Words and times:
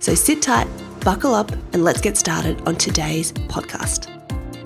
So 0.00 0.14
sit 0.14 0.42
tight, 0.42 0.68
buckle 1.00 1.34
up, 1.34 1.52
and 1.72 1.84
let's 1.84 2.00
get 2.00 2.16
started 2.16 2.60
on 2.66 2.76
today's 2.76 3.32
podcast. 3.32 4.21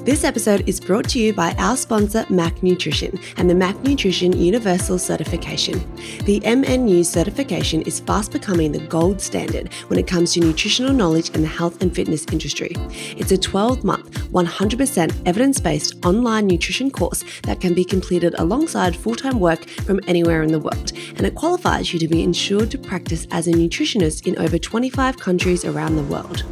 This 0.07 0.23
episode 0.23 0.69
is 0.69 0.79
brought 0.79 1.09
to 1.09 1.19
you 1.19 1.33
by 1.33 1.53
our 1.59 1.77
sponsor, 1.77 2.25
Mac 2.31 2.63
Nutrition, 2.63 3.19
and 3.39 3.51
the 3.51 3.57
Mac 3.57 3.77
Nutrition 3.83 4.33
Universal 4.39 5.01
Certification. 5.01 5.81
The 6.27 6.39
MNU 6.43 7.05
certification 7.05 7.83
is 7.83 7.99
fast 7.99 8.31
becoming 8.31 8.71
the 8.71 8.87
gold 8.87 9.21
standard 9.21 9.75
when 9.89 9.99
it 9.99 10.07
comes 10.07 10.35
to 10.35 10.41
nutritional 10.41 10.93
knowledge 10.93 11.31
in 11.31 11.43
the 11.43 11.49
health 11.49 11.83
and 11.83 11.93
fitness 11.93 12.25
industry. 12.31 12.71
It's 13.17 13.33
a 13.33 13.37
12 13.37 13.83
month, 13.83 14.31
100% 14.31 15.23
evidence 15.27 15.59
based 15.59 15.97
online 16.07 16.47
nutrition 16.47 16.89
course 16.89 17.25
that 17.43 17.61
can 17.61 17.75
be 17.75 17.85
completed 17.85 18.37
alongside 18.39 18.95
full 18.95 19.17
time 19.17 19.41
work 19.41 19.69
from 19.87 19.99
anywhere 20.07 20.45
in 20.45 20.53
the 20.53 20.61
world, 20.61 20.93
and 21.17 21.23
it 21.23 21.35
qualifies 21.35 21.93
you 21.93 21.99
to 21.99 22.07
be 22.07 22.23
insured 22.23 22.71
to 22.71 22.79
practice 22.79 23.27
as 23.33 23.49
a 23.49 23.53
nutritionist 23.53 24.29
in 24.29 24.39
over 24.39 24.57
25 24.57 25.19
countries 25.19 25.65
around 25.65 25.97
the 25.97 26.05
world. 26.05 26.45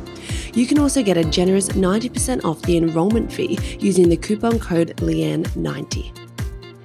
You 0.54 0.66
can 0.66 0.78
also 0.78 1.02
get 1.02 1.16
a 1.16 1.24
generous 1.24 1.70
90% 1.70 2.44
off 2.44 2.62
the 2.62 2.76
enrollment 2.76 3.32
fee 3.32 3.58
using 3.80 4.08
the 4.08 4.16
coupon 4.16 4.60
code 4.60 4.96
Leanne90. 4.98 6.12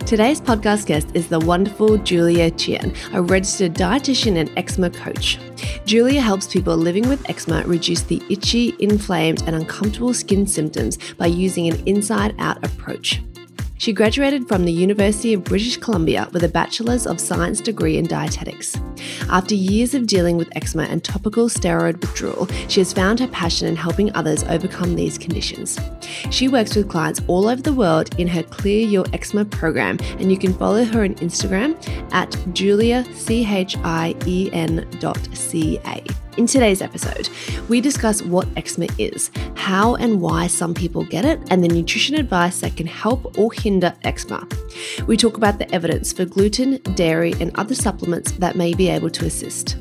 Today's 0.07 0.41
podcast 0.41 0.87
guest 0.87 1.09
is 1.13 1.27
the 1.27 1.39
wonderful 1.39 1.99
Julia 1.99 2.49
Chien, 2.49 2.95
a 3.13 3.21
registered 3.21 3.75
dietitian 3.75 4.37
and 4.37 4.51
eczema 4.57 4.89
coach. 4.89 5.37
Julia 5.85 6.19
helps 6.19 6.47
people 6.47 6.75
living 6.75 7.07
with 7.07 7.29
eczema 7.29 7.61
reduce 7.67 8.01
the 8.01 8.23
itchy, 8.27 8.75
inflamed, 8.79 9.43
and 9.45 9.55
uncomfortable 9.55 10.15
skin 10.15 10.47
symptoms 10.47 10.97
by 11.13 11.27
using 11.27 11.67
an 11.67 11.79
inside 11.87 12.33
out 12.39 12.57
approach. 12.65 13.21
She 13.79 13.93
graduated 13.93 14.47
from 14.49 14.65
the 14.65 14.73
University 14.73 15.33
of 15.33 15.45
British 15.45 15.77
Columbia 15.77 16.27
with 16.33 16.43
a 16.43 16.49
Bachelor's 16.49 17.07
of 17.07 17.17
Science 17.17 17.61
degree 17.61 17.97
in 17.97 18.05
dietetics. 18.07 18.77
After 19.29 19.55
years 19.55 19.95
of 19.95 20.05
dealing 20.05 20.35
with 20.35 20.49
eczema 20.53 20.83
and 20.83 21.01
topical 21.01 21.47
steroid 21.47 22.01
withdrawal, 22.01 22.47
she 22.67 22.81
has 22.81 22.91
found 22.91 23.21
her 23.21 23.27
passion 23.29 23.69
in 23.69 23.77
helping 23.77 24.13
others 24.17 24.43
overcome 24.43 24.95
these 24.95 25.17
conditions. 25.17 25.79
She 26.29 26.49
works 26.49 26.75
with 26.75 26.89
clients 26.89 27.21
all 27.27 27.47
over 27.47 27.61
the 27.61 27.71
world 27.71 28.19
in 28.19 28.27
her 28.27 28.43
Clear 28.43 28.85
Your 28.85 29.05
Eczema 29.13 29.45
program, 29.45 29.97
and 30.19 30.29
you 30.29 30.37
can 30.37 30.53
follow 30.53 30.83
her 30.83 31.05
on 31.05 31.15
Instagram 31.15 31.81
at 32.11 32.31
juliachien.ca. 32.31 33.09
In 36.37 36.45
today's 36.45 36.81
episode, 36.81 37.27
we 37.67 37.81
discuss 37.81 38.21
what 38.21 38.47
eczema 38.55 38.87
is, 38.97 39.29
how 39.55 39.95
and 39.95 40.21
why 40.21 40.47
some 40.47 40.73
people 40.73 41.03
get 41.03 41.25
it, 41.25 41.39
and 41.49 41.63
the 41.63 41.67
nutrition 41.67 42.15
advice 42.15 42.61
that 42.61 42.77
can 42.77 42.87
help 42.87 43.37
or 43.37 43.51
hinder 43.51 43.93
eczema. 44.03 44.47
We 45.07 45.17
talk 45.17 45.37
about 45.37 45.57
the 45.59 45.69
evidence 45.73 46.13
for 46.13 46.25
gluten, 46.25 46.77
dairy, 46.95 47.33
and 47.41 47.51
other 47.57 47.75
supplements 47.75 48.31
that 48.33 48.55
may 48.55 48.73
be 48.73 48.89
able 48.89 49.09
to 49.09 49.25
assist. 49.25 49.77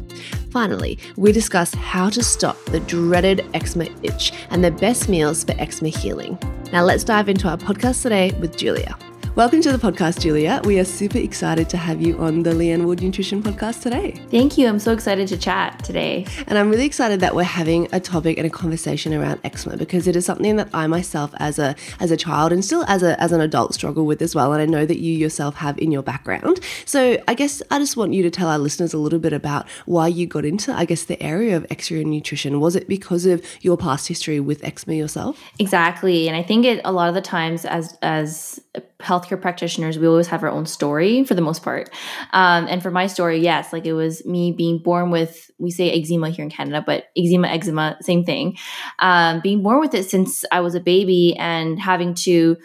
Finally, 0.50 0.98
we 1.16 1.30
discuss 1.30 1.74
how 1.74 2.08
to 2.10 2.22
stop 2.24 2.56
the 2.66 2.80
dreaded 2.80 3.44
eczema 3.54 3.86
itch 4.02 4.32
and 4.50 4.64
the 4.64 4.70
best 4.70 5.08
meals 5.08 5.44
for 5.44 5.52
eczema 5.60 5.90
healing. 5.90 6.38
Now, 6.72 6.82
let's 6.82 7.04
dive 7.04 7.28
into 7.28 7.48
our 7.48 7.58
podcast 7.58 8.02
today 8.02 8.32
with 8.40 8.56
Julia. 8.56 8.96
Welcome 9.38 9.60
to 9.60 9.70
the 9.70 9.78
podcast, 9.78 10.18
Julia. 10.18 10.60
We 10.64 10.80
are 10.80 10.84
super 10.84 11.18
excited 11.18 11.68
to 11.70 11.76
have 11.76 12.02
you 12.02 12.18
on 12.18 12.42
the 12.42 12.50
Leanne 12.50 12.84
Ward 12.86 13.00
Nutrition 13.00 13.40
podcast 13.40 13.82
today. 13.82 14.20
Thank 14.32 14.58
you. 14.58 14.66
I'm 14.66 14.80
so 14.80 14.92
excited 14.92 15.28
to 15.28 15.36
chat 15.36 15.84
today. 15.84 16.26
And 16.48 16.58
I'm 16.58 16.68
really 16.70 16.84
excited 16.84 17.20
that 17.20 17.36
we're 17.36 17.44
having 17.44 17.86
a 17.92 18.00
topic 18.00 18.36
and 18.36 18.48
a 18.48 18.50
conversation 18.50 19.14
around 19.14 19.38
eczema 19.44 19.76
because 19.76 20.08
it 20.08 20.16
is 20.16 20.26
something 20.26 20.56
that 20.56 20.68
I 20.74 20.88
myself 20.88 21.32
as 21.36 21.60
a 21.60 21.76
as 22.00 22.10
a 22.10 22.16
child 22.16 22.50
and 22.50 22.64
still 22.64 22.82
as 22.88 23.04
a 23.04 23.14
as 23.22 23.30
an 23.30 23.40
adult 23.40 23.74
struggle 23.74 24.06
with 24.06 24.20
as 24.22 24.34
well. 24.34 24.52
And 24.52 24.60
I 24.60 24.66
know 24.66 24.84
that 24.84 24.98
you 24.98 25.12
yourself 25.12 25.54
have 25.54 25.78
in 25.78 25.92
your 25.92 26.02
background. 26.02 26.58
So 26.84 27.22
I 27.28 27.34
guess 27.34 27.62
I 27.70 27.78
just 27.78 27.96
want 27.96 28.14
you 28.14 28.24
to 28.24 28.30
tell 28.30 28.48
our 28.48 28.58
listeners 28.58 28.92
a 28.92 28.98
little 28.98 29.20
bit 29.20 29.32
about 29.32 29.68
why 29.86 30.08
you 30.08 30.26
got 30.26 30.46
into, 30.46 30.72
I 30.72 30.84
guess, 30.84 31.04
the 31.04 31.22
area 31.22 31.56
of 31.56 31.64
eczema 31.70 32.02
nutrition. 32.02 32.58
Was 32.58 32.74
it 32.74 32.88
because 32.88 33.24
of 33.24 33.40
your 33.60 33.76
past 33.76 34.08
history 34.08 34.40
with 34.40 34.64
eczema 34.64 34.96
yourself? 34.96 35.40
Exactly. 35.60 36.26
And 36.26 36.36
I 36.36 36.42
think 36.42 36.64
it 36.64 36.80
a 36.84 36.90
lot 36.90 37.08
of 37.08 37.14
the 37.14 37.22
times 37.22 37.64
as 37.64 37.96
as 38.02 38.60
healthcare 39.00 39.40
practitioners, 39.40 39.98
we 39.98 40.08
always 40.08 40.26
have 40.26 40.42
our 40.42 40.50
own 40.50 40.66
story 40.66 41.24
for 41.24 41.34
the 41.34 41.40
most 41.40 41.62
part. 41.62 41.88
Um, 42.32 42.66
and 42.68 42.82
for 42.82 42.90
my 42.90 43.06
story, 43.06 43.38
yes, 43.38 43.72
like 43.72 43.86
it 43.86 43.92
was 43.92 44.24
me 44.26 44.50
being 44.50 44.78
born 44.78 45.10
with, 45.10 45.50
we 45.58 45.70
say 45.70 45.90
eczema 45.90 46.30
here 46.30 46.44
in 46.44 46.50
Canada, 46.50 46.82
but 46.84 47.04
eczema, 47.16 47.48
eczema, 47.48 47.96
same 48.00 48.24
thing. 48.24 48.58
Um, 48.98 49.40
being 49.40 49.62
born 49.62 49.80
with 49.80 49.94
it 49.94 50.10
since 50.10 50.44
I 50.50 50.60
was 50.60 50.74
a 50.74 50.80
baby 50.80 51.36
and 51.36 51.78
having 51.78 52.14
to 52.14 52.56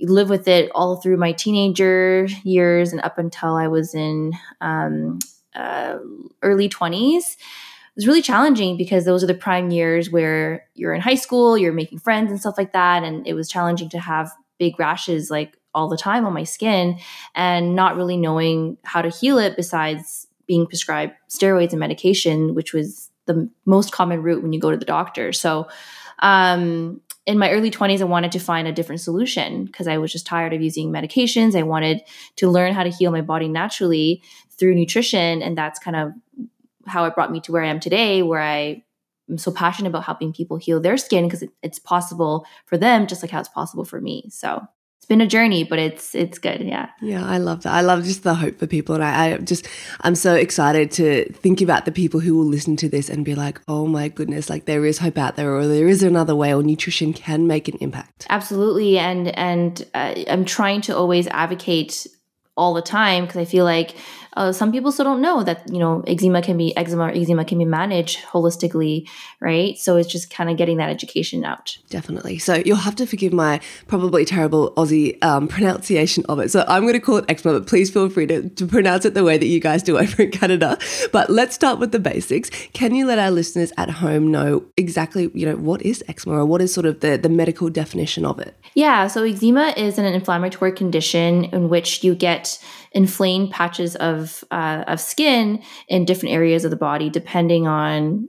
live 0.00 0.30
with 0.30 0.48
it 0.48 0.70
all 0.74 0.96
through 0.96 1.16
my 1.16 1.32
teenager 1.32 2.26
years 2.44 2.92
and 2.92 3.02
up 3.02 3.18
until 3.18 3.54
I 3.54 3.68
was 3.68 3.94
in 3.94 4.32
um, 4.60 5.18
uh, 5.54 5.98
early 6.42 6.68
20s 6.68 7.16
It 7.16 7.36
was 7.96 8.06
really 8.06 8.22
challenging 8.22 8.76
because 8.76 9.04
those 9.04 9.24
are 9.24 9.26
the 9.26 9.34
prime 9.34 9.70
years 9.70 10.10
where 10.10 10.64
you're 10.74 10.94
in 10.94 11.00
high 11.00 11.16
school, 11.16 11.58
you're 11.58 11.72
making 11.72 11.98
friends 11.98 12.30
and 12.30 12.40
stuff 12.40 12.54
like 12.56 12.72
that. 12.72 13.02
And 13.02 13.26
it 13.26 13.34
was 13.34 13.48
challenging 13.50 13.88
to 13.90 13.98
have 13.98 14.30
big 14.58 14.78
rashes 14.78 15.30
like 15.30 15.57
all 15.74 15.88
the 15.88 15.96
time 15.96 16.24
on 16.24 16.32
my 16.32 16.44
skin 16.44 16.98
and 17.34 17.74
not 17.74 17.96
really 17.96 18.16
knowing 18.16 18.76
how 18.84 19.02
to 19.02 19.08
heal 19.08 19.38
it 19.38 19.56
besides 19.56 20.26
being 20.46 20.66
prescribed 20.66 21.12
steroids 21.28 21.70
and 21.70 21.80
medication, 21.80 22.54
which 22.54 22.72
was 22.72 23.10
the 23.26 23.48
most 23.66 23.92
common 23.92 24.22
route 24.22 24.42
when 24.42 24.52
you 24.52 24.60
go 24.60 24.70
to 24.70 24.76
the 24.76 24.84
doctor. 24.84 25.32
So, 25.32 25.68
um, 26.20 27.00
in 27.26 27.38
my 27.38 27.50
early 27.50 27.70
20s, 27.70 28.00
I 28.00 28.04
wanted 28.04 28.32
to 28.32 28.38
find 28.38 28.66
a 28.66 28.72
different 28.72 29.02
solution 29.02 29.66
because 29.66 29.86
I 29.86 29.98
was 29.98 30.10
just 30.10 30.26
tired 30.26 30.54
of 30.54 30.62
using 30.62 30.90
medications. 30.90 31.54
I 31.54 31.62
wanted 31.62 32.00
to 32.36 32.48
learn 32.48 32.72
how 32.72 32.82
to 32.82 32.88
heal 32.88 33.10
my 33.10 33.20
body 33.20 33.48
naturally 33.48 34.22
through 34.58 34.74
nutrition. 34.74 35.42
And 35.42 35.56
that's 35.56 35.78
kind 35.78 35.94
of 35.94 36.12
how 36.86 37.04
it 37.04 37.14
brought 37.14 37.30
me 37.30 37.40
to 37.40 37.52
where 37.52 37.62
I 37.62 37.68
am 37.68 37.80
today, 37.80 38.22
where 38.22 38.40
I 38.40 38.82
am 39.28 39.36
so 39.36 39.52
passionate 39.52 39.90
about 39.90 40.04
helping 40.04 40.32
people 40.32 40.56
heal 40.56 40.80
their 40.80 40.96
skin 40.96 41.24
because 41.24 41.42
it, 41.42 41.50
it's 41.62 41.78
possible 41.78 42.46
for 42.64 42.78
them, 42.78 43.06
just 43.06 43.22
like 43.22 43.30
how 43.30 43.40
it's 43.40 43.48
possible 43.48 43.84
for 43.84 44.00
me. 44.00 44.24
So 44.30 44.66
been 45.08 45.20
a 45.22 45.26
journey, 45.26 45.64
but 45.64 45.78
it's 45.78 46.14
it's 46.14 46.38
good. 46.38 46.60
Yeah. 46.60 46.90
Yeah, 47.00 47.24
I 47.24 47.38
love 47.38 47.62
that. 47.62 47.72
I 47.72 47.80
love 47.80 48.04
just 48.04 48.22
the 48.22 48.34
hope 48.34 48.58
for 48.58 48.66
people, 48.66 48.94
and 48.94 49.02
I, 49.02 49.32
I 49.32 49.36
just 49.38 49.66
I'm 50.02 50.14
so 50.14 50.34
excited 50.34 50.90
to 50.92 51.24
think 51.32 51.60
about 51.60 51.86
the 51.86 51.92
people 51.92 52.20
who 52.20 52.36
will 52.36 52.44
listen 52.46 52.76
to 52.76 52.88
this 52.88 53.08
and 53.08 53.24
be 53.24 53.34
like, 53.34 53.60
oh 53.66 53.86
my 53.86 54.08
goodness, 54.08 54.50
like 54.50 54.66
there 54.66 54.84
is 54.84 54.98
hope 54.98 55.18
out 55.18 55.36
there, 55.36 55.54
or 55.54 55.66
there 55.66 55.88
is 55.88 56.02
another 56.02 56.36
way, 56.36 56.54
or 56.54 56.62
nutrition 56.62 57.12
can 57.12 57.46
make 57.46 57.68
an 57.68 57.78
impact. 57.78 58.26
Absolutely, 58.28 58.98
and 58.98 59.28
and 59.28 59.86
uh, 59.94 60.14
I'm 60.28 60.44
trying 60.44 60.82
to 60.82 60.96
always 60.96 61.26
advocate 61.28 62.06
all 62.56 62.74
the 62.74 62.82
time 62.82 63.24
because 63.24 63.38
I 63.38 63.44
feel 63.44 63.64
like 63.64 63.94
uh, 64.34 64.52
some 64.52 64.72
people 64.72 64.92
still 64.92 65.04
don't 65.04 65.20
know 65.20 65.42
that 65.42 65.62
you 65.72 65.78
know 65.78 66.02
eczema 66.06 66.42
can 66.42 66.56
be 66.56 66.76
eczema 66.76 67.04
or 67.04 67.10
eczema 67.10 67.44
can 67.44 67.58
be 67.58 67.64
managed 67.64 68.18
holistically, 68.18 69.08
right? 69.40 69.76
So 69.78 69.96
it's 69.96 70.08
just 70.08 70.30
kind 70.30 70.50
of 70.50 70.56
getting 70.56 70.78
that 70.78 70.90
education 70.90 71.44
out. 71.44 71.78
Definitely. 71.90 72.38
So 72.38 72.54
you'll 72.54 72.76
have 72.76 72.96
to 72.96 73.06
forgive 73.06 73.32
my 73.32 73.60
probably 73.86 74.24
terrible 74.24 74.72
Aussie 74.72 75.22
um, 75.24 75.48
pronunciation 75.48 76.24
of 76.28 76.38
it. 76.38 76.50
So 76.50 76.64
I'm 76.68 76.82
going 76.82 76.94
to 76.94 77.00
call 77.00 77.16
it 77.16 77.24
eczema, 77.28 77.58
but 77.58 77.68
please 77.68 77.90
feel 77.90 78.08
free 78.08 78.26
to, 78.26 78.48
to 78.48 78.66
pronounce 78.66 79.04
it 79.04 79.14
the 79.14 79.24
way 79.24 79.38
that 79.38 79.46
you 79.46 79.60
guys 79.60 79.82
do 79.82 79.98
over 80.02 80.22
in 80.22 80.30
Canada. 80.30 80.78
But 81.12 81.30
let's 81.30 81.54
start 81.54 81.78
with 81.78 81.92
the 81.92 81.98
basics. 81.98 82.50
Can 82.72 82.94
you 82.94 83.06
let 83.06 83.18
our 83.18 83.30
listeners 83.30 83.72
at 83.76 83.90
home 83.90 84.30
know 84.30 84.64
exactly 84.76 85.30
you 85.34 85.46
know 85.46 85.56
what 85.56 85.82
is 85.82 86.04
eczema 86.08 86.36
or 86.36 86.46
what 86.46 86.60
is 86.60 86.72
sort 86.72 86.86
of 86.86 87.00
the 87.00 87.16
the 87.16 87.28
medical 87.28 87.68
definition 87.68 88.24
of 88.24 88.38
it? 88.38 88.54
Yeah. 88.74 89.06
So 89.08 89.24
eczema 89.24 89.74
is 89.76 89.98
an 89.98 90.04
inflammatory 90.04 90.72
condition 90.72 91.44
in 91.44 91.68
which 91.68 92.04
you 92.04 92.14
get 92.14 92.58
inflamed 92.98 93.52
patches 93.52 93.94
of 93.94 94.42
uh, 94.50 94.82
of 94.88 95.00
skin 95.00 95.62
in 95.86 96.04
different 96.04 96.34
areas 96.34 96.64
of 96.64 96.72
the 96.72 96.76
body, 96.76 97.08
depending 97.08 97.68
on 97.68 98.28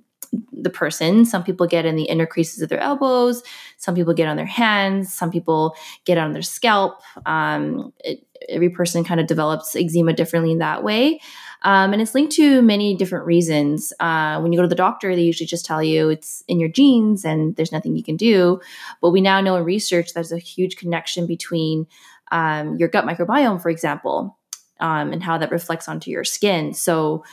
the 0.54 0.70
person. 0.70 1.26
Some 1.26 1.44
people 1.44 1.66
get 1.66 1.88
in 1.88 1.96
the 1.96 2.04
inner 2.04 2.28
creases 2.28 2.62
of 2.62 2.70
their 2.70 2.80
elbows. 2.80 3.42
Some 3.78 3.96
people 3.96 4.14
get 4.14 4.28
on 4.28 4.38
their 4.38 4.46
hands. 4.46 5.12
Some 5.12 5.32
people 5.32 5.76
get 6.06 6.20
on 6.20 6.34
their 6.34 6.44
scalp. 6.44 7.02
Um, 7.26 7.94
it, 8.04 8.24
every 8.48 8.70
person 8.70 9.04
kind 9.04 9.20
of 9.20 9.26
develops 9.26 9.76
eczema 9.76 10.14
differently 10.14 10.52
in 10.52 10.60
that 10.60 10.84
way. 10.84 11.20
Um, 11.64 11.92
and 11.92 12.02
it's 12.02 12.14
linked 12.14 12.34
to 12.34 12.62
many 12.62 12.96
different 12.96 13.26
reasons. 13.26 13.92
Uh, 14.00 14.40
when 14.40 14.54
you 14.54 14.60
go 14.60 14.62
to 14.62 14.70
the 14.70 14.76
doctor, 14.76 15.16
they 15.16 15.24
usually 15.24 15.48
just 15.48 15.66
tell 15.66 15.82
you 15.82 16.10
it's 16.10 16.44
in 16.48 16.60
your 16.60 16.70
genes 16.70 17.26
and 17.26 17.56
there's 17.56 17.72
nothing 17.72 17.96
you 17.96 18.04
can 18.04 18.18
do. 18.18 18.62
But 19.02 19.10
we 19.10 19.20
now 19.20 19.42
know 19.42 19.56
in 19.56 19.64
research 19.64 20.14
there's 20.14 20.32
a 20.32 20.38
huge 20.38 20.78
connection 20.78 21.26
between 21.26 21.88
um, 22.32 22.78
your 22.78 22.88
gut 22.88 23.06
microbiome, 23.06 23.62
for 23.62 23.70
example, 23.70 24.39
um, 24.80 25.12
and 25.12 25.24
how 25.24 25.38
that 25.38 25.52
reflects 25.52 25.88
onto 25.88 26.12
your 26.12 26.24
skin. 26.24 26.74
So, 26.74 27.24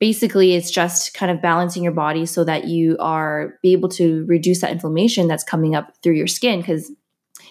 basically 0.00 0.54
it's 0.54 0.70
just 0.70 1.14
kind 1.14 1.30
of 1.30 1.42
balancing 1.42 1.82
your 1.82 1.92
body 1.92 2.26
so 2.26 2.42
that 2.42 2.64
you 2.64 2.96
are 2.98 3.58
be 3.62 3.72
able 3.72 3.90
to 3.90 4.24
reduce 4.26 4.62
that 4.62 4.72
inflammation 4.72 5.28
that's 5.28 5.44
coming 5.44 5.74
up 5.74 5.92
through 6.02 6.14
your 6.14 6.26
skin 6.26 6.60
because 6.60 6.90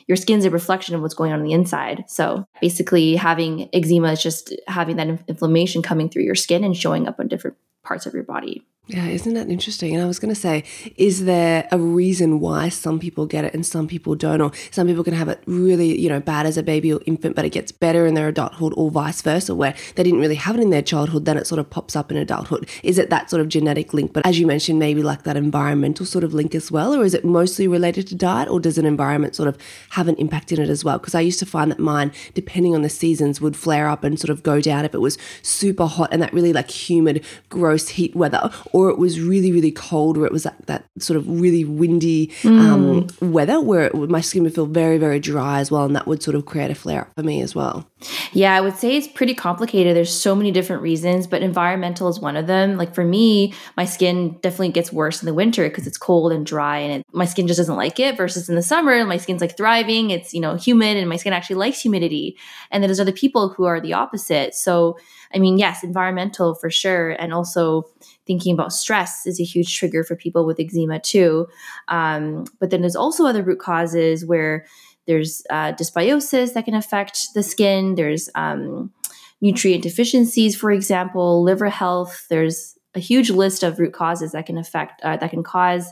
your 0.07 0.15
skin's 0.15 0.43
a 0.43 0.49
reflection 0.49 0.95
of 0.95 1.01
what's 1.01 1.13
going 1.13 1.31
on 1.31 1.39
on 1.39 1.45
the 1.45 1.53
inside. 1.53 2.03
So 2.07 2.45
basically, 2.59 3.15
having 3.15 3.69
eczema 3.73 4.11
is 4.11 4.23
just 4.23 4.55
having 4.67 4.95
that 4.95 5.07
inflammation 5.27 5.83
coming 5.83 6.09
through 6.09 6.23
your 6.23 6.35
skin 6.35 6.63
and 6.63 6.75
showing 6.75 7.07
up 7.07 7.19
on 7.19 7.27
different 7.27 7.57
parts 7.89 8.05
of 8.05 8.13
your 8.13 8.23
body. 8.23 8.63
Yeah, 8.89 9.05
isn't 9.05 9.35
that 9.35 9.49
interesting? 9.49 9.93
And 9.93 10.03
I 10.03 10.07
was 10.07 10.17
going 10.17 10.33
to 10.33 10.41
say, 10.41 10.63
is 10.97 11.25
there 11.25 11.67
a 11.71 11.77
reason 11.77 12.39
why 12.39 12.69
some 12.69 12.97
people 12.97 13.27
get 13.27 13.45
it 13.45 13.53
and 13.53 13.63
some 13.63 13.87
people 13.87 14.15
don't? 14.15 14.41
Or 14.41 14.51
some 14.71 14.87
people 14.87 15.03
can 15.03 15.13
have 15.13 15.29
it 15.29 15.43
really, 15.45 15.95
you 15.99 16.09
know, 16.09 16.19
bad 16.19 16.47
as 16.47 16.57
a 16.57 16.63
baby 16.63 16.91
or 16.91 16.99
infant, 17.05 17.35
but 17.35 17.45
it 17.45 17.51
gets 17.51 17.71
better 17.71 18.07
in 18.07 18.15
their 18.15 18.27
adulthood, 18.27 18.73
or 18.75 18.89
vice 18.89 19.21
versa, 19.21 19.53
where 19.53 19.75
they 19.93 20.01
didn't 20.01 20.19
really 20.19 20.33
have 20.33 20.55
it 20.55 20.61
in 20.61 20.71
their 20.71 20.81
childhood, 20.81 21.25
then 21.25 21.37
it 21.37 21.45
sort 21.45 21.59
of 21.59 21.69
pops 21.69 21.95
up 21.95 22.09
in 22.09 22.17
adulthood. 22.17 22.67
Is 22.81 22.97
it 22.97 23.11
that 23.11 23.29
sort 23.29 23.41
of 23.41 23.47
genetic 23.47 23.93
link? 23.93 24.11
But 24.11 24.25
as 24.25 24.39
you 24.39 24.47
mentioned, 24.47 24.79
maybe 24.79 25.03
like 25.03 25.21
that 25.21 25.37
environmental 25.37 26.07
sort 26.07 26.23
of 26.23 26.33
link 26.33 26.55
as 26.55 26.71
well? 26.71 26.95
Or 26.95 27.03
is 27.03 27.13
it 27.13 27.23
mostly 27.23 27.67
related 27.67 28.07
to 28.07 28.15
diet, 28.15 28.49
or 28.49 28.59
does 28.59 28.79
an 28.79 28.87
environment 28.87 29.35
sort 29.35 29.49
of 29.49 29.57
have 29.91 30.07
an 30.07 30.15
impact 30.15 30.51
in 30.51 30.59
it 30.59 30.67
as 30.67 30.83
well? 30.83 30.97
Because 30.97 31.13
I 31.13 31.21
used 31.21 31.37
to 31.39 31.45
find 31.45 31.69
that 31.69 31.77
mine, 31.77 32.11
depending 32.33 32.73
on 32.73 32.81
the 32.81 32.89
seasons, 32.89 33.39
would 33.39 33.55
flare 33.55 33.87
up 33.87 34.03
and 34.03 34.19
sort 34.19 34.31
of 34.31 34.41
go 34.41 34.61
down 34.61 34.83
if 34.83 34.95
it 34.95 34.99
was 34.99 35.19
super 35.43 35.85
hot 35.85 36.09
and 36.11 36.23
that 36.23 36.33
really 36.33 36.53
like 36.53 36.71
humid, 36.71 37.23
gross 37.49 37.78
heat 37.87 38.13
weather, 38.15 38.51
or 38.73 38.89
it 38.89 38.97
was 38.97 39.21
really, 39.21 39.53
really 39.53 39.71
cold, 39.71 40.17
where 40.17 40.25
it 40.25 40.33
was 40.33 40.43
like 40.43 40.65
that 40.65 40.83
sort 40.99 41.15
of 41.15 41.25
really 41.29 41.63
windy 41.63 42.27
mm. 42.41 42.59
um, 42.59 43.31
weather, 43.31 43.61
where 43.61 43.83
it, 43.83 43.95
my 43.95 44.19
skin 44.19 44.43
would 44.43 44.53
feel 44.53 44.65
very, 44.65 44.97
very 44.97 45.19
dry 45.21 45.59
as 45.59 45.71
well, 45.71 45.85
and 45.85 45.95
that 45.95 46.07
would 46.07 46.21
sort 46.21 46.35
of 46.35 46.45
create 46.45 46.71
a 46.71 46.75
flare 46.75 47.01
up 47.01 47.15
for 47.15 47.23
me 47.23 47.41
as 47.41 47.55
well. 47.55 47.89
Yeah, 48.31 48.55
I 48.55 48.61
would 48.61 48.77
say 48.77 48.95
it's 48.95 49.07
pretty 49.09 49.33
complicated. 49.33 49.95
There's 49.95 50.13
so 50.13 50.33
many 50.33 50.51
different 50.51 50.81
reasons, 50.81 51.27
but 51.27 51.41
environmental 51.41 52.07
is 52.07 52.19
one 52.19 52.37
of 52.37 52.47
them. 52.47 52.77
Like 52.77 52.95
for 52.95 53.03
me, 53.03 53.53
my 53.75 53.83
skin 53.83 54.37
definitely 54.41 54.69
gets 54.69 54.93
worse 54.93 55.21
in 55.21 55.25
the 55.25 55.33
winter 55.33 55.67
because 55.67 55.85
it's 55.85 55.97
cold 55.97 56.31
and 56.31 56.45
dry, 56.45 56.77
and 56.77 57.01
it, 57.01 57.05
my 57.11 57.25
skin 57.25 57.45
just 57.47 57.57
doesn't 57.57 57.75
like 57.75 57.99
it. 57.99 58.15
Versus 58.15 58.47
in 58.47 58.55
the 58.55 58.61
summer, 58.61 59.05
my 59.05 59.17
skin's 59.17 59.41
like 59.41 59.57
thriving. 59.57 60.11
It's 60.11 60.33
you 60.33 60.39
know 60.39 60.55
humid, 60.55 60.95
and 60.95 61.09
my 61.09 61.17
skin 61.17 61.33
actually 61.33 61.57
likes 61.57 61.81
humidity. 61.81 62.37
And 62.71 62.81
then 62.81 62.87
there's 62.87 63.01
other 63.01 63.11
people 63.11 63.49
who 63.49 63.65
are 63.65 63.81
the 63.81 63.93
opposite. 63.93 64.55
So 64.55 64.97
I 65.33 65.39
mean, 65.39 65.57
yes, 65.57 65.83
environmental 65.83 66.55
for 66.55 66.69
sure, 66.69 67.11
and 67.11 67.33
also 67.33 67.83
thinking 68.25 68.53
about 68.53 68.71
stress 68.71 69.25
is 69.25 69.41
a 69.41 69.43
huge 69.43 69.75
trigger 69.75 70.03
for 70.03 70.15
people 70.15 70.45
with 70.45 70.59
eczema 70.59 70.99
too. 70.99 71.47
Um, 71.89 72.45
but 72.59 72.69
then 72.69 72.81
there's 72.81 72.95
also 72.95 73.25
other 73.25 73.43
root 73.43 73.59
causes 73.59 74.25
where 74.25 74.65
there's 75.09 75.41
uh, 75.49 75.73
dysbiosis 75.73 76.53
that 76.53 76.65
can 76.65 76.75
affect 76.75 77.33
the 77.33 77.41
skin. 77.41 77.95
There's 77.95 78.29
um, 78.35 78.93
nutrient 79.41 79.81
deficiencies, 79.81 80.55
for 80.55 80.69
example, 80.69 81.41
liver 81.41 81.69
health. 81.69 82.27
There's 82.29 82.77
a 82.93 82.99
huge 82.99 83.31
list 83.31 83.63
of 83.63 83.79
root 83.79 83.91
causes 83.91 84.33
that 84.33 84.45
can 84.45 84.59
affect 84.59 85.01
uh, 85.01 85.17
that 85.17 85.31
can 85.31 85.41
cause 85.41 85.91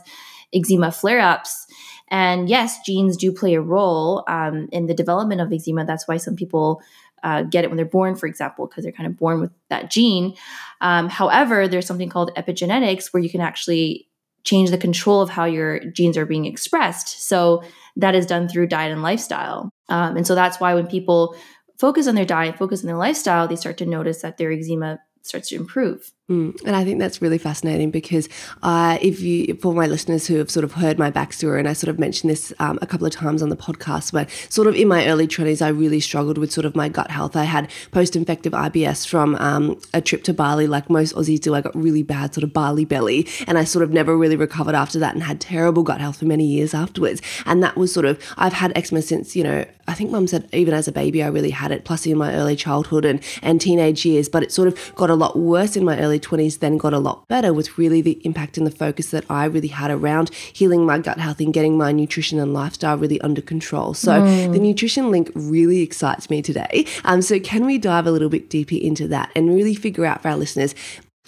eczema 0.54 0.92
flare-ups. 0.92 1.66
And 2.10 2.48
yes, 2.48 2.78
genes 2.86 3.16
do 3.16 3.32
play 3.32 3.54
a 3.54 3.60
role 3.60 4.22
um, 4.28 4.68
in 4.70 4.86
the 4.86 4.94
development 4.94 5.40
of 5.40 5.52
eczema. 5.52 5.84
That's 5.84 6.06
why 6.06 6.16
some 6.18 6.36
people 6.36 6.80
uh, 7.24 7.42
get 7.42 7.64
it 7.64 7.70
when 7.70 7.76
they're 7.76 7.86
born, 7.86 8.14
for 8.14 8.28
example, 8.28 8.68
because 8.68 8.84
they're 8.84 8.92
kind 8.92 9.08
of 9.08 9.16
born 9.16 9.40
with 9.40 9.50
that 9.68 9.90
gene. 9.90 10.36
Um, 10.80 11.08
however, 11.08 11.66
there's 11.66 11.86
something 11.86 12.08
called 12.08 12.30
epigenetics 12.36 13.12
where 13.12 13.22
you 13.22 13.28
can 13.28 13.40
actually 13.40 14.07
change 14.44 14.70
the 14.70 14.78
control 14.78 15.20
of 15.20 15.30
how 15.30 15.44
your 15.44 15.80
genes 15.90 16.16
are 16.16 16.26
being 16.26 16.46
expressed. 16.46 17.26
So 17.28 17.62
that 17.96 18.14
is 18.14 18.26
done 18.26 18.48
through 18.48 18.68
diet 18.68 18.92
and 18.92 19.02
lifestyle. 19.02 19.70
Um, 19.88 20.16
and 20.16 20.26
so 20.26 20.34
that's 20.34 20.60
why 20.60 20.74
when 20.74 20.86
people 20.86 21.36
focus 21.78 22.06
on 22.06 22.14
their 22.14 22.24
diet, 22.24 22.58
focus 22.58 22.82
on 22.82 22.86
their 22.86 22.96
lifestyle, 22.96 23.48
they 23.48 23.56
start 23.56 23.76
to 23.78 23.86
notice 23.86 24.22
that 24.22 24.36
their 24.36 24.52
eczema 24.52 24.98
starts 25.22 25.48
to 25.48 25.56
improve. 25.56 26.12
Mm, 26.30 26.60
and 26.66 26.76
I 26.76 26.84
think 26.84 26.98
that's 26.98 27.22
really 27.22 27.38
fascinating 27.38 27.90
because 27.90 28.28
uh, 28.62 28.98
if 29.00 29.20
you, 29.20 29.54
for 29.62 29.72
my 29.72 29.86
listeners 29.86 30.26
who 30.26 30.36
have 30.36 30.50
sort 30.50 30.62
of 30.62 30.72
heard 30.72 30.98
my 30.98 31.10
backstory, 31.10 31.58
and 31.58 31.66
I 31.66 31.72
sort 31.72 31.88
of 31.88 31.98
mentioned 31.98 32.30
this 32.30 32.52
um, 32.58 32.78
a 32.82 32.86
couple 32.86 33.06
of 33.06 33.14
times 33.14 33.42
on 33.42 33.48
the 33.48 33.56
podcast, 33.56 34.12
but 34.12 34.28
sort 34.50 34.68
of 34.68 34.74
in 34.74 34.88
my 34.88 35.08
early 35.08 35.26
20s, 35.26 35.62
I 35.62 35.68
really 35.68 36.00
struggled 36.00 36.36
with 36.36 36.52
sort 36.52 36.66
of 36.66 36.76
my 36.76 36.90
gut 36.90 37.10
health. 37.10 37.34
I 37.34 37.44
had 37.44 37.70
post 37.92 38.14
infective 38.14 38.52
IBS 38.52 39.08
from 39.08 39.36
um, 39.36 39.80
a 39.94 40.02
trip 40.02 40.22
to 40.24 40.34
Bali, 40.34 40.66
like 40.66 40.90
most 40.90 41.14
Aussies 41.14 41.40
do. 41.40 41.54
I 41.54 41.62
got 41.62 41.74
really 41.74 42.02
bad 42.02 42.34
sort 42.34 42.44
of 42.44 42.52
Bali 42.52 42.84
belly, 42.84 43.26
and 43.46 43.56
I 43.56 43.64
sort 43.64 43.82
of 43.82 43.90
never 43.90 44.14
really 44.14 44.36
recovered 44.36 44.74
after 44.74 44.98
that 44.98 45.14
and 45.14 45.22
had 45.22 45.40
terrible 45.40 45.82
gut 45.82 46.02
health 46.02 46.18
for 46.18 46.26
many 46.26 46.44
years 46.44 46.74
afterwards. 46.74 47.22
And 47.46 47.62
that 47.62 47.74
was 47.78 47.90
sort 47.90 48.04
of, 48.04 48.22
I've 48.36 48.52
had 48.52 48.76
eczema 48.76 49.00
since, 49.00 49.34
you 49.34 49.44
know, 49.44 49.64
I 49.88 49.94
think 49.94 50.10
mum 50.10 50.26
said 50.26 50.46
even 50.52 50.74
as 50.74 50.86
a 50.86 50.92
baby, 50.92 51.22
I 51.22 51.28
really 51.28 51.50
had 51.50 51.72
it, 51.72 51.86
plus 51.86 52.04
in 52.04 52.18
my 52.18 52.34
early 52.34 52.54
childhood 52.54 53.06
and, 53.06 53.22
and 53.42 53.58
teenage 53.58 54.04
years, 54.04 54.28
but 54.28 54.42
it 54.42 54.52
sort 54.52 54.68
of 54.68 54.94
got 54.94 55.08
a 55.08 55.14
lot 55.14 55.38
worse 55.38 55.74
in 55.74 55.84
my 55.84 55.98
early 55.98 56.17
20s, 56.18 56.58
then 56.58 56.76
got 56.76 56.92
a 56.92 56.98
lot 56.98 57.26
better 57.28 57.52
with 57.52 57.78
really 57.78 58.00
the 58.00 58.20
impact 58.24 58.58
and 58.58 58.66
the 58.66 58.70
focus 58.70 59.10
that 59.10 59.24
I 59.30 59.44
really 59.44 59.68
had 59.68 59.90
around 59.90 60.30
healing 60.34 60.86
my 60.86 60.98
gut 60.98 61.18
health 61.18 61.40
and 61.40 61.52
getting 61.52 61.76
my 61.76 61.92
nutrition 61.92 62.38
and 62.38 62.52
lifestyle 62.52 62.96
really 62.96 63.20
under 63.20 63.40
control. 63.40 63.94
So 63.94 64.12
mm. 64.12 64.52
the 64.52 64.58
nutrition 64.58 65.10
link 65.10 65.30
really 65.34 65.80
excites 65.80 66.30
me 66.30 66.42
today. 66.42 66.86
Um, 67.04 67.22
so 67.22 67.38
can 67.40 67.66
we 67.66 67.78
dive 67.78 68.06
a 68.06 68.10
little 68.10 68.28
bit 68.28 68.50
deeper 68.50 68.76
into 68.76 69.08
that 69.08 69.30
and 69.34 69.54
really 69.54 69.74
figure 69.74 70.04
out 70.04 70.22
for 70.22 70.28
our 70.28 70.36
listeners 70.36 70.74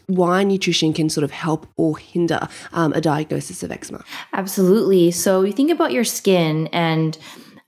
why 0.07 0.43
nutrition 0.43 0.93
can 0.93 1.09
sort 1.09 1.23
of 1.25 1.31
help 1.31 1.69
or 1.77 1.97
hinder 1.97 2.49
um, 2.73 2.93
a 2.95 3.01
diagnosis 3.01 3.63
of 3.63 3.71
eczema? 3.71 4.05
Absolutely. 4.33 5.13
So 5.13 5.43
you 5.43 5.53
think 5.53 5.71
about 5.71 5.93
your 5.93 6.05
skin 6.05 6.67
and 6.73 7.17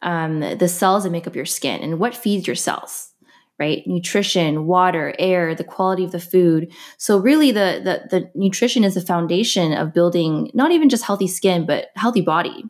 um, 0.02 0.40
the 0.40 0.68
cells 0.68 1.04
that 1.04 1.10
make 1.10 1.26
up 1.26 1.36
your 1.36 1.46
skin 1.46 1.80
and 1.80 1.98
what 1.98 2.16
feeds 2.16 2.46
your 2.46 2.56
cells 2.56 3.11
right 3.62 3.86
nutrition 3.86 4.66
water 4.66 5.14
air 5.18 5.54
the 5.54 5.70
quality 5.74 6.04
of 6.04 6.10
the 6.10 6.18
food 6.18 6.70
so 6.96 7.18
really 7.18 7.52
the, 7.52 7.80
the 7.86 7.94
the 8.10 8.30
nutrition 8.34 8.82
is 8.82 8.94
the 8.94 9.00
foundation 9.00 9.72
of 9.72 9.94
building 9.94 10.50
not 10.52 10.72
even 10.72 10.88
just 10.88 11.04
healthy 11.04 11.28
skin 11.28 11.64
but 11.64 11.90
healthy 11.94 12.20
body 12.20 12.64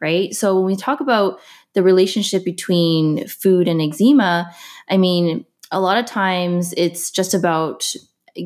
right 0.00 0.34
so 0.34 0.56
when 0.56 0.64
we 0.64 0.76
talk 0.76 1.00
about 1.00 1.38
the 1.74 1.82
relationship 1.82 2.42
between 2.42 3.26
food 3.28 3.68
and 3.68 3.82
eczema 3.82 4.50
i 4.88 4.96
mean 4.96 5.44
a 5.70 5.80
lot 5.80 5.98
of 5.98 6.06
times 6.06 6.72
it's 6.76 7.10
just 7.10 7.34
about 7.34 7.94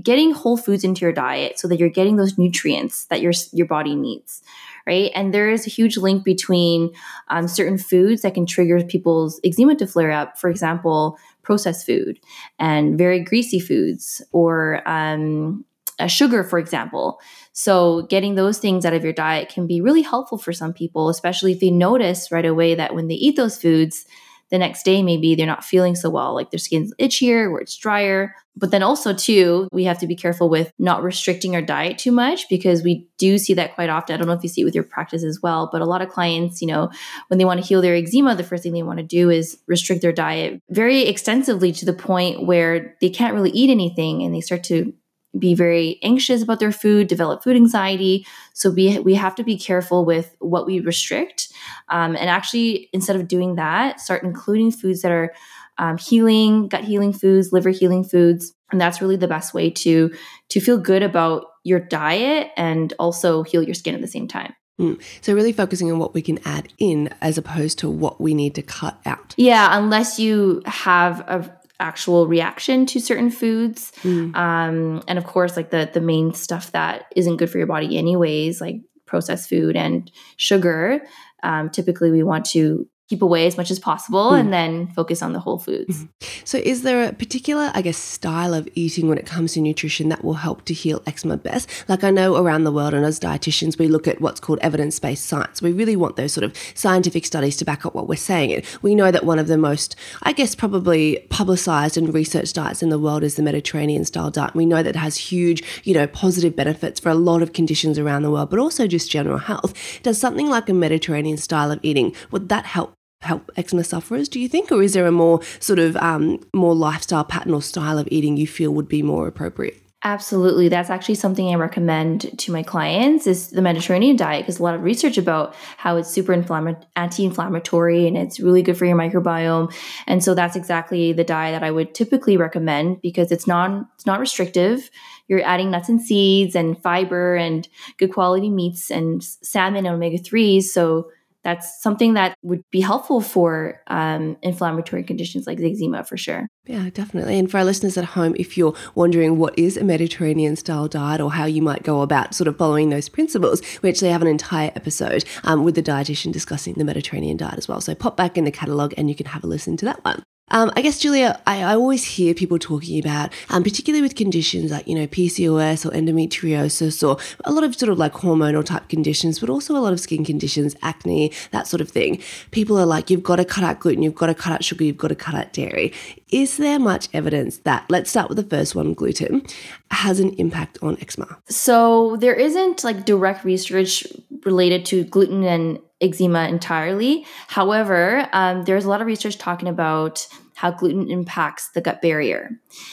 getting 0.02 0.32
whole 0.32 0.56
foods 0.56 0.82
into 0.82 1.02
your 1.02 1.12
diet 1.12 1.58
so 1.60 1.68
that 1.68 1.78
you're 1.78 1.88
getting 1.88 2.16
those 2.16 2.36
nutrients 2.36 3.04
that 3.06 3.20
your 3.20 3.32
your 3.52 3.66
body 3.66 3.94
needs 3.94 4.42
right? 4.86 5.10
And 5.14 5.32
there 5.32 5.50
is 5.50 5.66
a 5.66 5.70
huge 5.70 5.96
link 5.96 6.24
between 6.24 6.92
um, 7.28 7.48
certain 7.48 7.78
foods 7.78 8.22
that 8.22 8.34
can 8.34 8.46
trigger 8.46 8.82
people's 8.84 9.40
eczema 9.44 9.74
to 9.76 9.86
flare 9.86 10.10
up. 10.10 10.38
For 10.38 10.50
example, 10.50 11.18
processed 11.44 11.86
food 11.86 12.18
and 12.58 12.98
very 12.98 13.20
greasy 13.20 13.60
foods 13.60 14.22
or 14.32 14.86
um, 14.88 15.64
sugar, 16.06 16.42
for 16.42 16.58
example. 16.58 17.20
So, 17.52 18.02
getting 18.02 18.34
those 18.34 18.58
things 18.58 18.84
out 18.84 18.94
of 18.94 19.04
your 19.04 19.12
diet 19.12 19.48
can 19.48 19.66
be 19.66 19.80
really 19.80 20.02
helpful 20.02 20.38
for 20.38 20.52
some 20.52 20.72
people, 20.72 21.08
especially 21.08 21.52
if 21.52 21.60
they 21.60 21.70
notice 21.70 22.32
right 22.32 22.44
away 22.44 22.74
that 22.74 22.94
when 22.94 23.08
they 23.08 23.14
eat 23.14 23.36
those 23.36 23.60
foods, 23.60 24.06
the 24.54 24.58
next 24.58 24.84
day 24.84 25.02
maybe 25.02 25.34
they're 25.34 25.46
not 25.46 25.64
feeling 25.64 25.96
so 25.96 26.08
well 26.08 26.32
like 26.32 26.52
their 26.52 26.60
skin's 26.60 26.94
itchier 27.00 27.50
or 27.50 27.60
it's 27.60 27.76
drier. 27.76 28.32
But 28.56 28.70
then 28.70 28.84
also 28.84 29.12
too 29.12 29.66
we 29.72 29.82
have 29.82 29.98
to 29.98 30.06
be 30.06 30.14
careful 30.14 30.48
with 30.48 30.70
not 30.78 31.02
restricting 31.02 31.56
our 31.56 31.60
diet 31.60 31.98
too 31.98 32.12
much 32.12 32.48
because 32.48 32.84
we 32.84 33.08
do 33.18 33.36
see 33.36 33.52
that 33.54 33.74
quite 33.74 33.90
often. 33.90 34.14
I 34.14 34.16
don't 34.16 34.28
know 34.28 34.34
if 34.34 34.44
you 34.44 34.48
see 34.48 34.60
it 34.60 34.64
with 34.64 34.76
your 34.76 34.84
practice 34.84 35.24
as 35.24 35.40
well 35.42 35.68
but 35.72 35.80
a 35.82 35.86
lot 35.86 36.02
of 36.02 36.08
clients 36.08 36.62
you 36.62 36.68
know 36.68 36.88
when 37.26 37.38
they 37.38 37.44
want 37.44 37.60
to 37.60 37.66
heal 37.66 37.82
their 37.82 37.96
eczema 37.96 38.36
the 38.36 38.44
first 38.44 38.62
thing 38.62 38.72
they 38.72 38.84
want 38.84 39.00
to 39.00 39.04
do 39.04 39.28
is 39.28 39.58
restrict 39.66 40.02
their 40.02 40.12
diet 40.12 40.62
very 40.70 41.00
extensively 41.02 41.72
to 41.72 41.84
the 41.84 41.92
point 41.92 42.46
where 42.46 42.94
they 43.00 43.10
can't 43.10 43.34
really 43.34 43.50
eat 43.50 43.70
anything 43.70 44.22
and 44.22 44.32
they 44.32 44.40
start 44.40 44.62
to 44.62 44.94
be 45.38 45.54
very 45.54 45.98
anxious 46.02 46.42
about 46.42 46.60
their 46.60 46.72
food, 46.72 47.08
develop 47.08 47.42
food 47.42 47.56
anxiety. 47.56 48.26
So 48.52 48.70
we 48.70 48.98
we 49.00 49.14
have 49.14 49.34
to 49.36 49.44
be 49.44 49.58
careful 49.58 50.04
with 50.04 50.34
what 50.38 50.66
we 50.66 50.80
restrict, 50.80 51.52
um, 51.88 52.16
and 52.16 52.30
actually 52.30 52.88
instead 52.92 53.16
of 53.16 53.28
doing 53.28 53.56
that, 53.56 54.00
start 54.00 54.22
including 54.22 54.70
foods 54.70 55.02
that 55.02 55.12
are 55.12 55.34
um, 55.78 55.98
healing, 55.98 56.68
gut 56.68 56.84
healing 56.84 57.12
foods, 57.12 57.52
liver 57.52 57.70
healing 57.70 58.04
foods, 58.04 58.52
and 58.70 58.80
that's 58.80 59.00
really 59.00 59.16
the 59.16 59.28
best 59.28 59.54
way 59.54 59.70
to 59.70 60.12
to 60.50 60.60
feel 60.60 60.78
good 60.78 61.02
about 61.02 61.46
your 61.64 61.80
diet 61.80 62.50
and 62.56 62.92
also 62.98 63.42
heal 63.42 63.62
your 63.62 63.74
skin 63.74 63.94
at 63.94 64.00
the 64.00 64.06
same 64.06 64.28
time. 64.28 64.54
Mm. 64.80 65.00
So, 65.20 65.34
really 65.34 65.52
focusing 65.52 65.90
on 65.92 65.98
what 65.98 66.14
we 66.14 66.22
can 66.22 66.38
add 66.44 66.72
in 66.78 67.10
as 67.20 67.38
opposed 67.38 67.78
to 67.80 67.90
what 67.90 68.20
we 68.20 68.34
need 68.34 68.54
to 68.56 68.62
cut 68.62 69.00
out. 69.06 69.34
Yeah, 69.36 69.78
unless 69.78 70.18
you 70.18 70.62
have 70.66 71.20
a 71.20 71.58
actual 71.84 72.26
reaction 72.26 72.86
to 72.86 72.98
certain 72.98 73.30
foods 73.30 73.92
mm. 74.02 74.34
um, 74.34 75.02
and 75.06 75.18
of 75.18 75.24
course 75.24 75.54
like 75.54 75.70
the 75.70 75.88
the 75.92 76.00
main 76.00 76.32
stuff 76.32 76.72
that 76.72 77.04
isn't 77.14 77.36
good 77.36 77.50
for 77.50 77.58
your 77.58 77.66
body 77.66 77.98
anyways 77.98 78.58
like 78.60 78.76
processed 79.04 79.50
food 79.50 79.76
and 79.76 80.10
sugar 80.38 81.00
um, 81.42 81.68
typically 81.68 82.10
we 82.10 82.22
want 82.22 82.46
to 82.46 82.88
keep 83.08 83.20
away 83.20 83.46
as 83.46 83.56
much 83.56 83.70
as 83.70 83.78
possible 83.78 84.30
mm. 84.30 84.40
and 84.40 84.52
then 84.52 84.86
focus 84.88 85.22
on 85.22 85.32
the 85.32 85.38
whole 85.38 85.58
foods. 85.58 85.98
Mm-hmm. 85.98 86.40
So, 86.44 86.58
is 86.58 86.82
there 86.82 87.08
a 87.08 87.12
particular, 87.12 87.70
I 87.74 87.82
guess, 87.82 87.96
style 87.96 88.54
of 88.54 88.68
eating 88.74 89.08
when 89.08 89.18
it 89.18 89.26
comes 89.26 89.54
to 89.54 89.60
nutrition 89.60 90.08
that 90.08 90.24
will 90.24 90.34
help 90.34 90.64
to 90.66 90.74
heal 90.74 91.02
eczema 91.06 91.36
best? 91.36 91.68
Like, 91.88 92.02
I 92.02 92.10
know 92.10 92.36
around 92.36 92.64
the 92.64 92.72
world, 92.72 92.94
and 92.94 93.04
as 93.04 93.20
dietitians, 93.20 93.78
we 93.78 93.88
look 93.88 94.08
at 94.08 94.20
what's 94.20 94.40
called 94.40 94.58
evidence 94.62 94.98
based 94.98 95.26
science. 95.26 95.60
We 95.60 95.72
really 95.72 95.96
want 95.96 96.16
those 96.16 96.32
sort 96.32 96.44
of 96.44 96.56
scientific 96.74 97.26
studies 97.26 97.56
to 97.58 97.64
back 97.64 97.84
up 97.84 97.94
what 97.94 98.08
we're 98.08 98.16
saying. 98.16 98.52
And 98.54 98.64
we 98.80 98.94
know 98.94 99.10
that 99.10 99.24
one 99.24 99.38
of 99.38 99.48
the 99.48 99.58
most, 99.58 99.96
I 100.22 100.32
guess, 100.32 100.54
probably 100.54 101.26
publicized 101.28 101.96
and 101.96 102.12
researched 102.12 102.54
diets 102.54 102.82
in 102.82 102.88
the 102.88 102.98
world 102.98 103.22
is 103.22 103.34
the 103.34 103.42
Mediterranean 103.42 104.04
style 104.04 104.30
diet. 104.30 104.54
We 104.54 104.66
know 104.66 104.82
that 104.82 104.94
it 104.94 104.98
has 104.98 105.16
huge, 105.16 105.62
you 105.84 105.94
know, 105.94 106.06
positive 106.06 106.56
benefits 106.56 107.00
for 107.00 107.10
a 107.10 107.14
lot 107.14 107.42
of 107.42 107.52
conditions 107.52 107.98
around 107.98 108.22
the 108.22 108.30
world, 108.30 108.50
but 108.50 108.58
also 108.58 108.86
just 108.86 109.10
general 109.10 109.38
health. 109.38 109.74
Does 110.02 110.18
something 110.18 110.48
like 110.48 110.68
a 110.68 110.74
Mediterranean 110.74 111.36
style 111.36 111.70
of 111.70 111.80
eating, 111.82 112.14
would 112.30 112.48
that 112.48 112.64
help 112.64 112.94
help 113.24 113.50
eczema 113.56 113.84
sufferers, 113.84 114.28
do 114.28 114.38
you 114.38 114.48
think? 114.48 114.70
Or 114.70 114.82
is 114.82 114.92
there 114.92 115.06
a 115.06 115.12
more 115.12 115.40
sort 115.60 115.78
of 115.78 115.96
um, 115.96 116.40
more 116.54 116.74
lifestyle 116.74 117.24
pattern 117.24 117.54
or 117.54 117.62
style 117.62 117.98
of 117.98 118.08
eating 118.10 118.36
you 118.36 118.46
feel 118.46 118.72
would 118.72 118.88
be 118.88 119.02
more 119.02 119.26
appropriate? 119.26 119.84
Absolutely. 120.06 120.68
That's 120.68 120.90
actually 120.90 121.14
something 121.14 121.48
I 121.48 121.54
recommend 121.54 122.38
to 122.40 122.52
my 122.52 122.62
clients 122.62 123.26
is 123.26 123.48
the 123.48 123.62
Mediterranean 123.62 124.16
diet 124.16 124.44
because 124.44 124.60
a 124.60 124.62
lot 124.62 124.74
of 124.74 124.82
research 124.82 125.16
about 125.16 125.54
how 125.78 125.96
it's 125.96 126.10
super 126.10 126.34
anti-inflammatory 126.34 128.06
and 128.06 128.14
it's 128.14 128.38
really 128.38 128.60
good 128.60 128.76
for 128.76 128.84
your 128.84 128.98
microbiome. 128.98 129.74
And 130.06 130.22
so 130.22 130.34
that's 130.34 130.56
exactly 130.56 131.14
the 131.14 131.24
diet 131.24 131.54
that 131.54 131.64
I 131.64 131.70
would 131.70 131.94
typically 131.94 132.36
recommend 132.36 133.00
because 133.00 133.32
it's 133.32 133.46
non 133.46 133.88
it's 133.94 134.04
not 134.04 134.20
restrictive. 134.20 134.90
You're 135.26 135.42
adding 135.42 135.70
nuts 135.70 135.88
and 135.88 136.02
seeds 136.02 136.54
and 136.54 136.80
fiber 136.82 137.34
and 137.34 137.66
good 137.96 138.12
quality 138.12 138.50
meats 138.50 138.90
and 138.90 139.24
salmon 139.24 139.86
and 139.86 139.94
omega 139.94 140.18
3s. 140.18 140.64
So 140.64 141.08
that's 141.44 141.82
something 141.82 142.14
that 142.14 142.36
would 142.42 142.62
be 142.70 142.80
helpful 142.80 143.20
for 143.20 143.80
um, 143.86 144.36
inflammatory 144.42 145.04
conditions 145.04 145.46
like 145.46 145.60
eczema 145.60 146.02
for 146.02 146.16
sure. 146.16 146.48
Yeah, 146.64 146.88
definitely. 146.90 147.38
And 147.38 147.50
for 147.50 147.58
our 147.58 147.64
listeners 147.64 147.98
at 147.98 148.04
home, 148.04 148.34
if 148.38 148.56
you're 148.56 148.74
wondering 148.94 149.38
what 149.38 149.56
is 149.58 149.76
a 149.76 149.84
Mediterranean 149.84 150.56
style 150.56 150.88
diet 150.88 151.20
or 151.20 151.32
how 151.32 151.44
you 151.44 151.60
might 151.60 151.82
go 151.82 152.00
about 152.00 152.34
sort 152.34 152.48
of 152.48 152.56
following 152.56 152.88
those 152.88 153.10
principles, 153.10 153.60
we 153.82 153.90
actually 153.90 154.10
have 154.10 154.22
an 154.22 154.28
entire 154.28 154.72
episode 154.74 155.24
um, 155.44 155.62
with 155.64 155.74
the 155.74 155.82
dietitian 155.82 156.32
discussing 156.32 156.74
the 156.74 156.84
Mediterranean 156.84 157.36
diet 157.36 157.58
as 157.58 157.68
well. 157.68 157.80
So 157.80 157.94
pop 157.94 158.16
back 158.16 158.38
in 158.38 158.44
the 158.44 158.50
catalogue 158.50 158.94
and 158.96 159.08
you 159.10 159.14
can 159.14 159.26
have 159.26 159.44
a 159.44 159.46
listen 159.46 159.76
to 159.76 159.84
that 159.84 160.02
one. 160.04 160.22
Um, 160.50 160.70
I 160.76 160.82
guess, 160.82 160.98
Julia, 160.98 161.40
I, 161.46 161.62
I, 161.62 161.74
always 161.74 162.04
hear 162.04 162.34
people 162.34 162.58
talking 162.58 163.00
about, 163.00 163.32
um, 163.48 163.62
particularly 163.62 164.02
with 164.02 164.14
conditions 164.14 164.70
like, 164.70 164.86
you 164.86 164.94
know, 164.94 165.06
PCOS 165.06 165.86
or 165.86 165.90
endometriosis 165.92 167.02
or 167.06 167.16
a 167.46 167.52
lot 167.52 167.64
of 167.64 167.74
sort 167.74 167.90
of 167.90 167.96
like 167.96 168.12
hormonal 168.12 168.62
type 168.62 168.90
conditions, 168.90 169.38
but 169.38 169.48
also 169.48 169.74
a 169.74 169.80
lot 169.80 169.94
of 169.94 170.00
skin 170.00 170.22
conditions, 170.22 170.76
acne, 170.82 171.32
that 171.52 171.66
sort 171.66 171.80
of 171.80 171.88
thing. 171.88 172.22
People 172.50 172.78
are 172.78 172.84
like, 172.84 173.08
you've 173.08 173.22
got 173.22 173.36
to 173.36 173.44
cut 173.46 173.64
out 173.64 173.80
gluten, 173.80 174.02
you've 174.02 174.14
got 174.14 174.26
to 174.26 174.34
cut 174.34 174.52
out 174.52 174.62
sugar, 174.62 174.84
you've 174.84 174.98
got 174.98 175.08
to 175.08 175.14
cut 175.14 175.34
out 175.34 175.54
dairy. 175.54 175.94
Is 176.28 176.58
there 176.58 176.78
much 176.78 177.08
evidence 177.14 177.58
that, 177.58 177.86
let's 177.88 178.10
start 178.10 178.28
with 178.28 178.36
the 178.36 178.44
first 178.44 178.74
one, 178.74 178.92
gluten, 178.92 179.46
has 179.92 180.20
an 180.20 180.34
impact 180.34 180.76
on 180.82 180.98
eczema? 181.00 181.38
So 181.48 182.16
there 182.16 182.34
isn't 182.34 182.84
like 182.84 183.06
direct 183.06 183.46
research 183.46 184.06
related 184.44 184.84
to 184.86 185.04
gluten 185.04 185.42
and 185.44 185.78
eczema 186.04 186.48
entirely. 186.48 187.26
However, 187.48 188.28
um, 188.32 188.64
there's 188.64 188.84
a 188.84 188.88
lot 188.88 189.00
of 189.00 189.06
research 189.06 189.38
talking 189.38 189.68
about 189.68 190.26
how 190.54 190.70
gluten 190.70 191.10
impacts 191.10 191.70
the 191.70 191.80
gut 191.80 192.00
barrier. 192.00 192.50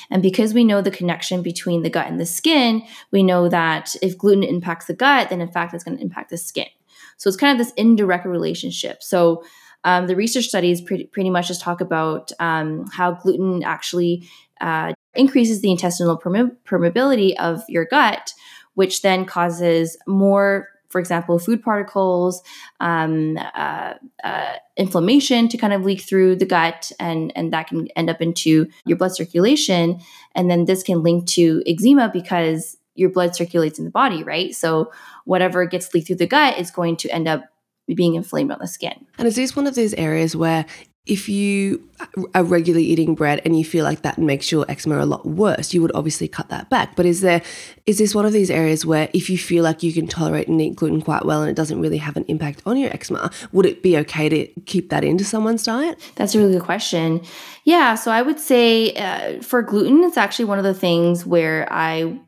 And 0.10 0.24
because 0.24 0.54
we 0.54 0.64
know 0.64 0.82
the 0.82 0.92
connection 0.92 1.44
between 1.44 1.84
the 1.84 1.90
gut 1.90 2.08
and 2.08 2.20
the 2.20 2.26
skin, 2.26 2.84
we 3.12 3.22
know 3.22 3.50
that 3.50 3.96
if 4.02 4.18
gluten 4.18 4.44
impacts 4.44 4.86
the 4.86 4.96
gut, 4.96 5.30
then 5.30 5.42
in 5.42 5.52
fact 5.52 5.74
it's 5.74 5.84
going 5.84 5.98
to 5.98 6.04
impact 6.04 6.32
the 6.32 6.38
skin. 6.38 6.68
So 7.18 7.28
it's 7.28 7.38
kind 7.38 7.60
of 7.60 7.64
this 7.64 7.74
indirect 7.76 8.26
relationship. 8.26 9.04
So 9.04 9.44
um, 9.84 10.08
the 10.08 10.16
research 10.16 10.46
studies 10.46 10.82
pretty, 10.82 11.06
pretty 11.06 11.30
much 11.30 11.48
just 11.48 11.62
talk 11.62 11.82
about 11.82 12.32
um, 12.40 12.88
how 12.92 13.14
gluten 13.14 13.64
actually 13.64 14.28
uh, 14.60 14.94
increases 15.14 15.62
the 15.62 15.72
intestinal 15.72 16.18
permeability 16.18 17.36
of 17.38 17.64
your 17.68 17.86
gut, 17.86 18.34
which 18.74 19.02
then 19.02 19.26
causes 19.26 19.98
more 20.08 20.70
for 20.92 21.00
example, 21.00 21.40
food 21.40 21.64
particles, 21.64 22.42
um, 22.80 23.38
uh, 23.38 23.94
uh, 24.24 24.54
inflammation 24.78 25.48
to 25.50 25.58
kind 25.58 25.74
of 25.74 25.84
leak 25.84 26.02
through 26.02 26.36
the 26.36 26.46
gut, 26.46 26.92
and 27.00 27.32
and 27.36 27.54
that 27.54 27.68
can 27.68 27.88
end 27.96 28.10
up 28.10 28.22
into 28.22 28.68
your 28.86 28.98
blood 28.98 29.16
circulation, 29.16 30.00
and 30.36 30.50
then 30.50 30.66
this 30.66 30.84
can 30.84 31.02
link 31.04 31.28
to 31.28 31.64
eczema 31.66 32.10
because 32.12 32.78
your 32.96 33.10
blood 33.10 33.36
circulates 33.36 33.80
in 33.80 33.86
the 33.86 33.92
body, 33.92 34.24
right? 34.24 34.54
So 34.54 34.92
whatever 35.26 35.66
gets 35.66 35.94
leaked 35.94 36.08
through 36.08 36.18
the 36.18 36.28
gut 36.28 36.60
is 36.60 36.72
going 36.72 36.98
to 36.98 37.10
end 37.10 37.28
up 37.28 37.46
being 37.96 38.16
inflamed 38.16 38.52
on 38.52 38.60
the 38.60 38.68
skin. 38.68 39.06
And 39.18 39.28
is 39.28 39.36
this 39.36 39.56
one 39.56 39.68
of 39.68 39.76
those 39.76 39.94
areas 39.96 40.36
where 40.36 40.66
if 41.08 41.28
you 41.28 41.90
are 42.36 42.44
regularly 42.44 42.86
eating 42.86 43.16
bread 43.16 43.42
and 43.44 43.58
you 43.58 43.66
feel 43.66 43.84
like 43.84 44.04
that 44.04 44.20
makes 44.20 44.52
your 44.52 44.70
eczema 44.70 45.00
a 45.00 45.06
lot 45.06 45.26
worse, 45.26 45.74
you 45.74 45.82
would 45.82 45.92
obviously 45.96 46.28
cut 46.28 46.50
that 46.50 46.70
back. 46.70 46.96
But 46.96 47.08
is 47.08 47.22
there 47.22 47.42
is 47.88 47.98
this 47.98 48.14
one 48.14 48.26
of 48.26 48.34
these 48.34 48.52
areas 48.52 48.86
where 48.86 49.10
if 49.12 49.28
you 49.28 49.38
feel 49.38 49.64
like 49.64 49.82
you 49.82 49.92
can 49.92 50.06
tolerate 50.06 50.48
and 50.48 50.62
eat 50.62 50.76
gluten 50.76 51.02
quite 51.02 51.26
well 51.26 51.42
and 51.42 51.50
it 51.50 51.56
doesn't 51.56 51.82
really 51.82 51.98
have 51.98 52.18
an 52.18 52.26
impact 52.28 52.62
on 52.68 52.78
your 52.78 52.92
eczema, 52.92 53.32
would 53.52 53.66
it 53.66 53.82
be 53.82 53.98
okay 53.98 54.30
to 54.30 54.46
keep 54.66 54.90
that 54.92 55.04
into 55.04 55.24
someone's 55.24 55.64
diet? 55.64 55.98
That's 56.16 56.36
a 56.36 56.38
really 56.38 56.54
good 56.54 56.64
question. 56.64 57.22
Yeah, 57.64 57.96
so 57.96 58.12
I 58.12 58.22
would 58.22 58.40
say 58.40 58.94
uh, 58.94 59.42
for 59.42 59.64
gluten, 59.64 60.04
it's 60.04 60.18
actually 60.18 60.46
one 60.46 60.60
of 60.60 60.64
the 60.64 60.74
things 60.74 61.26
where 61.26 61.68
I 61.72 62.20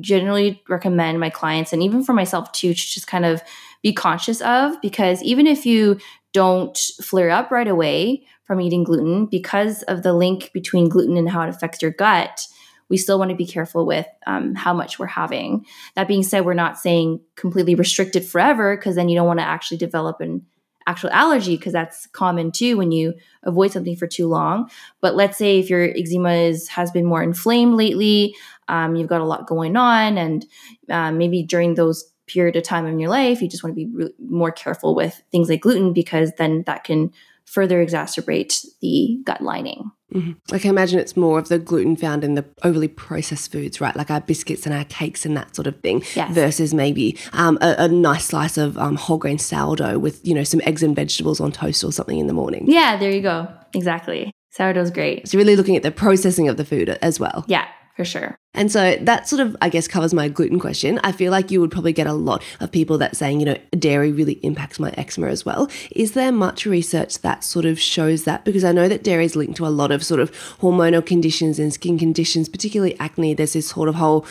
generally 0.00 0.62
recommend 0.68 1.20
my 1.20 1.30
clients 1.30 1.72
and 1.72 1.82
even 1.82 2.02
for 2.02 2.14
myself 2.14 2.50
too 2.52 2.72
to 2.72 2.74
just 2.74 3.06
kind 3.06 3.26
of 3.26 3.42
be 3.84 3.92
conscious 3.92 4.40
of 4.40 4.80
because 4.80 5.22
even 5.22 5.46
if 5.46 5.64
you 5.64 6.00
don't 6.32 6.76
flare 7.00 7.30
up 7.30 7.52
right 7.52 7.68
away 7.68 8.26
from 8.42 8.60
eating 8.60 8.82
gluten 8.82 9.26
because 9.26 9.82
of 9.84 10.02
the 10.02 10.12
link 10.12 10.50
between 10.52 10.88
gluten 10.88 11.16
and 11.16 11.28
how 11.28 11.42
it 11.42 11.50
affects 11.50 11.80
your 11.80 11.92
gut 11.92 12.40
we 12.88 12.96
still 12.96 13.18
want 13.18 13.30
to 13.30 13.36
be 13.36 13.46
careful 13.46 13.86
with 13.86 14.06
um, 14.26 14.54
how 14.54 14.74
much 14.74 14.98
we're 14.98 15.06
having. 15.06 15.64
That 15.96 16.06
being 16.06 16.22
said 16.22 16.44
we're 16.44 16.54
not 16.54 16.78
saying 16.78 17.20
completely 17.34 17.74
restricted 17.74 18.24
forever 18.24 18.76
because 18.76 18.94
then 18.94 19.08
you 19.08 19.16
don't 19.16 19.26
want 19.26 19.40
to 19.40 19.46
actually 19.46 19.78
develop 19.78 20.20
an 20.20 20.44
actual 20.86 21.10
allergy 21.10 21.56
because 21.56 21.72
that's 21.72 22.06
common 22.08 22.52
too 22.52 22.76
when 22.76 22.92
you 22.92 23.14
avoid 23.42 23.72
something 23.72 23.96
for 23.96 24.06
too 24.06 24.28
long. 24.28 24.68
But 25.00 25.14
let's 25.14 25.38
say 25.38 25.58
if 25.58 25.70
your 25.70 25.82
eczema 25.82 26.32
is 26.32 26.68
has 26.68 26.90
been 26.90 27.06
more 27.06 27.22
inflamed 27.22 27.74
lately 27.74 28.34
um, 28.68 28.96
you've 28.96 29.08
got 29.08 29.20
a 29.20 29.24
lot 29.24 29.46
going 29.46 29.76
on 29.76 30.18
and 30.18 30.46
uh, 30.90 31.10
maybe 31.10 31.42
during 31.42 31.74
those 31.74 32.10
period 32.26 32.56
of 32.56 32.62
time 32.62 32.86
in 32.86 32.98
your 32.98 33.10
life, 33.10 33.42
you 33.42 33.48
just 33.48 33.62
want 33.62 33.76
to 33.76 33.84
be 33.84 33.90
re- 33.92 34.14
more 34.18 34.50
careful 34.50 34.94
with 34.94 35.22
things 35.30 35.48
like 35.48 35.60
gluten 35.60 35.92
because 35.92 36.32
then 36.38 36.62
that 36.66 36.84
can 36.84 37.12
further 37.44 37.84
exacerbate 37.84 38.64
the 38.80 39.20
gut 39.24 39.40
lining. 39.40 39.90
Mm-hmm. 40.12 40.32
Like 40.50 40.64
I 40.64 40.68
imagine 40.68 40.98
it's 40.98 41.16
more 41.16 41.38
of 41.38 41.48
the 41.48 41.58
gluten 41.58 41.96
found 41.96 42.24
in 42.24 42.34
the 42.34 42.44
overly 42.62 42.88
processed 42.88 43.50
foods, 43.50 43.80
right? 43.80 43.94
Like 43.96 44.10
our 44.10 44.20
biscuits 44.20 44.64
and 44.64 44.74
our 44.74 44.84
cakes 44.84 45.26
and 45.26 45.36
that 45.36 45.54
sort 45.54 45.66
of 45.66 45.80
thing, 45.80 46.02
yes. 46.14 46.32
versus 46.32 46.72
maybe 46.72 47.18
um, 47.32 47.58
a, 47.60 47.74
a, 47.78 47.88
nice 47.88 48.26
slice 48.26 48.56
of 48.56 48.78
um, 48.78 48.96
whole 48.96 49.18
grain 49.18 49.38
sourdough 49.38 49.98
with 49.98 50.24
you 50.26 50.34
know 50.34 50.44
some 50.44 50.60
eggs 50.64 50.82
and 50.82 50.94
vegetables 50.94 51.40
on 51.40 51.52
toast 51.52 51.82
or 51.82 51.92
something 51.92 52.18
in 52.18 52.28
the 52.28 52.32
morning. 52.32 52.64
Yeah, 52.68 52.96
there 52.96 53.10
you 53.10 53.22
go. 53.22 53.48
Exactly. 53.74 54.30
Sourdough's 54.50 54.92
great. 54.92 55.28
So 55.28 55.36
really 55.36 55.56
looking 55.56 55.76
at 55.76 55.82
the 55.82 55.90
processing 55.90 56.48
of 56.48 56.56
the 56.56 56.64
food 56.64 56.88
as 56.88 57.18
well. 57.18 57.44
Yeah, 57.48 57.66
for 57.96 58.04
sure. 58.04 58.38
And 58.54 58.70
so 58.70 58.96
that 59.00 59.28
sort 59.28 59.40
of, 59.40 59.56
I 59.60 59.68
guess, 59.68 59.88
covers 59.88 60.14
my 60.14 60.28
gluten 60.28 60.58
question. 60.58 61.00
I 61.02 61.12
feel 61.12 61.30
like 61.30 61.50
you 61.50 61.60
would 61.60 61.70
probably 61.70 61.92
get 61.92 62.06
a 62.06 62.12
lot 62.12 62.42
of 62.60 62.70
people 62.70 62.98
that 62.98 63.16
saying, 63.16 63.40
you 63.40 63.46
know, 63.46 63.58
dairy 63.78 64.12
really 64.12 64.34
impacts 64.42 64.78
my 64.78 64.90
eczema 64.96 65.28
as 65.28 65.44
well. 65.44 65.68
Is 65.90 66.12
there 66.12 66.32
much 66.32 66.66
research 66.66 67.20
that 67.20 67.44
sort 67.44 67.64
of 67.64 67.80
shows 67.80 68.24
that? 68.24 68.44
Because 68.44 68.64
I 68.64 68.72
know 68.72 68.88
that 68.88 69.02
dairy 69.02 69.24
is 69.24 69.36
linked 69.36 69.56
to 69.56 69.66
a 69.66 69.68
lot 69.68 69.90
of 69.90 70.04
sort 70.04 70.20
of 70.20 70.30
hormonal 70.60 71.04
conditions 71.04 71.58
and 71.58 71.72
skin 71.72 71.98
conditions, 71.98 72.48
particularly 72.48 72.98
acne. 73.00 73.34
There's 73.34 73.54
this 73.54 73.68
sort 73.68 73.88
of 73.88 73.96
whole 73.96 74.26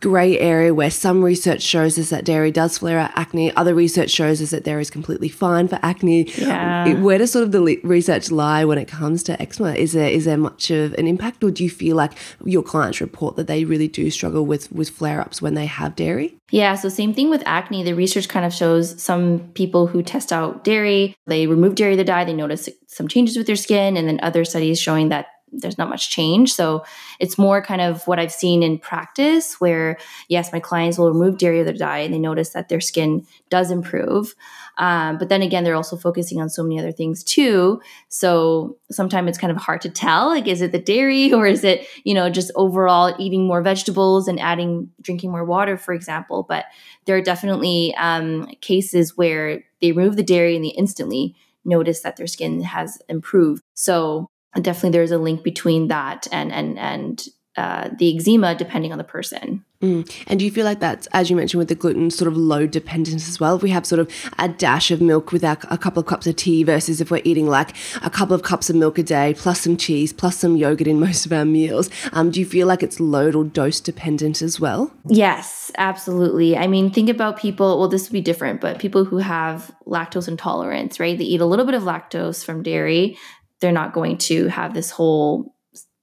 grey 0.00 0.38
area 0.38 0.72
where 0.72 0.90
some 0.90 1.24
research 1.24 1.60
shows 1.60 1.98
us 1.98 2.10
that 2.10 2.24
dairy 2.24 2.52
does 2.52 2.78
flare 2.78 2.98
out 2.98 3.10
acne. 3.16 3.54
Other 3.56 3.74
research 3.74 4.10
shows 4.10 4.40
us 4.40 4.50
that 4.50 4.62
dairy 4.62 4.82
is 4.82 4.90
completely 4.90 5.28
fine 5.28 5.66
for 5.66 5.78
acne. 5.82 6.30
Yeah. 6.36 7.00
Where 7.00 7.18
does 7.18 7.32
sort 7.32 7.42
of 7.42 7.52
the 7.52 7.80
research 7.82 8.30
lie 8.30 8.64
when 8.64 8.78
it 8.78 8.86
comes 8.86 9.22
to 9.24 9.40
eczema? 9.42 9.74
Is 9.74 9.92
there 9.92 10.08
is 10.08 10.24
there 10.24 10.36
much 10.36 10.70
of 10.70 10.94
an 10.94 11.06
impact, 11.06 11.42
or 11.42 11.50
do 11.50 11.64
you 11.64 11.70
feel 11.70 11.96
like 11.96 12.12
your 12.44 12.62
clients 12.62 13.00
report 13.00 13.36
that 13.36 13.46
they 13.46 13.64
really 13.68 13.88
do 13.88 14.10
struggle 14.10 14.44
with 14.46 14.72
with 14.72 14.90
flare 14.90 15.20
ups 15.20 15.40
when 15.42 15.54
they 15.54 15.66
have 15.66 15.96
dairy? 15.96 16.36
Yeah, 16.50 16.74
so 16.74 16.88
same 16.88 17.14
thing 17.14 17.30
with 17.30 17.42
acne. 17.46 17.82
The 17.82 17.94
research 17.94 18.28
kind 18.28 18.46
of 18.46 18.52
shows 18.52 19.00
some 19.00 19.40
people 19.54 19.86
who 19.86 20.02
test 20.02 20.32
out 20.32 20.64
dairy, 20.64 21.14
they 21.26 21.46
remove 21.46 21.74
dairy 21.74 21.96
to 21.96 22.04
diet, 22.04 22.26
they 22.26 22.34
notice 22.34 22.68
some 22.86 23.08
changes 23.08 23.36
with 23.36 23.46
their 23.46 23.56
skin, 23.56 23.96
and 23.96 24.08
then 24.08 24.18
other 24.22 24.44
studies 24.44 24.80
showing 24.80 25.10
that 25.10 25.26
there's 25.52 25.78
not 25.78 25.88
much 25.88 26.10
change. 26.10 26.52
So 26.52 26.84
it's 27.20 27.38
more 27.38 27.62
kind 27.62 27.80
of 27.80 28.06
what 28.06 28.18
I've 28.18 28.32
seen 28.32 28.62
in 28.62 28.78
practice 28.78 29.54
where, 29.60 29.98
yes, 30.28 30.52
my 30.52 30.60
clients 30.60 30.98
will 30.98 31.12
remove 31.12 31.38
dairy 31.38 31.60
of 31.60 31.66
their 31.66 31.74
diet 31.74 32.06
and 32.06 32.14
they 32.14 32.18
notice 32.18 32.50
that 32.50 32.68
their 32.68 32.80
skin 32.80 33.26
does 33.50 33.70
improve. 33.70 34.34
Um, 34.78 35.18
but 35.18 35.28
then 35.28 35.42
again, 35.42 35.64
they're 35.64 35.74
also 35.74 35.96
focusing 35.96 36.40
on 36.40 36.48
so 36.48 36.62
many 36.62 36.78
other 36.78 36.92
things 36.92 37.24
too. 37.24 37.80
So 38.08 38.78
sometimes 38.90 39.28
it's 39.28 39.38
kind 39.38 39.50
of 39.50 39.56
hard 39.56 39.80
to 39.82 39.90
tell 39.90 40.28
like, 40.28 40.46
is 40.46 40.62
it 40.62 40.72
the 40.72 40.78
dairy 40.78 41.32
or 41.34 41.46
is 41.46 41.64
it, 41.64 41.86
you 42.04 42.14
know, 42.14 42.30
just 42.30 42.50
overall 42.54 43.14
eating 43.18 43.46
more 43.46 43.62
vegetables 43.62 44.28
and 44.28 44.40
adding, 44.40 44.90
drinking 45.00 45.30
more 45.30 45.44
water, 45.44 45.76
for 45.76 45.92
example. 45.92 46.46
But 46.48 46.66
there 47.04 47.16
are 47.16 47.22
definitely 47.22 47.94
um, 47.96 48.46
cases 48.60 49.16
where 49.16 49.64
they 49.80 49.92
remove 49.92 50.16
the 50.16 50.22
dairy 50.22 50.56
and 50.56 50.64
they 50.64 50.68
instantly 50.68 51.34
notice 51.64 52.00
that 52.00 52.16
their 52.16 52.26
skin 52.26 52.62
has 52.62 53.00
improved. 53.08 53.62
So 53.74 54.28
definitely 54.60 54.90
there's 54.90 55.10
a 55.10 55.18
link 55.18 55.42
between 55.42 55.88
that 55.88 56.26
and 56.32 56.52
and 56.52 56.78
and 56.78 57.24
uh, 57.58 57.90
the 57.98 58.16
eczema 58.16 58.54
depending 58.54 58.92
on 58.92 58.98
the 58.98 59.04
person. 59.04 59.64
Mm. 59.82 60.10
And 60.26 60.38
do 60.38 60.44
you 60.44 60.50
feel 60.50 60.64
like 60.64 60.80
that's, 60.80 61.06
as 61.08 61.30
you 61.30 61.36
mentioned 61.36 61.58
with 61.58 61.68
the 61.68 61.74
gluten, 61.74 62.10
sort 62.10 62.28
of 62.28 62.36
low 62.36 62.66
dependence 62.66 63.28
as 63.28 63.38
well? 63.38 63.56
If 63.56 63.62
we 63.62 63.70
have 63.70 63.86
sort 63.86 64.00
of 64.00 64.12
a 64.38 64.48
dash 64.48 64.90
of 64.90 65.00
milk 65.00 65.30
with 65.32 65.44
our, 65.44 65.56
a 65.70 65.78
couple 65.78 66.00
of 66.00 66.06
cups 66.06 66.26
of 66.26 66.36
tea 66.36 66.62
versus 66.62 67.00
if 67.00 67.10
we're 67.10 67.22
eating 67.24 67.46
like 67.46 67.74
a 68.02 68.10
couple 68.10 68.34
of 68.34 68.42
cups 68.42 68.70
of 68.70 68.76
milk 68.76 68.98
a 68.98 69.02
day, 69.02 69.34
plus 69.34 69.60
some 69.60 69.76
cheese, 69.76 70.12
plus 70.12 70.36
some 70.36 70.56
yogurt 70.56 70.86
in 70.86 71.00
most 71.08 71.26
of 71.26 71.32
our 71.32 71.44
meals, 71.44 71.90
um, 72.12 72.30
do 72.30 72.40
you 72.40 72.46
feel 72.46 72.66
like 72.66 72.82
it's 72.82 73.00
load 73.00 73.34
or 73.34 73.44
dose 73.44 73.80
dependent 73.80 74.40
as 74.40 74.60
well? 74.60 74.92
Yes, 75.06 75.70
absolutely. 75.78 76.56
I 76.56 76.66
mean, 76.66 76.90
think 76.90 77.08
about 77.08 77.38
people, 77.38 77.78
well, 77.78 77.88
this 77.88 78.08
would 78.08 78.12
be 78.12 78.20
different, 78.20 78.60
but 78.60 78.78
people 78.78 79.04
who 79.04 79.18
have 79.18 79.70
lactose 79.86 80.28
intolerance, 80.28 80.98
right? 80.98 81.18
They 81.18 81.24
eat 81.24 81.40
a 81.40 81.46
little 81.46 81.64
bit 81.64 81.74
of 81.74 81.82
lactose 81.82 82.44
from 82.44 82.62
dairy. 82.62 83.16
They're 83.60 83.72
not 83.72 83.92
going 83.92 84.18
to 84.18 84.46
have 84.48 84.74
this 84.74 84.90
whole 84.90 85.54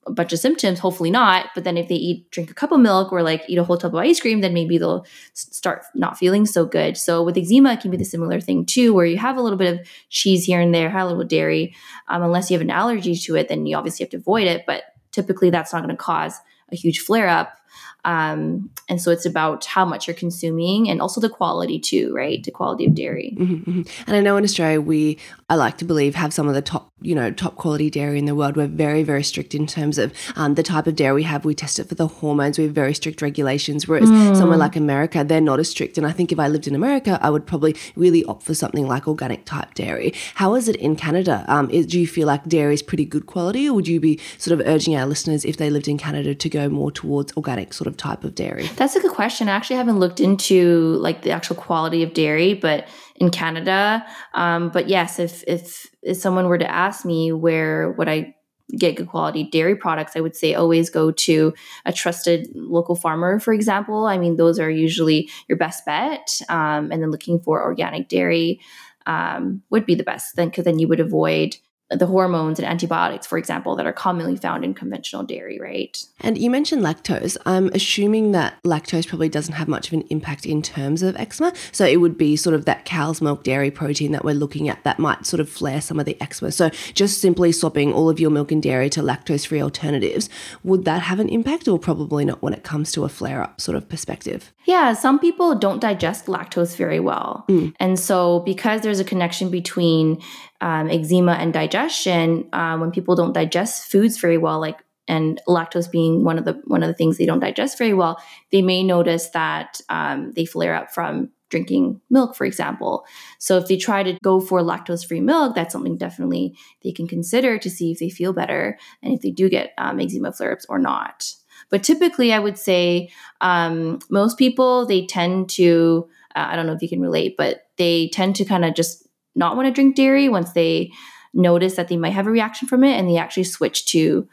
a 0.07 0.11
bunch 0.11 0.31
of 0.33 0.39
symptoms 0.39 0.79
hopefully 0.79 1.09
not 1.09 1.47
but 1.55 1.63
then 1.63 1.77
if 1.77 1.87
they 1.87 1.95
eat 1.95 2.29
drink 2.31 2.51
a 2.51 2.53
cup 2.53 2.71
of 2.71 2.79
milk 2.79 3.11
or 3.11 3.23
like 3.23 3.43
eat 3.47 3.57
a 3.57 3.63
whole 3.63 3.77
tub 3.77 3.93
of 3.93 3.99
ice 3.99 4.19
cream 4.19 4.41
then 4.41 4.53
maybe 4.53 4.77
they'll 4.77 5.05
start 5.33 5.83
not 5.95 6.17
feeling 6.17 6.45
so 6.45 6.65
good. 6.65 6.95
So 6.97 7.23
with 7.23 7.37
eczema 7.37 7.73
it 7.73 7.81
can 7.81 7.91
be 7.91 7.97
the 7.97 8.05
similar 8.05 8.39
thing 8.39 8.65
too 8.65 8.93
where 8.93 9.05
you 9.05 9.17
have 9.17 9.37
a 9.37 9.41
little 9.41 9.57
bit 9.57 9.79
of 9.79 9.87
cheese 10.09 10.45
here 10.45 10.61
and 10.61 10.73
there 10.73 10.89
have 10.89 11.07
a 11.07 11.09
little 11.09 11.23
dairy. 11.23 11.75
Um, 12.07 12.23
unless 12.23 12.51
you 12.51 12.55
have 12.55 12.61
an 12.61 12.69
allergy 12.69 13.15
to 13.15 13.35
it 13.35 13.49
then 13.49 13.65
you 13.65 13.75
obviously 13.75 14.03
have 14.03 14.11
to 14.11 14.17
avoid 14.17 14.47
it 14.47 14.65
but 14.65 14.83
typically 15.11 15.49
that's 15.49 15.73
not 15.73 15.83
going 15.83 15.95
to 15.95 16.01
cause 16.01 16.39
a 16.71 16.75
huge 16.75 16.99
flare 16.99 17.27
up 17.27 17.57
um, 18.05 18.69
and 18.87 19.01
so 19.01 19.11
it's 19.11 19.25
about 19.25 19.65
how 19.65 19.83
much 19.83 20.07
you're 20.07 20.15
consuming 20.15 20.89
and 20.89 21.01
also 21.01 21.19
the 21.19 21.29
quality 21.29 21.79
too, 21.79 22.13
right? 22.15 22.43
The 22.43 22.51
quality 22.51 22.85
of 22.85 22.93
dairy. 22.93 23.35
Mm-hmm, 23.37 23.71
mm-hmm. 23.71 24.03
And 24.07 24.15
I 24.15 24.21
know 24.21 24.37
in 24.37 24.43
Australia, 24.43 24.79
we, 24.79 25.17
I 25.49 25.55
like 25.55 25.77
to 25.79 25.85
believe, 25.85 26.13
have 26.13 26.31
some 26.31 26.47
of 26.47 26.53
the 26.53 26.61
top, 26.61 26.91
you 27.01 27.15
know, 27.15 27.31
top 27.31 27.55
quality 27.55 27.89
dairy 27.89 28.19
in 28.19 28.25
the 28.25 28.35
world. 28.35 28.55
We're 28.55 28.67
very, 28.67 29.01
very 29.01 29.23
strict 29.23 29.55
in 29.55 29.65
terms 29.65 29.97
of 29.97 30.13
um, 30.35 30.53
the 30.53 30.61
type 30.61 30.85
of 30.85 30.95
dairy 30.95 31.15
we 31.15 31.23
have. 31.23 31.45
We 31.45 31.55
test 31.55 31.79
it 31.79 31.89
for 31.89 31.95
the 31.95 32.07
hormones. 32.07 32.59
We 32.59 32.65
have 32.65 32.73
very 32.73 32.93
strict 32.93 33.23
regulations. 33.23 33.87
Whereas 33.87 34.09
mm. 34.09 34.35
somewhere 34.37 34.57
like 34.57 34.75
America, 34.75 35.23
they're 35.23 35.41
not 35.41 35.59
as 35.59 35.69
strict. 35.69 35.97
And 35.97 36.05
I 36.05 36.11
think 36.11 36.31
if 36.31 36.39
I 36.39 36.47
lived 36.47 36.67
in 36.67 36.75
America, 36.75 37.17
I 37.23 37.31
would 37.31 37.47
probably 37.47 37.75
really 37.95 38.23
opt 38.25 38.43
for 38.43 38.53
something 38.53 38.87
like 38.87 39.07
organic 39.07 39.45
type 39.45 39.73
dairy. 39.73 40.13
How 40.35 40.53
is 40.53 40.67
it 40.67 40.75
in 40.75 40.95
Canada? 40.95 41.43
Um, 41.47 41.69
is, 41.71 41.87
do 41.87 41.99
you 41.99 42.05
feel 42.07 42.27
like 42.27 42.45
dairy 42.45 42.75
is 42.75 42.83
pretty 42.83 43.05
good 43.05 43.25
quality, 43.25 43.67
or 43.67 43.73
would 43.73 43.87
you 43.87 43.99
be 43.99 44.19
sort 44.37 44.59
of 44.59 44.67
urging 44.67 44.95
our 44.95 45.07
listeners, 45.07 45.43
if 45.43 45.57
they 45.57 45.71
lived 45.71 45.87
in 45.87 45.97
Canada, 45.97 46.35
to 46.35 46.49
go 46.49 46.69
more 46.69 46.91
towards 46.91 47.35
organic 47.35 47.73
sort 47.73 47.87
of 47.87 47.94
type 47.95 48.23
of 48.23 48.35
dairy? 48.35 48.67
That's 48.75 48.95
a 48.95 48.99
good 48.99 49.11
question. 49.11 49.49
I 49.49 49.53
actually 49.53 49.77
haven't 49.77 49.99
looked 49.99 50.19
into 50.19 50.97
like 51.01 51.21
the 51.21 51.31
actual 51.31 51.55
quality 51.55 52.03
of 52.03 52.13
dairy, 52.13 52.53
but 52.53 52.87
in 53.15 53.29
Canada, 53.29 54.05
um, 54.33 54.69
but 54.69 54.89
yes, 54.89 55.19
if 55.19 55.43
if 55.47 55.87
if 56.01 56.17
someone 56.17 56.47
were 56.47 56.57
to 56.57 56.69
ask 56.69 57.05
me 57.05 57.31
where 57.31 57.91
would 57.91 58.09
I 58.09 58.35
get 58.77 58.95
good 58.95 59.07
quality 59.07 59.43
dairy 59.43 59.75
products, 59.75 60.15
I 60.15 60.21
would 60.21 60.35
say 60.35 60.53
always 60.53 60.89
go 60.89 61.11
to 61.11 61.53
a 61.85 61.93
trusted 61.93 62.49
local 62.55 62.95
farmer, 62.95 63.39
for 63.39 63.53
example. 63.53 64.05
I 64.05 64.17
mean, 64.17 64.37
those 64.37 64.59
are 64.59 64.69
usually 64.69 65.29
your 65.47 65.57
best 65.57 65.85
bet. 65.85 66.27
Um, 66.49 66.91
and 66.91 67.01
then 67.01 67.11
looking 67.11 67.39
for 67.39 67.63
organic 67.63 68.09
dairy 68.09 68.59
um, 69.05 69.61
would 69.69 69.85
be 69.85 69.95
the 69.95 70.03
best 70.03 70.35
then, 70.35 70.49
because 70.49 70.65
then 70.65 70.79
you 70.79 70.87
would 70.87 70.99
avoid 70.99 71.55
the 71.91 72.07
hormones 72.07 72.57
and 72.57 72.67
antibiotics, 72.67 73.27
for 73.27 73.37
example, 73.37 73.75
that 73.75 73.85
are 73.85 73.93
commonly 73.93 74.35
found 74.35 74.65
in 74.65 74.73
conventional 74.73 75.23
dairy, 75.23 75.59
right? 75.59 76.03
And 76.19 76.35
you 76.37 76.49
mentioned 76.49 76.81
lactose. 76.81 77.37
I'm 77.45 77.67
assuming 77.69 78.31
that 78.31 78.61
lactose 78.63 79.07
probably 79.07 79.29
doesn't 79.29 79.53
have 79.53 79.67
much 79.67 79.87
of 79.87 79.93
an 79.93 80.01
impact 80.09 80.47
in 80.47 80.63
terms 80.63 81.03
of 81.03 81.15
eczema. 81.15 81.53
So 81.71 81.85
it 81.85 81.97
would 81.97 82.17
be 82.17 82.35
sort 82.35 82.55
of 82.55 82.65
that 82.65 82.85
cow's 82.85 83.21
milk 83.21 83.43
dairy 83.43 83.69
protein 83.69 84.13
that 84.13 84.25
we're 84.25 84.33
looking 84.33 84.67
at 84.67 84.83
that 84.83 84.97
might 84.97 85.27
sort 85.27 85.39
of 85.39 85.47
flare 85.47 85.79
some 85.79 85.99
of 85.99 86.05
the 86.07 86.19
eczema. 86.19 86.51
So 86.51 86.71
just 86.95 87.21
simply 87.21 87.51
swapping 87.51 87.93
all 87.93 88.09
of 88.09 88.19
your 88.19 88.31
milk 88.31 88.51
and 88.51 88.63
dairy 88.63 88.89
to 88.91 89.01
lactose 89.01 89.45
free 89.45 89.61
alternatives, 89.61 90.27
would 90.63 90.85
that 90.85 91.03
have 91.03 91.19
an 91.19 91.29
impact 91.29 91.67
or 91.67 91.77
probably 91.77 92.25
not 92.25 92.41
when 92.41 92.53
it 92.53 92.63
comes 92.63 92.91
to 92.93 93.03
a 93.03 93.09
flare 93.09 93.43
up 93.43 93.61
sort 93.61 93.77
of 93.77 93.87
perspective? 93.87 94.51
Yeah, 94.65 94.93
some 94.93 95.19
people 95.19 95.53
don't 95.53 95.79
digest 95.79 96.25
lactose 96.25 96.75
very 96.75 96.99
well. 96.99 97.45
Mm. 97.47 97.75
And 97.79 97.99
so 97.99 98.39
because 98.39 98.81
there's 98.81 98.99
a 98.99 99.03
connection 99.03 99.51
between 99.51 100.19
um, 100.61 100.89
eczema 100.89 101.33
and 101.33 101.53
digestion, 101.53 102.47
uh, 102.53 102.77
when 102.77 102.91
people 102.91 103.15
don't 103.15 103.33
digest 103.33 103.91
foods 103.91 104.17
very 104.17 104.37
well, 104.37 104.59
like 104.59 104.79
and 105.07 105.39
lactose 105.47 105.89
being 105.91 106.23
one 106.23 106.37
of 106.37 106.45
the 106.45 106.59
one 106.65 106.81
of 106.81 106.87
the 106.87 106.93
things 106.93 107.17
they 107.17 107.25
don't 107.25 107.39
digest 107.39 107.77
very 107.77 107.93
well, 107.93 108.21
they 108.51 108.61
may 108.61 108.83
notice 108.83 109.29
that 109.29 109.79
um, 109.89 110.31
they 110.33 110.45
flare 110.45 110.73
up 110.73 110.91
from 110.91 111.29
drinking 111.49 112.01
milk, 112.09 112.35
for 112.35 112.45
example. 112.45 113.05
So 113.37 113.57
if 113.57 113.67
they 113.67 113.77
try 113.77 114.01
to 114.03 114.17
go 114.23 114.39
for 114.39 114.61
lactose 114.61 115.07
free 115.07 115.21
milk, 115.21 115.55
that's 115.55 115.71
something 115.71 115.97
definitely 115.97 116.57
they 116.83 116.91
can 116.91 117.07
consider 117.07 117.59
to 117.59 117.69
see 117.69 117.91
if 117.91 117.99
they 117.99 118.09
feel 118.09 118.33
better 118.33 118.77
and 119.03 119.13
if 119.13 119.21
they 119.21 119.31
do 119.31 119.47
get 119.47 119.73
um, 119.77 119.99
eczema 119.99 120.31
flare 120.31 120.53
ups 120.53 120.65
or 120.67 120.79
not. 120.79 121.31
But 121.69 121.83
typically, 121.83 122.33
I 122.33 122.39
would 122.39 122.57
say 122.57 123.09
um, 123.41 123.99
most 124.09 124.37
people 124.37 124.85
they 124.85 125.05
tend 125.05 125.49
to 125.51 126.09
uh, 126.35 126.47
I 126.49 126.55
don't 126.55 126.67
know 126.67 126.73
if 126.73 126.81
you 126.81 126.89
can 126.89 127.01
relate, 127.01 127.35
but 127.37 127.67
they 127.77 128.09
tend 128.09 128.35
to 128.37 128.45
kind 128.45 128.65
of 128.65 128.73
just 128.73 129.04
not 129.35 129.55
want 129.55 129.67
to 129.67 129.71
drink 129.71 129.95
dairy 129.95 130.29
once 130.29 130.51
they 130.53 130.91
notice 131.33 131.75
that 131.75 131.87
they 131.87 131.97
might 131.97 132.13
have 132.13 132.27
a 132.27 132.31
reaction 132.31 132.67
from 132.67 132.83
it 132.83 132.97
and 132.97 133.09
they 133.09 133.17
actually 133.17 133.43
switch 133.43 133.85
to 133.85 134.27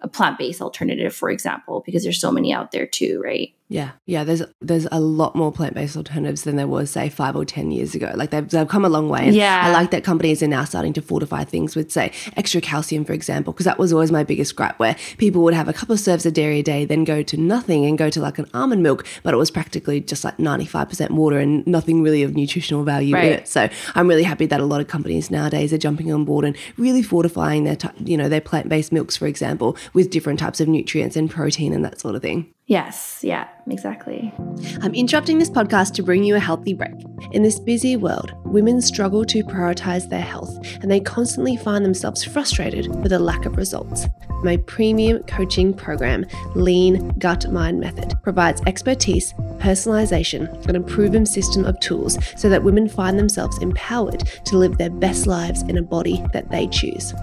a 0.00 0.08
plant-based 0.08 0.60
alternative 0.60 1.14
for 1.14 1.30
example 1.30 1.82
because 1.86 2.02
there's 2.02 2.20
so 2.20 2.30
many 2.30 2.52
out 2.52 2.70
there 2.70 2.86
too 2.86 3.20
right 3.22 3.54
yeah, 3.68 3.92
yeah. 4.06 4.22
There's 4.22 4.42
there's 4.60 4.86
a 4.92 5.00
lot 5.00 5.34
more 5.34 5.50
plant 5.50 5.74
based 5.74 5.96
alternatives 5.96 6.44
than 6.44 6.54
there 6.54 6.68
was 6.68 6.88
say 6.88 7.08
five 7.08 7.34
or 7.34 7.44
ten 7.44 7.72
years 7.72 7.96
ago. 7.96 8.12
Like 8.14 8.30
they've, 8.30 8.48
they've 8.48 8.68
come 8.68 8.84
a 8.84 8.88
long 8.88 9.08
way. 9.08 9.26
And 9.26 9.34
yeah, 9.34 9.62
I 9.64 9.72
like 9.72 9.90
that 9.90 10.04
companies 10.04 10.40
are 10.42 10.46
now 10.46 10.62
starting 10.64 10.92
to 10.92 11.02
fortify 11.02 11.42
things 11.42 11.74
with 11.74 11.90
say 11.90 12.12
extra 12.36 12.60
calcium, 12.60 13.04
for 13.04 13.12
example, 13.12 13.52
because 13.52 13.64
that 13.64 13.78
was 13.78 13.92
always 13.92 14.12
my 14.12 14.22
biggest 14.22 14.54
gripe, 14.54 14.78
where 14.78 14.94
people 15.18 15.42
would 15.42 15.54
have 15.54 15.66
a 15.66 15.72
couple 15.72 15.94
of 15.94 15.98
serves 15.98 16.24
of 16.24 16.34
dairy 16.34 16.60
a 16.60 16.62
day, 16.62 16.84
then 16.84 17.02
go 17.02 17.24
to 17.24 17.36
nothing 17.36 17.84
and 17.84 17.98
go 17.98 18.08
to 18.08 18.20
like 18.20 18.38
an 18.38 18.48
almond 18.54 18.84
milk, 18.84 19.04
but 19.24 19.34
it 19.34 19.36
was 19.36 19.50
practically 19.50 20.00
just 20.00 20.22
like 20.22 20.38
ninety 20.38 20.66
five 20.66 20.88
percent 20.88 21.10
water 21.10 21.38
and 21.40 21.66
nothing 21.66 22.02
really 22.02 22.22
of 22.22 22.36
nutritional 22.36 22.84
value 22.84 23.14
right. 23.14 23.24
in 23.24 23.32
it. 23.32 23.48
So 23.48 23.68
I'm 23.96 24.06
really 24.06 24.22
happy 24.22 24.46
that 24.46 24.60
a 24.60 24.64
lot 24.64 24.80
of 24.80 24.86
companies 24.86 25.28
nowadays 25.28 25.72
are 25.72 25.78
jumping 25.78 26.12
on 26.12 26.24
board 26.24 26.44
and 26.44 26.56
really 26.76 27.02
fortifying 27.02 27.64
their 27.64 27.76
you 28.04 28.16
know 28.16 28.28
their 28.28 28.40
plant 28.40 28.68
based 28.68 28.92
milks, 28.92 29.16
for 29.16 29.26
example, 29.26 29.76
with 29.92 30.10
different 30.10 30.38
types 30.38 30.60
of 30.60 30.68
nutrients 30.68 31.16
and 31.16 31.28
protein 31.28 31.72
and 31.72 31.84
that 31.84 31.98
sort 31.98 32.14
of 32.14 32.22
thing. 32.22 32.52
Yes, 32.68 33.20
yeah, 33.22 33.46
exactly. 33.70 34.34
I'm 34.82 34.92
interrupting 34.92 35.38
this 35.38 35.48
podcast 35.48 35.92
to 35.94 36.02
bring 36.02 36.24
you 36.24 36.34
a 36.34 36.40
healthy 36.40 36.74
break. 36.74 36.94
In 37.30 37.44
this 37.44 37.60
busy 37.60 37.96
world, 37.96 38.32
women 38.44 38.82
struggle 38.82 39.24
to 39.26 39.44
prioritize 39.44 40.08
their 40.08 40.20
health 40.20 40.58
and 40.82 40.90
they 40.90 40.98
constantly 40.98 41.56
find 41.56 41.84
themselves 41.84 42.24
frustrated 42.24 42.88
with 43.04 43.12
a 43.12 43.20
lack 43.20 43.46
of 43.46 43.56
results. 43.56 44.06
My 44.42 44.56
premium 44.56 45.22
coaching 45.22 45.74
program, 45.74 46.26
Lean 46.56 47.10
Gut 47.20 47.48
Mind 47.52 47.78
Method, 47.78 48.14
provides 48.24 48.60
expertise, 48.66 49.32
personalization, 49.58 50.48
and 50.66 50.76
a 50.76 50.80
proven 50.80 51.24
system 51.24 51.64
of 51.64 51.78
tools 51.78 52.18
so 52.36 52.48
that 52.48 52.64
women 52.64 52.88
find 52.88 53.16
themselves 53.16 53.58
empowered 53.58 54.24
to 54.44 54.58
live 54.58 54.76
their 54.76 54.90
best 54.90 55.28
lives 55.28 55.62
in 55.62 55.78
a 55.78 55.82
body 55.82 56.24
that 56.32 56.50
they 56.50 56.66
choose. 56.66 57.14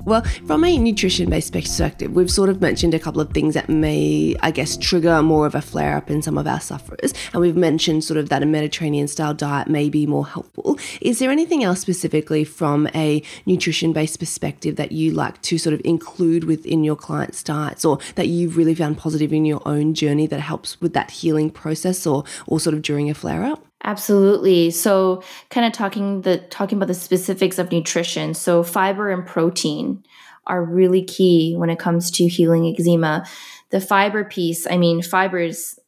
Well, 0.05 0.21
from 0.45 0.63
a 0.63 0.77
nutrition 0.77 1.31
based 1.31 1.51
perspective, 1.51 2.13
we've 2.13 2.29
sort 2.29 2.49
of 2.49 2.61
mentioned 2.61 2.93
a 2.93 2.99
couple 2.99 3.21
of 3.21 3.31
things 3.31 3.55
that 3.55 3.69
may, 3.69 4.35
I 4.43 4.51
guess, 4.51 4.77
trigger 4.77 5.23
more 5.23 5.47
of 5.47 5.55
a 5.55 5.61
flare 5.61 5.97
up 5.97 6.11
in 6.11 6.21
some 6.21 6.37
of 6.37 6.45
our 6.45 6.59
sufferers. 6.59 7.11
And 7.33 7.41
we've 7.41 7.55
mentioned 7.55 8.03
sort 8.03 8.19
of 8.19 8.29
that 8.29 8.43
a 8.43 8.45
Mediterranean 8.45 9.07
style 9.07 9.33
diet 9.33 9.67
may 9.67 9.89
be 9.89 10.05
more 10.05 10.27
helpful. 10.27 10.77
Is 11.01 11.17
there 11.17 11.31
anything 11.31 11.63
else 11.63 11.79
specifically 11.79 12.43
from 12.43 12.87
a 12.93 13.23
nutrition 13.47 13.93
based 13.93 14.19
perspective 14.19 14.75
that 14.75 14.91
you 14.91 15.09
like 15.09 15.41
to 15.41 15.57
sort 15.57 15.73
of 15.73 15.81
include 15.83 16.43
within 16.43 16.83
your 16.83 16.95
clients' 16.95 17.41
diets 17.41 17.83
or 17.83 17.97
that 18.13 18.27
you've 18.27 18.57
really 18.57 18.75
found 18.75 18.99
positive 18.99 19.33
in 19.33 19.43
your 19.43 19.67
own 19.67 19.95
journey 19.95 20.27
that 20.27 20.39
helps 20.39 20.79
with 20.79 20.93
that 20.93 21.09
healing 21.09 21.49
process 21.49 22.05
or, 22.05 22.23
or 22.45 22.59
sort 22.59 22.75
of 22.75 22.83
during 22.83 23.09
a 23.09 23.15
flare 23.15 23.43
up? 23.43 23.64
Absolutely. 23.85 24.71
So, 24.71 25.23
kind 25.51 25.65
of 25.65 25.71
talking 25.71 26.23
the 26.23 26.39
talking 26.39 26.79
about 26.79 26.87
the 26.87 26.95
specifics 26.95 27.59
of 27.59 27.71
nutrition. 27.71 28.33
So, 28.33 28.63
fiber 28.63 29.11
and 29.11 29.25
protein 29.25 30.03
are 30.47 30.63
really 30.63 31.03
key 31.03 31.55
when 31.55 31.69
it 31.69 31.77
comes 31.77 32.09
to 32.11 32.27
healing 32.27 32.65
eczema. 32.65 33.25
The 33.69 33.79
fiber 33.79 34.23
piece, 34.25 34.65
I 34.65 34.77
mean, 34.77 35.03
fibers 35.03 35.79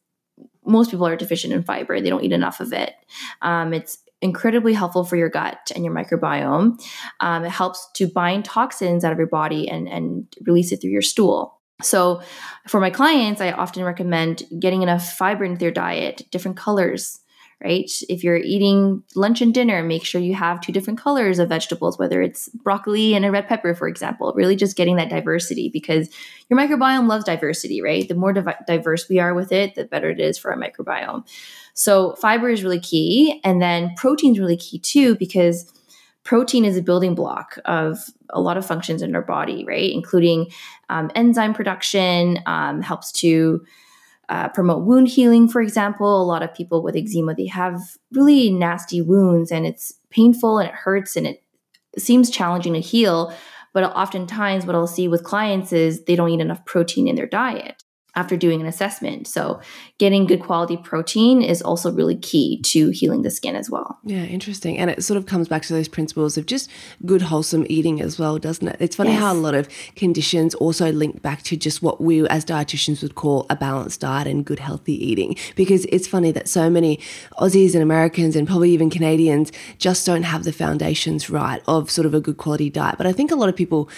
most 0.64 0.90
people 0.90 1.06
are 1.06 1.16
deficient 1.16 1.52
in 1.52 1.64
fiber. 1.64 2.00
They 2.00 2.10
don't 2.10 2.22
eat 2.22 2.32
enough 2.32 2.60
of 2.60 2.72
it. 2.72 2.94
Um, 3.42 3.74
it's 3.74 3.98
incredibly 4.20 4.74
helpful 4.74 5.04
for 5.04 5.16
your 5.16 5.28
gut 5.28 5.72
and 5.74 5.84
your 5.84 5.94
microbiome. 5.94 6.80
Um, 7.20 7.44
it 7.44 7.50
helps 7.50 7.88
to 7.94 8.06
bind 8.06 8.44
toxins 8.44 9.04
out 9.04 9.12
of 9.12 9.18
your 9.18 9.28
body 9.28 9.68
and, 9.68 9.88
and 9.88 10.26
release 10.46 10.70
it 10.70 10.80
through 10.80 10.90
your 10.90 11.02
stool. 11.02 11.58
So, 11.82 12.22
for 12.68 12.78
my 12.78 12.90
clients, 12.90 13.40
I 13.40 13.50
often 13.50 13.82
recommend 13.82 14.44
getting 14.60 14.82
enough 14.82 15.14
fiber 15.14 15.44
into 15.44 15.58
their 15.58 15.72
diet, 15.72 16.22
different 16.30 16.56
colors, 16.56 17.20
right? 17.62 17.90
If 18.08 18.22
you're 18.22 18.36
eating 18.36 19.02
lunch 19.16 19.40
and 19.40 19.52
dinner, 19.52 19.82
make 19.82 20.04
sure 20.04 20.20
you 20.20 20.34
have 20.34 20.60
two 20.60 20.72
different 20.72 21.00
colors 21.00 21.38
of 21.38 21.48
vegetables, 21.48 21.98
whether 21.98 22.22
it's 22.22 22.48
broccoli 22.50 23.14
and 23.14 23.24
a 23.24 23.32
red 23.32 23.48
pepper, 23.48 23.74
for 23.74 23.88
example. 23.88 24.32
Really 24.36 24.54
just 24.54 24.76
getting 24.76 24.96
that 24.96 25.10
diversity 25.10 25.68
because 25.68 26.08
your 26.48 26.58
microbiome 26.58 27.08
loves 27.08 27.24
diversity, 27.24 27.82
right? 27.82 28.08
The 28.08 28.14
more 28.14 28.32
div- 28.32 28.46
diverse 28.66 29.08
we 29.08 29.18
are 29.18 29.34
with 29.34 29.50
it, 29.50 29.74
the 29.74 29.84
better 29.84 30.10
it 30.10 30.20
is 30.20 30.38
for 30.38 30.52
our 30.52 30.58
microbiome. 30.58 31.28
So, 31.74 32.14
fiber 32.14 32.48
is 32.48 32.62
really 32.62 32.80
key. 32.80 33.40
And 33.44 33.60
then 33.60 33.92
protein 33.96 34.32
is 34.32 34.38
really 34.38 34.56
key 34.56 34.78
too 34.78 35.16
because 35.16 35.72
protein 36.24 36.64
is 36.64 36.76
a 36.76 36.82
building 36.82 37.14
block 37.14 37.58
of 37.64 37.98
a 38.30 38.40
lot 38.40 38.56
of 38.56 38.66
functions 38.66 39.02
in 39.02 39.16
our 39.16 39.22
body, 39.22 39.64
right? 39.64 39.90
Including 39.90 40.46
um, 40.90 41.10
enzyme 41.14 41.54
production, 41.54 42.40
um, 42.46 42.82
helps 42.82 43.10
to 43.12 43.64
uh, 44.28 44.48
promote 44.48 44.84
wound 44.84 45.08
healing, 45.08 45.48
for 45.48 45.60
example. 45.60 46.20
A 46.20 46.24
lot 46.24 46.42
of 46.42 46.54
people 46.54 46.82
with 46.82 46.96
eczema, 46.96 47.34
they 47.34 47.46
have 47.46 47.80
really 48.12 48.50
nasty 48.50 49.00
wounds 49.00 49.50
and 49.50 49.66
it's 49.66 49.92
painful 50.10 50.58
and 50.58 50.68
it 50.68 50.74
hurts 50.74 51.16
and 51.16 51.26
it 51.26 51.42
seems 51.96 52.30
challenging 52.30 52.74
to 52.74 52.80
heal. 52.80 53.32
But 53.74 53.84
oftentimes, 53.84 54.66
what 54.66 54.74
I'll 54.74 54.86
see 54.86 55.08
with 55.08 55.24
clients 55.24 55.72
is 55.72 56.04
they 56.04 56.16
don't 56.16 56.30
eat 56.30 56.40
enough 56.40 56.64
protein 56.64 57.08
in 57.08 57.16
their 57.16 57.26
diet 57.26 57.82
after 58.18 58.36
doing 58.36 58.60
an 58.60 58.66
assessment. 58.66 59.28
So, 59.28 59.60
getting 59.98 60.26
good 60.26 60.40
quality 60.40 60.76
protein 60.76 61.40
is 61.40 61.62
also 61.62 61.92
really 61.92 62.16
key 62.16 62.60
to 62.62 62.90
healing 62.90 63.22
the 63.22 63.30
skin 63.30 63.54
as 63.54 63.70
well. 63.70 63.98
Yeah, 64.02 64.24
interesting. 64.24 64.76
And 64.76 64.90
it 64.90 65.04
sort 65.04 65.16
of 65.16 65.26
comes 65.26 65.48
back 65.48 65.62
to 65.62 65.72
those 65.72 65.86
principles 65.86 66.36
of 66.36 66.46
just 66.46 66.68
good, 67.06 67.22
wholesome 67.22 67.64
eating 67.68 68.00
as 68.00 68.18
well, 68.18 68.38
doesn't 68.38 68.66
it? 68.66 68.76
It's 68.80 68.96
funny 68.96 69.12
yes. 69.12 69.20
how 69.20 69.32
a 69.32 69.34
lot 69.34 69.54
of 69.54 69.68
conditions 69.94 70.54
also 70.56 70.90
link 70.90 71.22
back 71.22 71.42
to 71.44 71.56
just 71.56 71.80
what 71.80 72.00
we 72.00 72.26
as 72.28 72.44
dietitians 72.44 73.02
would 73.02 73.14
call 73.14 73.46
a 73.48 73.56
balanced 73.56 74.00
diet 74.00 74.26
and 74.26 74.44
good, 74.44 74.58
healthy 74.58 74.94
eating. 74.94 75.36
Because 75.54 75.84
it's 75.86 76.08
funny 76.08 76.32
that 76.32 76.48
so 76.48 76.68
many 76.68 76.98
Aussies 77.38 77.74
and 77.74 77.82
Americans 77.82 78.34
and 78.34 78.48
probably 78.48 78.72
even 78.72 78.90
Canadians 78.90 79.52
just 79.78 80.04
don't 80.04 80.24
have 80.24 80.42
the 80.42 80.52
foundations 80.52 81.30
right 81.30 81.62
of 81.68 81.88
sort 81.88 82.06
of 82.06 82.14
a 82.14 82.20
good 82.20 82.36
quality 82.36 82.68
diet. 82.68 82.96
But 82.98 83.06
I 83.06 83.12
think 83.12 83.30
a 83.30 83.36
lot 83.36 83.48
of 83.48 83.54
people 83.54 83.88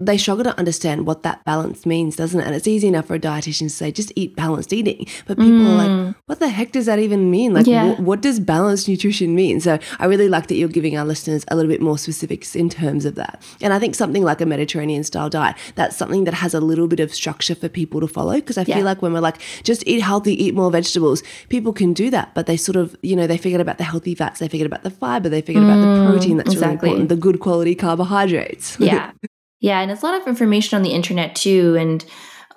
they 0.00 0.16
struggle 0.16 0.44
to 0.44 0.58
understand 0.58 1.06
what 1.06 1.22
that 1.22 1.44
balance 1.44 1.84
means, 1.84 2.16
doesn't 2.16 2.40
it? 2.40 2.46
And 2.46 2.54
it's 2.54 2.66
easy 2.66 2.88
enough 2.88 3.06
for 3.06 3.14
a 3.14 3.20
dietitian 3.20 3.64
to 3.64 3.70
say, 3.70 3.92
just 3.92 4.12
eat 4.16 4.34
balanced 4.34 4.72
eating. 4.72 5.06
But 5.26 5.36
people 5.36 5.58
mm. 5.58 5.66
are 5.66 5.76
like, 5.76 5.90
mm. 5.90 6.14
what 6.24 6.40
the 6.40 6.48
heck 6.48 6.72
does 6.72 6.86
that 6.86 6.98
even 6.98 7.30
mean? 7.30 7.52
Like, 7.52 7.66
yeah. 7.66 7.94
wh- 7.94 8.00
what 8.00 8.22
does 8.22 8.40
balanced 8.40 8.88
nutrition 8.88 9.34
mean? 9.34 9.60
So 9.60 9.78
I 9.98 10.06
really 10.06 10.28
like 10.28 10.46
that 10.46 10.54
you're 10.54 10.70
giving 10.70 10.96
our 10.96 11.04
listeners 11.04 11.44
a 11.48 11.56
little 11.56 11.70
bit 11.70 11.82
more 11.82 11.98
specifics 11.98 12.56
in 12.56 12.70
terms 12.70 13.04
of 13.04 13.14
that. 13.16 13.42
And 13.60 13.74
I 13.74 13.78
think 13.78 13.94
something 13.94 14.24
like 14.24 14.40
a 14.40 14.46
Mediterranean 14.46 15.04
style 15.04 15.28
diet, 15.28 15.56
that's 15.74 15.96
something 15.96 16.24
that 16.24 16.34
has 16.34 16.54
a 16.54 16.60
little 16.60 16.88
bit 16.88 17.00
of 17.00 17.14
structure 17.14 17.54
for 17.54 17.68
people 17.68 18.00
to 18.00 18.08
follow. 18.08 18.34
Because 18.34 18.56
I 18.56 18.64
yeah. 18.66 18.76
feel 18.76 18.84
like 18.86 19.02
when 19.02 19.12
we're 19.12 19.20
like, 19.20 19.36
just 19.64 19.86
eat 19.86 20.00
healthy, 20.00 20.32
eat 20.42 20.54
more 20.54 20.70
vegetables, 20.70 21.22
people 21.50 21.74
can 21.74 21.92
do 21.92 22.08
that. 22.08 22.34
But 22.34 22.46
they 22.46 22.56
sort 22.56 22.76
of, 22.76 22.96
you 23.02 23.16
know, 23.16 23.26
they 23.26 23.36
forget 23.36 23.60
about 23.60 23.76
the 23.76 23.84
healthy 23.84 24.14
fats, 24.14 24.40
they 24.40 24.48
forget 24.48 24.66
about 24.66 24.82
the 24.82 24.90
fiber, 24.90 25.28
they 25.28 25.42
forget 25.42 25.62
mm, 25.62 25.66
about 25.66 25.80
the 25.80 25.86
mm, 25.86 26.10
protein 26.10 26.36
that's 26.38 26.52
exactly. 26.52 26.88
really 26.88 27.02
important, 27.02 27.08
the 27.10 27.16
good 27.16 27.40
quality 27.40 27.74
carbohydrates. 27.74 28.80
Yeah. 28.80 29.12
Yeah, 29.60 29.80
and 29.80 29.90
it's 29.90 30.02
a 30.02 30.06
lot 30.06 30.20
of 30.20 30.26
information 30.26 30.76
on 30.76 30.82
the 30.82 30.92
internet 30.92 31.36
too, 31.36 31.76
and 31.78 32.04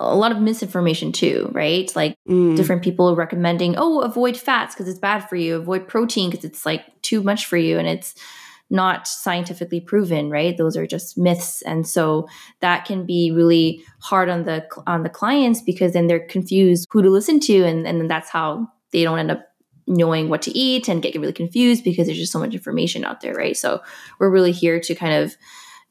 a 0.00 0.16
lot 0.16 0.32
of 0.32 0.40
misinformation 0.40 1.12
too, 1.12 1.50
right? 1.52 1.90
Like 1.94 2.16
mm. 2.28 2.56
different 2.56 2.82
people 2.82 3.14
recommending, 3.14 3.76
oh, 3.76 4.00
avoid 4.00 4.36
fats 4.36 4.74
because 4.74 4.88
it's 4.88 4.98
bad 4.98 5.28
for 5.28 5.36
you, 5.36 5.56
avoid 5.56 5.86
protein 5.86 6.30
because 6.30 6.44
it's 6.44 6.66
like 6.66 6.82
too 7.02 7.22
much 7.22 7.46
for 7.46 7.56
you, 7.56 7.78
and 7.78 7.86
it's 7.86 8.14
not 8.70 9.06
scientifically 9.06 9.80
proven, 9.80 10.30
right? 10.30 10.56
Those 10.56 10.76
are 10.76 10.86
just 10.86 11.18
myths, 11.18 11.62
and 11.62 11.86
so 11.86 12.26
that 12.60 12.86
can 12.86 13.06
be 13.06 13.30
really 13.30 13.84
hard 14.00 14.30
on 14.30 14.44
the 14.44 14.66
on 14.86 15.02
the 15.02 15.10
clients 15.10 15.60
because 15.60 15.92
then 15.92 16.06
they're 16.06 16.26
confused 16.26 16.88
who 16.90 17.02
to 17.02 17.10
listen 17.10 17.38
to, 17.40 17.64
and 17.64 17.86
and 17.86 18.10
that's 18.10 18.30
how 18.30 18.68
they 18.92 19.02
don't 19.02 19.18
end 19.18 19.30
up 19.30 19.46
knowing 19.86 20.30
what 20.30 20.40
to 20.40 20.56
eat 20.56 20.88
and 20.88 21.02
get 21.02 21.14
really 21.14 21.32
confused 21.32 21.84
because 21.84 22.06
there's 22.06 22.18
just 22.18 22.32
so 22.32 22.38
much 22.38 22.54
information 22.54 23.04
out 23.04 23.20
there, 23.20 23.34
right? 23.34 23.56
So 23.56 23.82
we're 24.18 24.30
really 24.30 24.52
here 24.52 24.80
to 24.80 24.94
kind 24.94 25.22
of 25.22 25.36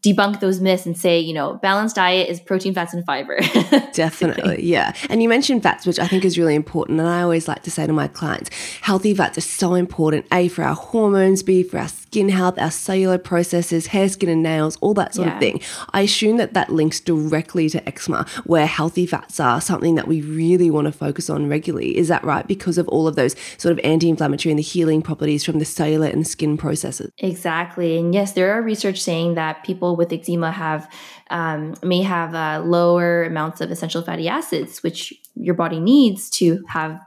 debunk 0.03 0.41
those 0.41 0.59
myths 0.59 0.85
and 0.85 0.97
say, 0.97 1.17
you 1.19 1.33
know, 1.33 1.55
balanced 1.55 1.95
diet 1.95 2.29
is 2.29 2.39
protein, 2.41 2.73
fats, 2.73 2.93
and 2.93 3.05
fiber. 3.05 3.39
Definitely. 3.93 4.63
Yeah. 4.63 4.93
And 5.09 5.23
you 5.23 5.29
mentioned 5.29 5.63
fats, 5.63 5.85
which 5.85 5.97
I 5.97 6.07
think 6.07 6.25
is 6.25 6.37
really 6.37 6.55
important. 6.55 6.99
And 6.99 7.07
I 7.07 7.21
always 7.21 7.47
like 7.47 7.63
to 7.63 7.71
say 7.71 7.87
to 7.87 7.93
my 7.93 8.09
clients, 8.09 8.49
healthy 8.81 9.13
fats 9.13 9.37
are 9.37 9.41
so 9.41 9.75
important, 9.75 10.25
A, 10.31 10.49
for 10.49 10.63
our 10.63 10.75
hormones, 10.75 11.41
B, 11.41 11.63
for 11.63 11.77
our 11.79 11.87
skin 11.87 12.29
health, 12.29 12.59
our 12.59 12.69
cellular 12.69 13.17
processes, 13.17 13.87
hair, 13.87 14.09
skin, 14.09 14.29
and 14.29 14.43
nails, 14.43 14.77
all 14.81 14.93
that 14.93 15.15
sort 15.15 15.29
yeah. 15.29 15.33
of 15.33 15.39
thing. 15.39 15.61
I 15.93 16.01
assume 16.01 16.37
that 16.37 16.53
that 16.53 16.69
links 16.69 16.99
directly 16.99 17.69
to 17.69 17.87
eczema, 17.87 18.27
where 18.43 18.67
healthy 18.67 19.05
fats 19.05 19.39
are 19.39 19.61
something 19.61 19.95
that 19.95 20.07
we 20.07 20.21
really 20.21 20.69
want 20.69 20.85
to 20.85 20.91
focus 20.91 21.29
on 21.29 21.47
regularly. 21.47 21.97
Is 21.97 22.09
that 22.09 22.23
right? 22.23 22.45
Because 22.45 22.77
of 22.77 22.87
all 22.89 23.07
of 23.07 23.15
those 23.15 23.35
sort 23.57 23.71
of 23.71 23.79
anti 23.83 24.09
inflammatory 24.09 24.51
and 24.51 24.59
the 24.59 24.63
healing 24.63 25.01
properties 25.01 25.45
from 25.45 25.59
the 25.59 25.65
cellular 25.65 26.07
and 26.07 26.27
skin 26.27 26.57
processes. 26.57 27.09
Exactly. 27.19 27.97
And 27.97 28.13
yes, 28.13 28.33
there 28.33 28.53
are 28.53 28.61
research 28.61 29.01
saying 29.01 29.35
that 29.35 29.63
people 29.63 29.92
with 29.95 30.11
eczema 30.11 30.51
have 30.51 30.91
um, 31.29 31.75
may 31.83 32.01
have 32.01 32.35
uh, 32.35 32.63
lower 32.65 33.23
amounts 33.23 33.61
of 33.61 33.71
essential 33.71 34.01
fatty 34.01 34.27
acids, 34.27 34.83
which 34.83 35.13
your 35.35 35.55
body 35.55 35.79
needs 35.79 36.29
to 36.29 36.63
have 36.67 36.99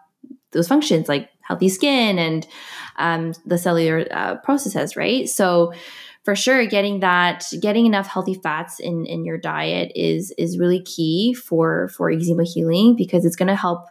those 0.52 0.68
functions 0.68 1.08
like 1.08 1.30
healthy 1.42 1.68
skin 1.68 2.18
and 2.18 2.46
um, 2.96 3.32
the 3.44 3.58
cellular 3.58 4.06
uh, 4.10 4.36
processes, 4.36 4.96
right? 4.96 5.28
So 5.28 5.72
for 6.24 6.34
sure, 6.34 6.66
getting 6.66 7.00
that, 7.00 7.44
getting 7.60 7.86
enough 7.86 8.08
healthy 8.08 8.34
fats 8.34 8.80
in 8.80 9.06
in 9.06 9.24
your 9.24 9.38
diet 9.38 9.92
is 9.94 10.32
is 10.36 10.58
really 10.58 10.82
key 10.82 11.34
for 11.34 11.88
for 11.96 12.10
eczema 12.10 12.42
healing 12.42 12.96
because 12.96 13.24
it's 13.24 13.36
going 13.36 13.48
to 13.48 13.54
help, 13.54 13.86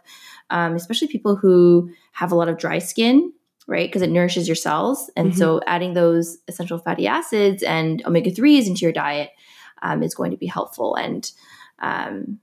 um, 0.50 0.74
especially 0.74 1.08
people 1.08 1.36
who 1.36 1.90
have 2.12 2.32
a 2.32 2.34
lot 2.34 2.48
of 2.48 2.58
dry 2.58 2.78
skin 2.78 3.32
right? 3.66 3.88
Because 3.88 4.02
it 4.02 4.10
nourishes 4.10 4.48
your 4.48 4.54
cells. 4.54 5.10
And 5.16 5.30
mm-hmm. 5.30 5.38
so 5.38 5.60
adding 5.66 5.94
those 5.94 6.38
essential 6.48 6.78
fatty 6.78 7.06
acids 7.06 7.62
and 7.62 8.04
omega 8.06 8.30
3s 8.30 8.66
into 8.66 8.82
your 8.82 8.92
diet 8.92 9.30
um, 9.82 10.02
is 10.02 10.14
going 10.14 10.30
to 10.30 10.36
be 10.36 10.46
helpful 10.46 10.94
and 10.94 11.30
um, 11.80 12.38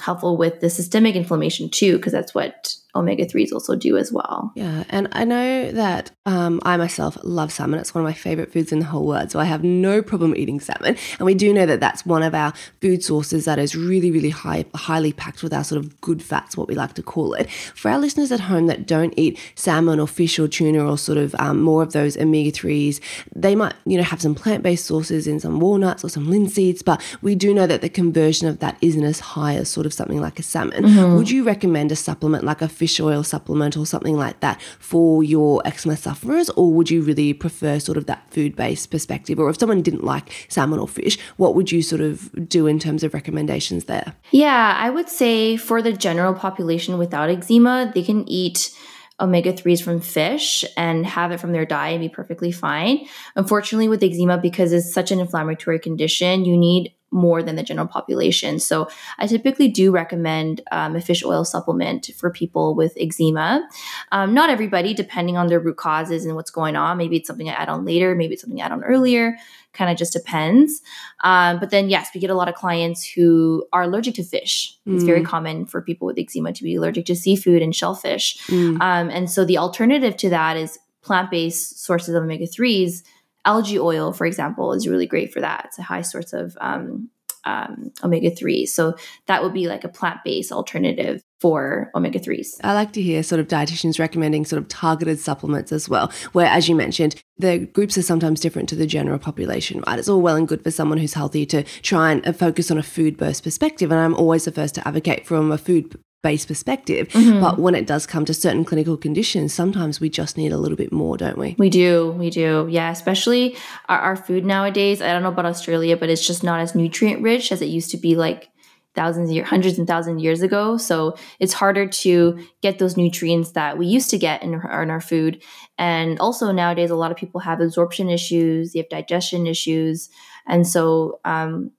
helpful 0.00 0.36
with 0.36 0.60
the 0.60 0.70
systemic 0.70 1.14
inflammation 1.14 1.70
too, 1.70 1.96
because 1.96 2.12
that's 2.12 2.34
what 2.34 2.76
omega 2.96 3.26
3s 3.26 3.52
also 3.52 3.74
do 3.74 3.96
as 3.96 4.12
well. 4.12 4.52
Yeah. 4.54 4.84
And 4.88 5.08
I 5.12 5.24
know 5.24 5.72
that 5.72 6.10
um, 6.26 6.60
I 6.64 6.76
myself 6.76 7.18
love 7.22 7.52
salmon. 7.52 7.80
It's 7.80 7.94
one 7.94 8.04
of 8.04 8.08
my 8.08 8.14
favorite 8.14 8.52
foods 8.52 8.72
in 8.72 8.78
the 8.78 8.84
whole 8.84 9.06
world. 9.06 9.30
So 9.30 9.40
I 9.40 9.44
have 9.44 9.64
no 9.64 10.00
problem 10.02 10.34
eating 10.36 10.60
salmon. 10.60 10.96
And 11.18 11.26
we 11.26 11.34
do 11.34 11.52
know 11.52 11.66
that 11.66 11.80
that's 11.80 12.06
one 12.06 12.22
of 12.22 12.34
our 12.34 12.52
food 12.80 13.02
sources 13.02 13.44
that 13.46 13.58
is 13.58 13.74
really, 13.74 14.10
really 14.10 14.30
high, 14.30 14.64
highly 14.74 15.12
packed 15.12 15.42
with 15.42 15.52
our 15.52 15.64
sort 15.64 15.84
of 15.84 16.00
good 16.00 16.22
fats, 16.22 16.56
what 16.56 16.68
we 16.68 16.74
like 16.74 16.94
to 16.94 17.02
call 17.02 17.34
it. 17.34 17.50
For 17.50 17.90
our 17.90 17.98
listeners 17.98 18.30
at 18.30 18.40
home 18.40 18.66
that 18.68 18.86
don't 18.86 19.12
eat 19.16 19.38
salmon 19.56 19.98
or 19.98 20.06
fish 20.06 20.38
or 20.38 20.46
tuna 20.46 20.84
or 20.88 20.96
sort 20.96 21.18
of 21.18 21.34
um, 21.38 21.60
more 21.60 21.82
of 21.82 21.92
those 21.92 22.16
omega 22.16 22.52
3s, 22.52 23.00
they 23.34 23.56
might, 23.56 23.74
you 23.84 23.96
know, 23.96 24.04
have 24.04 24.22
some 24.22 24.34
plant 24.34 24.62
based 24.62 24.86
sources 24.86 25.26
in 25.26 25.40
some 25.40 25.58
walnuts 25.58 26.04
or 26.04 26.08
some 26.08 26.28
linseeds. 26.28 26.84
But 26.84 27.02
we 27.22 27.34
do 27.34 27.52
know 27.52 27.66
that 27.66 27.80
the 27.80 27.88
conversion 27.88 28.46
of 28.46 28.60
that 28.60 28.78
isn't 28.80 29.04
as 29.04 29.20
high 29.20 29.56
as 29.56 29.68
sort 29.68 29.84
of 29.84 29.92
something 29.92 30.20
like 30.20 30.38
a 30.38 30.42
salmon. 30.42 30.84
Mm-hmm. 30.84 31.16
Would 31.16 31.30
you 31.30 31.42
recommend 31.42 31.90
a 31.90 31.96
supplement 31.96 32.44
like 32.44 32.62
a 32.62 32.68
fish? 32.68 32.83
Fish 32.84 33.00
oil 33.00 33.22
supplement 33.22 33.78
or 33.78 33.86
something 33.86 34.14
like 34.14 34.40
that 34.40 34.60
for 34.78 35.24
your 35.24 35.62
eczema 35.64 35.96
sufferers? 35.96 36.50
Or 36.50 36.70
would 36.74 36.90
you 36.90 37.00
really 37.00 37.32
prefer 37.32 37.78
sort 37.78 37.96
of 37.96 38.04
that 38.06 38.30
food 38.30 38.54
based 38.54 38.90
perspective? 38.90 39.38
Or 39.38 39.48
if 39.48 39.58
someone 39.58 39.80
didn't 39.80 40.04
like 40.04 40.46
salmon 40.50 40.78
or 40.78 40.86
fish, 40.86 41.18
what 41.38 41.54
would 41.54 41.72
you 41.72 41.80
sort 41.80 42.02
of 42.02 42.30
do 42.46 42.66
in 42.66 42.78
terms 42.78 43.02
of 43.02 43.14
recommendations 43.14 43.84
there? 43.84 44.14
Yeah, 44.32 44.76
I 44.78 44.90
would 44.90 45.08
say 45.08 45.56
for 45.56 45.80
the 45.80 45.94
general 45.94 46.34
population 46.34 46.98
without 46.98 47.30
eczema, 47.30 47.90
they 47.94 48.02
can 48.02 48.28
eat 48.28 48.70
omega 49.18 49.54
3s 49.54 49.82
from 49.82 50.00
fish 50.00 50.62
and 50.76 51.06
have 51.06 51.32
it 51.32 51.40
from 51.40 51.52
their 51.52 51.64
diet 51.64 51.94
and 51.94 52.02
be 52.02 52.14
perfectly 52.14 52.52
fine. 52.52 53.06
Unfortunately, 53.34 53.88
with 53.88 54.02
eczema, 54.02 54.36
because 54.36 54.74
it's 54.74 54.92
such 54.92 55.10
an 55.10 55.20
inflammatory 55.20 55.78
condition, 55.78 56.44
you 56.44 56.58
need 56.58 56.92
more 57.14 57.42
than 57.42 57.54
the 57.54 57.62
general 57.62 57.86
population. 57.86 58.58
So 58.58 58.88
I 59.18 59.26
typically 59.26 59.68
do 59.68 59.92
recommend 59.92 60.60
um, 60.72 60.96
a 60.96 61.00
fish 61.00 61.24
oil 61.24 61.44
supplement 61.44 62.10
for 62.16 62.28
people 62.28 62.74
with 62.74 62.92
eczema. 62.98 63.66
Um, 64.10 64.34
not 64.34 64.50
everybody, 64.50 64.92
depending 64.92 65.36
on 65.36 65.46
their 65.46 65.60
root 65.60 65.76
causes 65.76 66.26
and 66.26 66.34
what's 66.34 66.50
going 66.50 66.74
on. 66.74 66.98
Maybe 66.98 67.16
it's 67.16 67.28
something 67.28 67.48
I 67.48 67.52
add 67.52 67.68
on 67.68 67.84
later, 67.84 68.14
maybe 68.16 68.34
it's 68.34 68.42
something 68.42 68.60
I 68.60 68.66
add 68.66 68.72
on 68.72 68.82
earlier. 68.82 69.38
Kind 69.72 69.90
of 69.90 69.96
just 69.96 70.12
depends. 70.12 70.82
Um, 71.22 71.58
but 71.58 71.70
then, 71.70 71.88
yes, 71.88 72.10
we 72.14 72.20
get 72.20 72.30
a 72.30 72.34
lot 72.34 72.48
of 72.48 72.54
clients 72.54 73.08
who 73.08 73.64
are 73.72 73.82
allergic 73.82 74.14
to 74.16 74.24
fish. 74.24 74.76
Mm. 74.86 74.94
It's 74.94 75.04
very 75.04 75.20
mm. 75.20 75.26
common 75.26 75.66
for 75.66 75.82
people 75.82 76.06
with 76.06 76.18
eczema 76.18 76.52
to 76.52 76.62
be 76.62 76.74
allergic 76.74 77.06
to 77.06 77.16
seafood 77.16 77.62
and 77.62 77.74
shellfish. 77.74 78.38
Mm. 78.46 78.80
Um, 78.80 79.10
and 79.10 79.30
so 79.30 79.44
the 79.44 79.58
alternative 79.58 80.16
to 80.18 80.30
that 80.30 80.56
is 80.56 80.78
plant 81.02 81.30
based 81.30 81.84
sources 81.84 82.14
of 82.14 82.22
omega 82.22 82.46
3s 82.46 83.02
algae 83.44 83.78
oil, 83.78 84.12
for 84.12 84.26
example, 84.26 84.72
is 84.72 84.88
really 84.88 85.06
great 85.06 85.32
for 85.32 85.40
that. 85.40 85.66
It's 85.66 85.78
a 85.78 85.82
high 85.82 86.02
source 86.02 86.32
of 86.32 86.56
um, 86.60 87.10
um, 87.44 87.92
omega 88.02 88.30
3s. 88.30 88.68
So 88.68 88.96
that 89.26 89.42
would 89.42 89.52
be 89.52 89.68
like 89.68 89.84
a 89.84 89.88
plant 89.88 90.20
based 90.24 90.52
alternative 90.52 91.22
for 91.40 91.90
omega 91.94 92.18
3s. 92.18 92.60
I 92.64 92.72
like 92.72 92.92
to 92.92 93.02
hear 93.02 93.22
sort 93.22 93.40
of 93.40 93.48
dietitians 93.48 93.98
recommending 93.98 94.44
sort 94.44 94.62
of 94.62 94.68
targeted 94.68 95.20
supplements 95.20 95.72
as 95.72 95.88
well, 95.88 96.10
where, 96.32 96.46
as 96.46 96.68
you 96.68 96.74
mentioned, 96.74 97.16
the 97.38 97.58
groups 97.58 97.98
are 97.98 98.02
sometimes 98.02 98.40
different 98.40 98.68
to 98.70 98.76
the 98.76 98.86
general 98.86 99.18
population, 99.18 99.82
right? 99.86 99.98
It's 99.98 100.08
all 100.08 100.22
well 100.22 100.36
and 100.36 100.48
good 100.48 100.62
for 100.62 100.70
someone 100.70 100.98
who's 100.98 101.14
healthy 101.14 101.44
to 101.46 101.64
try 101.82 102.12
and 102.12 102.26
uh, 102.26 102.32
focus 102.32 102.70
on 102.70 102.78
a 102.78 102.82
food 102.82 103.16
burst 103.16 103.42
perspective. 103.42 103.90
And 103.90 104.00
I'm 104.00 104.14
always 104.14 104.44
the 104.44 104.52
first 104.52 104.74
to 104.76 104.88
advocate 104.88 105.26
from 105.26 105.52
a 105.52 105.58
food 105.58 105.98
based 106.24 106.48
perspective. 106.48 107.08
Mm-hmm. 107.10 107.40
But 107.40 107.58
when 107.60 107.76
it 107.76 107.86
does 107.86 108.06
come 108.06 108.24
to 108.24 108.34
certain 108.34 108.64
clinical 108.64 108.96
conditions, 108.96 109.54
sometimes 109.54 110.00
we 110.00 110.08
just 110.08 110.36
need 110.36 110.50
a 110.50 110.58
little 110.58 110.76
bit 110.76 110.90
more, 110.90 111.16
don't 111.16 111.38
we? 111.38 111.54
We 111.58 111.70
do. 111.70 112.10
We 112.18 112.30
do. 112.30 112.66
Yeah. 112.68 112.90
Especially 112.90 113.56
our, 113.88 114.00
our 114.00 114.16
food 114.16 114.44
nowadays. 114.44 115.00
I 115.02 115.12
don't 115.12 115.22
know 115.22 115.28
about 115.28 115.44
Australia, 115.44 115.96
but 115.96 116.08
it's 116.08 116.26
just 116.26 116.42
not 116.42 116.60
as 116.60 116.74
nutrient 116.74 117.22
rich 117.22 117.52
as 117.52 117.60
it 117.62 117.66
used 117.66 117.90
to 117.90 117.98
be 117.98 118.16
like 118.16 118.48
thousands 118.94 119.28
of 119.28 119.36
years, 119.36 119.48
hundreds 119.48 119.78
and 119.78 119.86
thousands 119.86 120.16
of 120.16 120.24
years 120.24 120.40
ago. 120.40 120.78
So 120.78 121.16
it's 121.40 121.52
harder 121.52 121.86
to 121.86 122.38
get 122.62 122.78
those 122.78 122.96
nutrients 122.96 123.52
that 123.52 123.76
we 123.76 123.86
used 123.86 124.08
to 124.10 124.18
get 124.18 124.42
in 124.42 124.54
our, 124.54 124.82
in 124.82 124.90
our 124.90 125.00
food. 125.00 125.42
And 125.76 126.18
also 126.20 126.52
nowadays, 126.52 126.90
a 126.90 126.96
lot 126.96 127.10
of 127.10 127.18
people 127.18 127.40
have 127.40 127.60
absorption 127.60 128.08
issues, 128.08 128.72
they 128.72 128.78
have 128.78 128.88
digestion 128.88 129.46
issues. 129.46 130.08
And 130.46 130.66
so 130.66 131.20
um, 131.24 131.72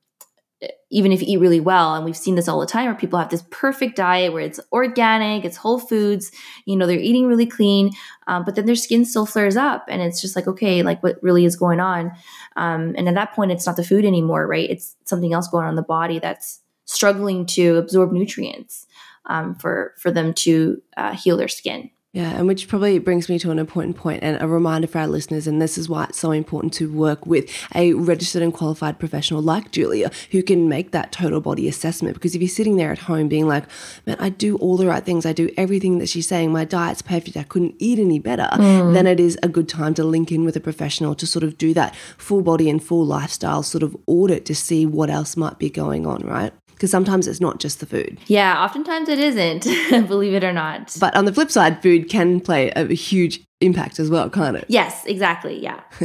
even 0.90 1.12
if 1.12 1.22
you 1.22 1.28
eat 1.30 1.40
really 1.40 1.60
well, 1.60 1.96
and 1.96 2.06
we've 2.06 2.16
seen 2.16 2.36
this 2.36 2.48
all 2.48 2.60
the 2.60 2.66
time, 2.66 2.86
where 2.86 2.96
people 2.96 3.20
have 3.20 3.30
this 3.30 3.44
perfect 3.50 3.96
diet 3.96 4.32
where 4.32 4.42
it's 4.42 4.60
organic, 4.72 5.44
it's 5.44 5.58
whole 5.58 5.80
foods, 5.80 6.32
you 6.66 6.76
know, 6.76 6.88
they're 6.88 7.00
eating 7.00 7.28
really 7.28 7.46
clean, 7.46 7.92
um, 8.28 8.44
but 8.46 8.56
then 8.56 8.66
their 8.66 8.76
skin 8.76 9.06
still 9.06 9.26
flares 9.26 9.58
up, 9.58 9.86
and 9.88 10.02
it's 10.02 10.22
just 10.22 10.36
like, 10.36 10.48
okay, 10.48 10.84
like 10.84 11.02
what 11.04 11.22
really 11.22 11.46
is 11.46 11.56
going 11.56 11.80
on? 11.80 12.12
Um, 12.56 12.96
and 12.98 13.08
at 13.08 13.16
that 13.16 13.34
point, 13.34 13.52
it's 13.52 13.66
not 13.66 13.76
the 13.76 13.84
food 13.84 14.06
anymore, 14.06 14.48
right? 14.48 14.70
It's 14.70 14.96
something 15.06 15.34
else 15.34 15.48
going 15.48 15.66
on 15.66 15.72
in 15.72 15.76
the 15.76 15.82
body 15.82 16.20
that's 16.20 16.62
struggling 16.86 17.46
to 17.48 17.78
absorb 17.78 18.12
nutrients 18.12 18.86
um, 19.26 19.56
for 19.56 19.94
for 19.98 20.12
them 20.12 20.34
to 20.34 20.82
uh, 20.98 21.14
heal 21.14 21.36
their 21.38 21.48
skin. 21.48 21.90
Yeah, 22.16 22.30
and 22.38 22.48
which 22.48 22.70
probably 22.70 22.98
brings 23.00 23.28
me 23.28 23.38
to 23.40 23.52
an 23.52 23.60
important 23.60 23.98
point 23.98 24.24
and 24.24 24.42
a 24.42 24.48
reminder 24.48 24.88
for 24.88 25.00
our 25.00 25.08
listeners, 25.08 25.48
and 25.48 25.62
this 25.62 25.78
is 25.78 25.90
why 25.90 26.06
it's 26.06 26.18
so 26.18 26.32
important 26.32 26.72
to 26.76 26.90
work 26.90 27.26
with 27.26 27.52
a 27.76 27.92
registered 27.92 28.42
and 28.42 28.54
qualified 28.54 29.00
professional 29.00 29.42
like 29.42 29.72
Julia 29.72 30.10
who 30.32 30.42
can 30.42 30.70
make 30.70 30.92
that 30.92 31.12
total 31.12 31.42
body 31.42 31.68
assessment. 31.68 32.14
Because 32.14 32.34
if 32.34 32.42
you're 32.42 32.48
sitting 32.48 32.78
there 32.78 32.94
at 32.94 33.00
home 33.00 33.28
being 33.28 33.50
like, 33.50 33.66
man, 34.06 34.16
I 34.18 34.30
do 34.30 34.56
all 34.60 34.78
the 34.78 34.88
right 34.88 35.04
things, 35.04 35.26
I 35.26 35.34
do 35.34 35.50
everything 35.58 35.98
that 35.98 36.08
she's 36.08 36.26
saying, 36.26 36.54
my 36.54 36.64
diet's 36.64 37.02
perfect, 37.02 37.36
I 37.36 37.44
couldn't 37.44 37.76
eat 37.80 38.00
any 38.00 38.20
better, 38.20 38.48
mm. 38.54 38.94
then 38.94 39.08
it 39.08 39.20
is 39.20 39.38
a 39.44 39.50
good 39.50 39.68
time 39.68 39.94
to 39.96 40.06
link 40.06 40.32
in 40.32 40.46
with 40.46 40.56
a 40.56 40.62
professional 40.62 41.16
to 41.16 41.28
sort 41.28 41.44
of 41.44 41.58
do 41.58 41.74
that 41.74 41.98
full 42.18 42.42
body 42.42 42.70
and 42.70 42.82
full 42.82 43.06
lifestyle 43.06 43.62
sort 43.62 43.84
of 43.84 43.94
audit 44.08 44.46
to 44.46 44.56
see 44.56 44.86
what 44.86 45.10
else 45.10 45.36
might 45.36 45.60
be 45.60 45.70
going 45.70 46.08
on, 46.08 46.22
right? 46.22 46.54
Because 46.76 46.92
sometimes 46.92 47.28
it's 47.28 47.42
not 47.42 47.60
just 47.60 47.80
the 47.80 47.86
food. 47.86 48.20
Yeah, 48.28 48.64
oftentimes 48.64 49.10
it 49.10 49.20
isn't, 49.20 49.64
believe 50.08 50.34
it 50.34 50.44
or 50.44 50.54
not. 50.54 50.96
But 51.00 51.16
on 51.16 51.26
the 51.26 51.34
flip 51.34 51.50
side, 51.50 51.82
food 51.82 52.10
can 52.10 52.40
play 52.40 52.70
a 52.76 52.94
huge 52.94 53.42
impact 53.62 54.00
as 54.00 54.10
well, 54.10 54.30
can't 54.30 54.58
it? 54.58 54.66
Yes, 54.68 55.06
exactly. 55.06 55.62
Yeah. 55.62 55.80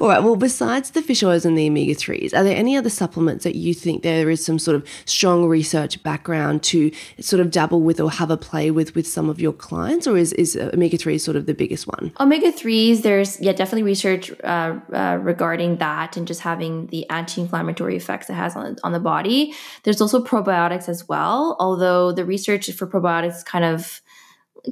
All 0.00 0.08
right. 0.08 0.22
Well, 0.22 0.34
besides 0.34 0.90
the 0.90 1.02
fish 1.02 1.22
oils 1.22 1.44
and 1.44 1.56
the 1.56 1.68
omega 1.68 1.94
3s, 1.94 2.34
are 2.34 2.42
there 2.42 2.56
any 2.56 2.76
other 2.76 2.90
supplements 2.90 3.44
that 3.44 3.54
you 3.54 3.74
think 3.74 4.02
there 4.02 4.28
is 4.28 4.44
some 4.44 4.58
sort 4.58 4.74
of 4.74 4.86
strong 5.04 5.46
research 5.46 6.02
background 6.02 6.64
to 6.64 6.90
sort 7.20 7.40
of 7.40 7.52
dabble 7.52 7.80
with 7.82 8.00
or 8.00 8.10
have 8.10 8.30
a 8.30 8.36
play 8.36 8.72
with 8.72 8.96
with 8.96 9.06
some 9.06 9.30
of 9.30 9.40
your 9.40 9.52
clients? 9.52 10.08
Or 10.08 10.16
is, 10.16 10.32
is 10.32 10.56
omega 10.56 10.96
3 10.96 11.16
sort 11.18 11.36
of 11.36 11.46
the 11.46 11.54
biggest 11.54 11.86
one? 11.86 12.12
Omega 12.18 12.50
3s, 12.50 13.02
there's, 13.02 13.40
yeah, 13.40 13.52
definitely 13.52 13.84
research 13.84 14.32
uh, 14.42 14.80
uh, 14.92 15.18
regarding 15.22 15.76
that 15.76 16.16
and 16.16 16.26
just 16.26 16.40
having 16.40 16.88
the 16.88 17.08
anti 17.08 17.40
inflammatory 17.40 17.96
effects 17.96 18.28
it 18.28 18.34
has 18.34 18.56
on, 18.56 18.76
on 18.82 18.90
the 18.90 19.00
body. 19.00 19.54
There's 19.84 20.00
also 20.00 20.22
probiotics 20.22 20.88
as 20.88 21.08
well, 21.08 21.56
although 21.60 22.10
the 22.10 22.24
research 22.24 22.68
for 22.72 22.88
probiotics 22.88 23.44
kind 23.44 23.64
of 23.64 24.02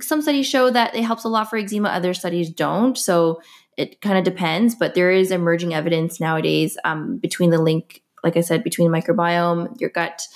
some 0.00 0.22
studies 0.22 0.46
show 0.46 0.70
that 0.70 0.94
it 0.94 1.04
helps 1.04 1.24
a 1.24 1.28
lot 1.28 1.50
for 1.50 1.56
eczema, 1.56 1.88
other 1.88 2.14
studies 2.14 2.50
don't. 2.50 2.96
So 2.96 3.40
it 3.76 4.00
kind 4.00 4.18
of 4.18 4.24
depends, 4.24 4.74
but 4.74 4.94
there 4.94 5.10
is 5.10 5.30
emerging 5.30 5.72
evidence 5.72 6.20
nowadays 6.20 6.76
um, 6.84 7.18
between 7.18 7.50
the 7.50 7.62
link, 7.62 8.02
like 8.24 8.36
I 8.36 8.40
said, 8.40 8.64
between 8.64 8.90
microbiome, 8.90 9.80
your 9.80 9.90
gut, 9.90 10.26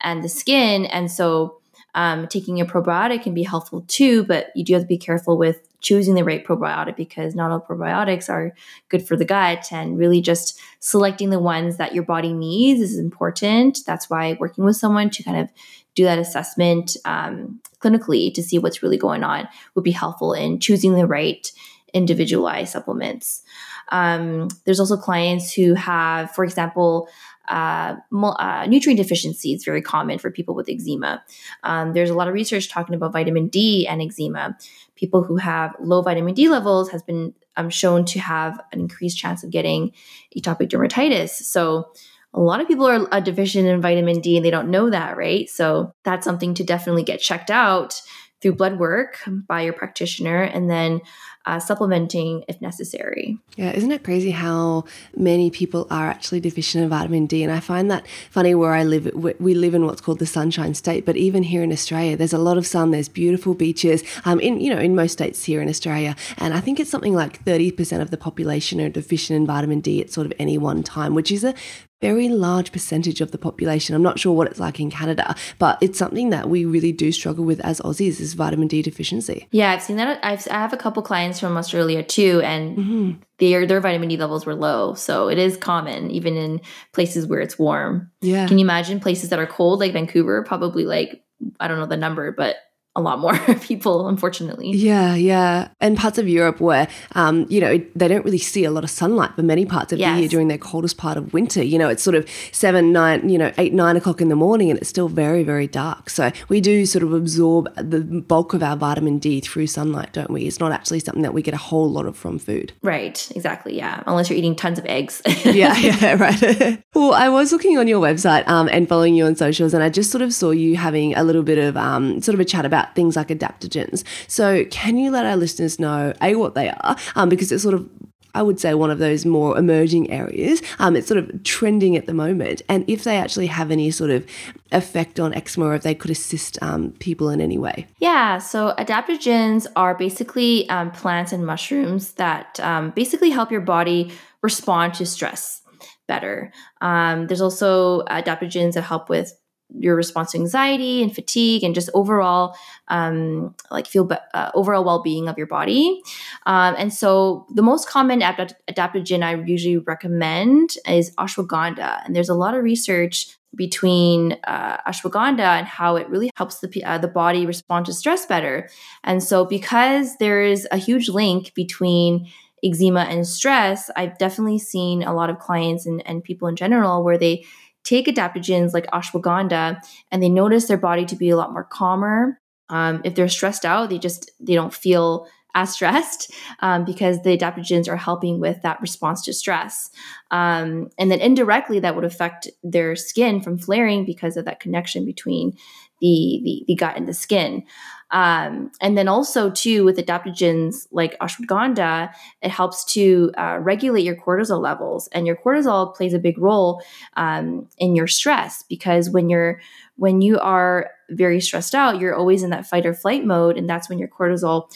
and 0.00 0.22
the 0.22 0.28
skin. 0.28 0.86
And 0.86 1.10
so 1.10 1.58
um, 1.94 2.26
taking 2.28 2.60
a 2.60 2.64
probiotic 2.64 3.24
can 3.24 3.34
be 3.34 3.42
helpful 3.42 3.84
too, 3.88 4.24
but 4.24 4.46
you 4.54 4.64
do 4.64 4.74
have 4.74 4.82
to 4.82 4.88
be 4.88 4.98
careful 4.98 5.36
with 5.36 5.68
choosing 5.80 6.14
the 6.14 6.24
right 6.24 6.46
probiotic 6.46 6.96
because 6.96 7.34
not 7.34 7.50
all 7.50 7.60
probiotics 7.60 8.30
are 8.30 8.54
good 8.88 9.06
for 9.06 9.16
the 9.16 9.24
gut 9.24 9.66
and 9.72 9.98
really 9.98 10.20
just 10.20 10.60
selecting 10.78 11.30
the 11.30 11.40
ones 11.40 11.76
that 11.76 11.92
your 11.92 12.04
body 12.04 12.32
needs 12.32 12.80
is 12.80 12.98
important. 12.98 13.80
That's 13.84 14.08
why 14.08 14.36
working 14.38 14.64
with 14.64 14.76
someone 14.76 15.10
to 15.10 15.22
kind 15.22 15.38
of 15.38 15.50
do 15.94 16.04
that 16.04 16.18
assessment 16.18 16.96
um, 17.04 17.60
clinically 17.82 18.32
to 18.34 18.42
see 18.42 18.58
what's 18.58 18.82
really 18.82 18.98
going 18.98 19.24
on 19.24 19.48
would 19.74 19.84
be 19.84 19.90
helpful 19.90 20.32
in 20.32 20.60
choosing 20.60 20.94
the 20.94 21.06
right 21.06 21.50
individualized 21.92 22.72
supplements. 22.72 23.42
Um, 23.90 24.48
there's 24.64 24.80
also 24.80 24.96
clients 24.96 25.52
who 25.52 25.74
have, 25.74 26.30
for 26.34 26.44
example, 26.44 27.08
uh, 27.48 27.96
uh, 28.22 28.66
nutrient 28.66 28.98
deficiency 28.98 29.52
is 29.52 29.64
very 29.64 29.82
common 29.82 30.18
for 30.18 30.30
people 30.30 30.54
with 30.54 30.68
eczema. 30.68 31.22
Um, 31.64 31.92
there's 31.92 32.08
a 32.08 32.14
lot 32.14 32.28
of 32.28 32.34
research 32.34 32.70
talking 32.70 32.94
about 32.94 33.12
vitamin 33.12 33.48
D 33.48 33.86
and 33.86 34.00
eczema. 34.00 34.56
People 34.94 35.22
who 35.22 35.36
have 35.36 35.74
low 35.80 36.02
vitamin 36.02 36.34
D 36.34 36.48
levels 36.48 36.90
has 36.90 37.02
been 37.02 37.34
um, 37.56 37.68
shown 37.68 38.04
to 38.06 38.20
have 38.20 38.60
an 38.72 38.80
increased 38.80 39.18
chance 39.18 39.44
of 39.44 39.50
getting 39.50 39.92
atopic 40.36 40.68
dermatitis. 40.68 41.30
So 41.30 41.92
a 42.34 42.40
lot 42.40 42.60
of 42.60 42.68
people 42.68 42.86
are 42.86 43.06
a 43.12 43.20
deficient 43.20 43.66
in 43.66 43.80
vitamin 43.80 44.20
D 44.20 44.36
and 44.36 44.44
they 44.44 44.50
don't 44.50 44.70
know 44.70 44.90
that, 44.90 45.16
right? 45.16 45.48
So 45.48 45.94
that's 46.04 46.24
something 46.24 46.54
to 46.54 46.64
definitely 46.64 47.02
get 47.02 47.20
checked 47.20 47.50
out 47.50 48.00
through 48.40 48.54
blood 48.54 48.78
work 48.78 49.18
by 49.46 49.62
your 49.62 49.72
practitioner 49.72 50.42
and 50.42 50.68
then 50.68 51.00
uh, 51.46 51.58
supplementing 51.58 52.44
if 52.48 52.60
necessary. 52.60 53.38
Yeah, 53.56 53.72
isn't 53.72 53.90
it 53.90 54.04
crazy 54.04 54.30
how 54.30 54.84
many 55.16 55.50
people 55.50 55.86
are 55.90 56.08
actually 56.08 56.40
deficient 56.40 56.84
in 56.84 56.90
vitamin 56.90 57.26
D? 57.26 57.42
And 57.42 57.52
I 57.52 57.60
find 57.60 57.90
that 57.90 58.06
funny 58.30 58.54
where 58.54 58.72
I 58.72 58.84
live. 58.84 59.10
We 59.14 59.54
live 59.54 59.74
in 59.74 59.84
what's 59.86 60.00
called 60.00 60.18
the 60.18 60.26
Sunshine 60.26 60.74
State, 60.74 61.04
but 61.04 61.16
even 61.16 61.42
here 61.42 61.62
in 61.62 61.72
Australia, 61.72 62.16
there's 62.16 62.32
a 62.32 62.38
lot 62.38 62.58
of 62.58 62.66
sun. 62.66 62.90
There's 62.90 63.08
beautiful 63.08 63.54
beaches. 63.54 64.02
Um, 64.24 64.40
in 64.40 64.60
you 64.60 64.74
know, 64.74 64.80
in 64.80 64.94
most 64.94 65.12
states 65.12 65.44
here 65.44 65.60
in 65.60 65.68
Australia, 65.68 66.16
and 66.38 66.54
I 66.54 66.60
think 66.60 66.80
it's 66.80 66.90
something 66.90 67.14
like 67.14 67.44
30% 67.44 68.00
of 68.00 68.10
the 68.10 68.16
population 68.16 68.80
are 68.80 68.88
deficient 68.88 69.36
in 69.36 69.46
vitamin 69.46 69.80
D 69.80 70.00
at 70.00 70.10
sort 70.10 70.26
of 70.26 70.32
any 70.38 70.58
one 70.58 70.82
time, 70.82 71.14
which 71.14 71.30
is 71.30 71.44
a 71.44 71.54
very 72.02 72.28
large 72.28 72.72
percentage 72.72 73.20
of 73.20 73.30
the 73.30 73.38
population. 73.38 73.94
I'm 73.94 74.02
not 74.02 74.18
sure 74.18 74.32
what 74.32 74.48
it's 74.48 74.58
like 74.58 74.80
in 74.80 74.90
Canada, 74.90 75.36
but 75.58 75.78
it's 75.80 75.98
something 75.98 76.30
that 76.30 76.50
we 76.50 76.64
really 76.64 76.90
do 76.90 77.12
struggle 77.12 77.44
with 77.44 77.60
as 77.60 77.80
Aussies 77.80 78.20
is 78.20 78.34
vitamin 78.34 78.66
D 78.66 78.82
deficiency. 78.82 79.46
Yeah, 79.52 79.70
I've 79.70 79.82
seen 79.82 79.96
that. 79.96 80.18
I've, 80.22 80.46
I 80.50 80.54
have 80.54 80.72
a 80.72 80.76
couple 80.76 81.02
clients 81.02 81.31
from 81.40 81.56
Australia 81.56 82.02
too, 82.02 82.40
and 82.42 82.76
mm-hmm. 82.76 83.10
their 83.38 83.66
their 83.66 83.80
vitamin 83.80 84.08
D 84.08 84.16
levels 84.16 84.46
were 84.46 84.54
low. 84.54 84.94
So 84.94 85.28
it 85.28 85.38
is 85.38 85.56
common 85.56 86.10
even 86.10 86.36
in 86.36 86.60
places 86.92 87.26
where 87.26 87.40
it's 87.40 87.58
warm. 87.58 88.10
Yeah. 88.20 88.46
Can 88.46 88.58
you 88.58 88.64
imagine 88.64 89.00
places 89.00 89.30
that 89.30 89.38
are 89.38 89.46
cold 89.46 89.80
like 89.80 89.92
Vancouver? 89.92 90.42
Probably 90.44 90.84
like 90.84 91.22
I 91.60 91.68
don't 91.68 91.78
know 91.78 91.86
the 91.86 91.96
number, 91.96 92.32
but 92.32 92.56
a 92.94 93.00
lot 93.00 93.18
more 93.18 93.36
people, 93.62 94.06
unfortunately. 94.08 94.70
Yeah, 94.70 95.14
yeah. 95.14 95.68
And 95.80 95.96
parts 95.96 96.18
of 96.18 96.28
Europe 96.28 96.60
where, 96.60 96.88
um, 97.12 97.46
you 97.48 97.60
know, 97.60 97.78
they 97.96 98.08
don't 98.08 98.24
really 98.24 98.38
see 98.38 98.64
a 98.64 98.70
lot 98.70 98.84
of 98.84 98.90
sunlight 98.90 99.34
for 99.34 99.42
many 99.42 99.64
parts 99.64 99.92
of 99.92 99.98
yes. 99.98 100.14
the 100.14 100.20
year 100.20 100.28
during 100.28 100.48
their 100.48 100.58
coldest 100.58 100.98
part 100.98 101.16
of 101.16 101.32
winter. 101.32 101.62
You 101.62 101.78
know, 101.78 101.88
it's 101.88 102.02
sort 102.02 102.16
of 102.16 102.28
seven, 102.52 102.92
nine, 102.92 103.28
you 103.28 103.38
know, 103.38 103.50
eight, 103.56 103.72
nine 103.72 103.96
o'clock 103.96 104.20
in 104.20 104.28
the 104.28 104.36
morning 104.36 104.70
and 104.70 104.78
it's 104.78 104.90
still 104.90 105.08
very, 105.08 105.42
very 105.42 105.66
dark. 105.66 106.10
So 106.10 106.32
we 106.48 106.60
do 106.60 106.84
sort 106.84 107.02
of 107.02 107.14
absorb 107.14 107.74
the 107.76 108.00
bulk 108.00 108.52
of 108.52 108.62
our 108.62 108.76
vitamin 108.76 109.18
D 109.18 109.40
through 109.40 109.68
sunlight, 109.68 110.12
don't 110.12 110.30
we? 110.30 110.42
It's 110.42 110.60
not 110.60 110.72
actually 110.72 111.00
something 111.00 111.22
that 111.22 111.32
we 111.32 111.40
get 111.40 111.54
a 111.54 111.58
whole 111.58 111.90
lot 111.90 112.04
of 112.04 112.16
from 112.16 112.38
food. 112.38 112.74
Right, 112.82 113.30
exactly. 113.34 113.74
Yeah. 113.74 114.02
Unless 114.06 114.28
you're 114.28 114.38
eating 114.38 114.54
tons 114.54 114.78
of 114.78 114.84
eggs. 114.84 115.22
yeah, 115.44 115.76
yeah, 115.78 116.16
right. 116.16 116.82
well, 116.94 117.14
I 117.14 117.30
was 117.30 117.52
looking 117.52 117.78
on 117.78 117.88
your 117.88 118.02
website 118.02 118.46
um, 118.48 118.68
and 118.70 118.86
following 118.86 119.14
you 119.14 119.24
on 119.24 119.34
socials 119.34 119.72
and 119.72 119.82
I 119.82 119.88
just 119.88 120.10
sort 120.10 120.20
of 120.20 120.34
saw 120.34 120.50
you 120.50 120.76
having 120.76 121.14
a 121.14 121.24
little 121.24 121.42
bit 121.42 121.56
of 121.56 121.78
um, 121.78 122.20
sort 122.20 122.34
of 122.34 122.40
a 122.40 122.44
chat 122.44 122.66
about 122.66 122.81
about 122.82 122.94
things 122.94 123.16
like 123.16 123.28
adaptogens. 123.28 124.04
So, 124.28 124.64
can 124.66 124.96
you 124.96 125.10
let 125.10 125.26
our 125.26 125.36
listeners 125.36 125.78
know, 125.78 126.12
A, 126.20 126.34
what 126.34 126.54
they 126.54 126.70
are? 126.70 126.96
Um, 127.14 127.28
because 127.28 127.52
it's 127.52 127.62
sort 127.62 127.74
of 127.74 127.88
I 128.34 128.40
would 128.40 128.58
say 128.58 128.72
one 128.72 128.90
of 128.90 128.98
those 128.98 129.26
more 129.26 129.58
emerging 129.58 130.10
areas. 130.10 130.62
Um, 130.78 130.96
it's 130.96 131.06
sort 131.06 131.18
of 131.18 131.42
trending 131.44 131.98
at 131.98 132.06
the 132.06 132.14
moment. 132.14 132.62
And 132.66 132.82
if 132.88 133.04
they 133.04 133.18
actually 133.18 133.48
have 133.48 133.70
any 133.70 133.90
sort 133.90 134.08
of 134.08 134.24
effect 134.70 135.20
on 135.20 135.34
eczema 135.34 135.66
or 135.66 135.74
if 135.74 135.82
they 135.82 135.94
could 135.94 136.10
assist 136.10 136.58
um, 136.62 136.92
people 136.92 137.28
in 137.28 137.42
any 137.42 137.58
way. 137.58 137.86
Yeah, 137.98 138.38
so 138.38 138.74
adaptogens 138.78 139.66
are 139.76 139.94
basically 139.94 140.66
um, 140.70 140.92
plants 140.92 141.32
and 141.32 141.44
mushrooms 141.44 142.14
that 142.14 142.58
um, 142.60 142.92
basically 142.96 143.28
help 143.28 143.52
your 143.52 143.60
body 143.60 144.12
respond 144.42 144.94
to 144.94 145.04
stress 145.04 145.60
better. 146.08 146.52
Um, 146.80 147.26
there's 147.26 147.42
also 147.42 148.02
adaptogens 148.04 148.72
that 148.74 148.82
help 148.82 149.10
with 149.10 149.34
your 149.78 149.96
response 149.96 150.32
to 150.32 150.38
anxiety 150.38 151.02
and 151.02 151.14
fatigue 151.14 151.64
and 151.64 151.74
just 151.74 151.90
overall 151.94 152.54
um, 152.88 153.54
like 153.70 153.86
feel 153.86 154.08
uh, 154.34 154.50
overall 154.54 154.84
well-being 154.84 155.28
of 155.28 155.38
your 155.38 155.46
body 155.46 156.00
um, 156.46 156.74
and 156.78 156.92
so 156.92 157.46
the 157.54 157.62
most 157.62 157.88
common 157.88 158.20
adapt- 158.22 158.54
adaptogen 158.70 159.22
i 159.22 159.34
usually 159.44 159.78
recommend 159.78 160.74
is 160.88 161.14
ashwagandha 161.16 162.04
and 162.04 162.14
there's 162.14 162.28
a 162.28 162.34
lot 162.34 162.54
of 162.54 162.62
research 162.62 163.36
between 163.54 164.38
uh, 164.44 164.78
ashwagandha 164.88 165.58
and 165.58 165.66
how 165.66 165.96
it 165.96 166.08
really 166.08 166.30
helps 166.36 166.60
the 166.60 166.84
uh, 166.84 166.98
the 166.98 167.08
body 167.08 167.46
respond 167.46 167.86
to 167.86 167.92
stress 167.92 168.26
better. 168.26 168.68
And 169.04 169.22
so, 169.22 169.44
because 169.44 170.16
there 170.16 170.42
is 170.42 170.66
a 170.70 170.76
huge 170.76 171.08
link 171.08 171.52
between 171.54 172.28
eczema 172.64 173.00
and 173.00 173.26
stress, 173.26 173.90
I've 173.96 174.16
definitely 174.18 174.58
seen 174.58 175.02
a 175.02 175.14
lot 175.14 175.30
of 175.30 175.38
clients 175.38 175.84
and, 175.84 176.06
and 176.06 176.22
people 176.22 176.48
in 176.48 176.56
general 176.56 177.02
where 177.02 177.18
they 177.18 177.44
take 177.84 178.06
adaptogens 178.06 178.72
like 178.72 178.86
ashwagandha 178.88 179.82
and 180.10 180.22
they 180.22 180.28
notice 180.28 180.66
their 180.66 180.76
body 180.76 181.04
to 181.06 181.16
be 181.16 181.30
a 181.30 181.36
lot 181.36 181.52
more 181.52 181.64
calmer. 181.64 182.40
Um, 182.68 183.00
if 183.04 183.14
they're 183.14 183.28
stressed 183.28 183.64
out, 183.64 183.90
they 183.90 183.98
just 183.98 184.30
they 184.40 184.54
don't 184.54 184.74
feel 184.74 185.26
as 185.54 185.72
stressed 185.72 186.32
um, 186.60 186.84
because 186.84 187.22
the 187.22 187.36
adaptogens 187.36 187.88
are 187.88 187.96
helping 187.96 188.40
with 188.40 188.62
that 188.62 188.80
response 188.80 189.22
to 189.22 189.32
stress. 189.32 189.90
Um, 190.30 190.88
and 190.98 191.10
then 191.10 191.20
indirectly, 191.20 191.80
that 191.80 191.94
would 191.94 192.04
affect 192.04 192.48
their 192.62 192.96
skin 192.96 193.40
from 193.40 193.58
flaring 193.58 194.04
because 194.04 194.36
of 194.36 194.44
that 194.46 194.60
connection 194.60 195.04
between 195.04 195.56
the, 196.02 196.40
the, 196.44 196.64
the 196.66 196.74
gut 196.74 196.96
and 196.96 197.08
the 197.08 197.14
skin. 197.14 197.64
Um, 198.10 198.70
and 198.82 198.98
then 198.98 199.08
also 199.08 199.50
too 199.50 199.84
with 199.86 199.96
adaptogens 199.96 200.86
like 200.90 201.18
ashwagandha, 201.20 202.12
it 202.42 202.50
helps 202.50 202.84
to 202.92 203.32
uh, 203.38 203.58
regulate 203.58 204.02
your 204.04 204.16
cortisol 204.16 204.60
levels, 204.60 205.08
and 205.12 205.26
your 205.26 205.36
cortisol 205.36 205.94
plays 205.94 206.12
a 206.12 206.18
big 206.18 206.36
role 206.36 206.82
um, 207.16 207.68
in 207.78 207.96
your 207.96 208.06
stress 208.06 208.64
because 208.68 209.08
when 209.08 209.30
you're 209.30 209.62
when 209.96 210.20
you 210.20 210.38
are 210.40 210.90
very 211.08 211.40
stressed 211.40 211.74
out, 211.74 212.00
you're 212.00 212.14
always 212.14 212.42
in 212.42 212.50
that 212.50 212.66
fight 212.66 212.84
or 212.84 212.92
flight 212.92 213.24
mode, 213.24 213.56
and 213.56 213.68
that's 213.68 213.88
when 213.88 213.98
your 213.98 214.08
cortisol 214.08 214.70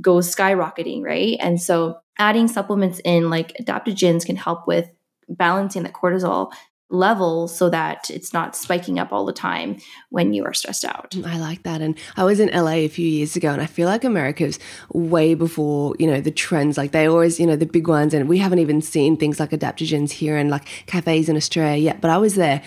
goes 0.00 0.34
skyrocketing, 0.34 1.04
right? 1.04 1.36
And 1.38 1.62
so 1.62 1.98
adding 2.18 2.48
supplements 2.48 3.00
in 3.04 3.30
like 3.30 3.56
adaptogens 3.60 4.26
can 4.26 4.36
help 4.36 4.66
with 4.66 4.90
balancing 5.28 5.84
the 5.84 5.88
cortisol 5.88 6.50
level 6.92 7.48
so 7.48 7.70
that 7.70 8.10
it's 8.10 8.32
not 8.32 8.54
spiking 8.54 8.98
up 8.98 9.12
all 9.12 9.24
the 9.24 9.32
time 9.32 9.78
when 10.10 10.32
you 10.32 10.44
are 10.44 10.52
stressed 10.52 10.84
out. 10.84 11.10
Mm, 11.12 11.26
I 11.26 11.38
like 11.38 11.62
that. 11.64 11.80
And 11.80 11.98
I 12.16 12.24
was 12.24 12.38
in 12.38 12.50
LA 12.50 12.72
a 12.72 12.88
few 12.88 13.06
years 13.06 13.34
ago 13.34 13.50
and 13.50 13.62
I 13.62 13.66
feel 13.66 13.88
like 13.88 14.04
America's 14.04 14.58
way 14.92 15.34
before, 15.34 15.96
you 15.98 16.06
know, 16.06 16.20
the 16.20 16.30
trends. 16.30 16.76
Like 16.76 16.92
they 16.92 17.06
always, 17.06 17.40
you 17.40 17.46
know, 17.46 17.56
the 17.56 17.66
big 17.66 17.88
ones 17.88 18.14
and 18.14 18.28
we 18.28 18.38
haven't 18.38 18.58
even 18.58 18.82
seen 18.82 19.16
things 19.16 19.40
like 19.40 19.50
adaptogens 19.50 20.12
here 20.12 20.36
and 20.36 20.50
like 20.50 20.66
cafes 20.86 21.28
in 21.28 21.36
Australia 21.36 21.82
yet. 21.82 22.00
But 22.00 22.10
I 22.10 22.18
was 22.18 22.34
there 22.34 22.62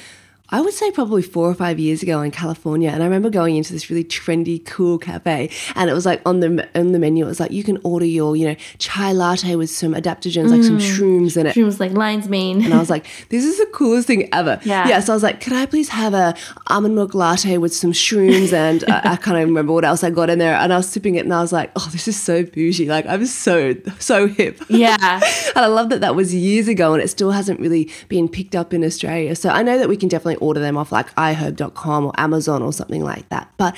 I 0.49 0.61
would 0.61 0.73
say 0.73 0.91
probably 0.91 1.23
four 1.23 1.49
or 1.49 1.55
five 1.55 1.79
years 1.79 2.03
ago 2.03 2.21
in 2.21 2.29
California, 2.29 2.89
and 2.89 3.01
I 3.01 3.05
remember 3.05 3.29
going 3.31 3.55
into 3.55 3.73
this 3.73 3.89
really 3.89 4.03
trendy, 4.03 4.63
cool 4.63 4.99
cafe, 4.99 5.49
and 5.75 5.89
it 5.89 5.93
was 5.93 6.05
like 6.05 6.21
on 6.25 6.39
the 6.39 6.67
on 6.75 6.91
the 6.91 6.99
menu, 6.99 7.25
it 7.25 7.27
was 7.27 7.39
like 7.39 7.51
you 7.51 7.63
can 7.63 7.79
order 7.83 8.05
your 8.05 8.35
you 8.35 8.47
know 8.47 8.55
chai 8.77 9.11
latte 9.11 9.55
with 9.55 9.71
some 9.71 9.93
adaptogens, 9.93 10.45
mm. 10.45 10.51
like 10.51 10.63
some 10.63 10.77
mm. 10.77 10.81
shrooms 10.81 11.35
in 11.35 11.47
it, 11.47 11.55
shrooms 11.55 11.79
like 11.79 11.91
lion's 11.93 12.29
mane, 12.29 12.63
and 12.63 12.73
I 12.73 12.77
was 12.77 12.91
like, 12.91 13.07
this 13.29 13.43
is 13.43 13.57
the 13.57 13.65
coolest 13.67 14.05
thing 14.05 14.29
ever. 14.31 14.59
Yeah, 14.63 14.87
yeah. 14.87 14.99
So 14.99 15.13
I 15.13 15.15
was 15.15 15.23
like, 15.23 15.41
could 15.41 15.53
I 15.53 15.65
please 15.65 15.89
have 15.89 16.13
a 16.13 16.35
almond 16.67 16.93
milk 16.93 17.15
latte 17.15 17.57
with 17.57 17.73
some 17.73 17.91
shrooms, 17.91 18.53
and 18.53 18.83
I, 18.87 19.13
I 19.13 19.15
can't 19.15 19.37
even 19.37 19.49
remember 19.49 19.73
what 19.73 19.83
else 19.83 20.03
I 20.03 20.11
got 20.11 20.29
in 20.29 20.37
there, 20.37 20.55
and 20.55 20.71
I 20.71 20.77
was 20.77 20.87
sipping 20.87 21.15
it, 21.15 21.25
and 21.25 21.33
I 21.33 21.41
was 21.41 21.53
like, 21.53 21.71
oh, 21.75 21.89
this 21.91 22.07
is 22.07 22.21
so 22.21 22.43
bougie, 22.43 22.87
like 22.87 23.07
I'm 23.07 23.25
so 23.25 23.75
so 23.97 24.27
hip. 24.27 24.61
Yeah, 24.69 24.95
and 25.55 25.57
I 25.57 25.67
love 25.67 25.89
that 25.89 26.01
that 26.01 26.15
was 26.15 26.35
years 26.35 26.67
ago, 26.67 26.93
and 26.93 27.01
it 27.01 27.07
still 27.07 27.31
hasn't 27.31 27.59
really 27.59 27.91
been 28.09 28.29
picked 28.29 28.55
up 28.55 28.75
in 28.75 28.83
Australia. 28.83 29.35
So 29.35 29.49
I 29.49 29.63
know 29.63 29.79
that 29.79 29.89
we 29.89 29.97
can 29.97 30.07
definitely 30.07 30.34
order 30.37 30.59
them 30.59 30.77
off 30.77 30.91
like 30.91 31.13
iherb.com 31.15 32.05
or 32.05 32.13
Amazon 32.17 32.61
or 32.61 32.73
something 32.73 33.03
like 33.03 33.27
that. 33.29 33.51
But 33.57 33.75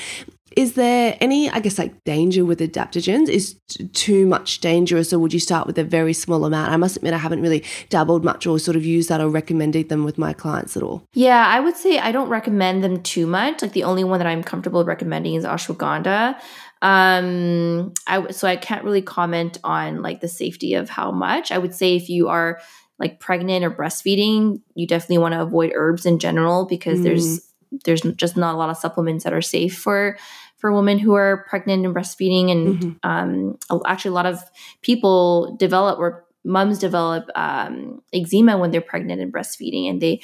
is 0.57 0.73
there 0.73 1.15
any, 1.21 1.51
I 1.51 1.59
guess, 1.59 1.77
like 1.77 2.03
danger 2.03 2.43
with 2.43 2.59
adaptogens? 2.59 3.29
Is 3.29 3.57
t- 3.67 3.87
too 3.89 4.25
much 4.25 4.59
dangerous, 4.59 5.13
or 5.13 5.19
would 5.19 5.31
you 5.31 5.39
start 5.39 5.67
with 5.67 5.77
a 5.77 5.83
very 5.83 6.13
small 6.13 6.45
amount? 6.45 6.71
I 6.71 6.77
must 6.77 6.97
admit, 6.97 7.13
I 7.13 7.19
haven't 7.19 7.43
really 7.43 7.63
dabbled 7.89 8.25
much 8.25 8.47
or 8.47 8.57
sort 8.57 8.75
of 8.75 8.83
used 8.83 9.07
that 9.09 9.21
or 9.21 9.29
recommended 9.29 9.89
them 9.89 10.03
with 10.03 10.17
my 10.17 10.33
clients 10.33 10.75
at 10.75 10.81
all. 10.81 11.03
Yeah, 11.13 11.45
I 11.45 11.59
would 11.59 11.77
say 11.77 11.99
I 11.99 12.11
don't 12.11 12.29
recommend 12.29 12.83
them 12.83 13.03
too 13.03 13.27
much. 13.27 13.61
Like 13.61 13.73
the 13.73 13.83
only 13.83 14.03
one 14.03 14.17
that 14.17 14.25
I'm 14.25 14.41
comfortable 14.41 14.83
recommending 14.83 15.35
is 15.35 15.45
ashwagandha. 15.45 16.39
Um, 16.81 17.93
I 18.07 18.31
so 18.31 18.47
I 18.47 18.55
can't 18.55 18.83
really 18.83 19.03
comment 19.03 19.59
on 19.63 20.01
like 20.01 20.21
the 20.21 20.27
safety 20.27 20.73
of 20.73 20.89
how 20.89 21.11
much. 21.11 21.51
I 21.51 21.59
would 21.59 21.75
say 21.75 21.95
if 21.95 22.09
you 22.09 22.29
are 22.29 22.59
like 22.99 23.19
pregnant 23.19 23.63
or 23.63 23.71
breastfeeding, 23.71 24.61
you 24.75 24.87
definitely 24.87 25.19
want 25.19 25.33
to 25.33 25.41
avoid 25.41 25.71
herbs 25.75 26.05
in 26.05 26.19
general 26.19 26.65
because 26.65 26.99
mm. 26.99 27.03
there's 27.03 27.47
there's 27.83 28.01
just 28.01 28.37
not 28.37 28.55
a 28.55 28.57
lot 28.57 28.69
of 28.69 28.77
supplements 28.77 29.23
that 29.23 29.33
are 29.33 29.41
safe 29.41 29.77
for 29.77 30.17
for 30.57 30.71
women 30.71 30.97
who 30.97 31.13
are 31.13 31.45
pregnant 31.49 31.85
and 31.85 31.95
breastfeeding 31.95 32.51
and 32.51 32.79
mm-hmm. 32.79 33.09
um, 33.09 33.57
actually 33.85 34.09
a 34.09 34.13
lot 34.13 34.25
of 34.25 34.39
people 34.81 35.55
develop 35.57 35.99
or 35.99 36.25
moms 36.43 36.79
develop 36.79 37.29
um, 37.35 38.01
eczema 38.13 38.57
when 38.57 38.71
they're 38.71 38.81
pregnant 38.81 39.21
and 39.21 39.33
breastfeeding 39.33 39.89
and 39.89 40.01
they 40.01 40.21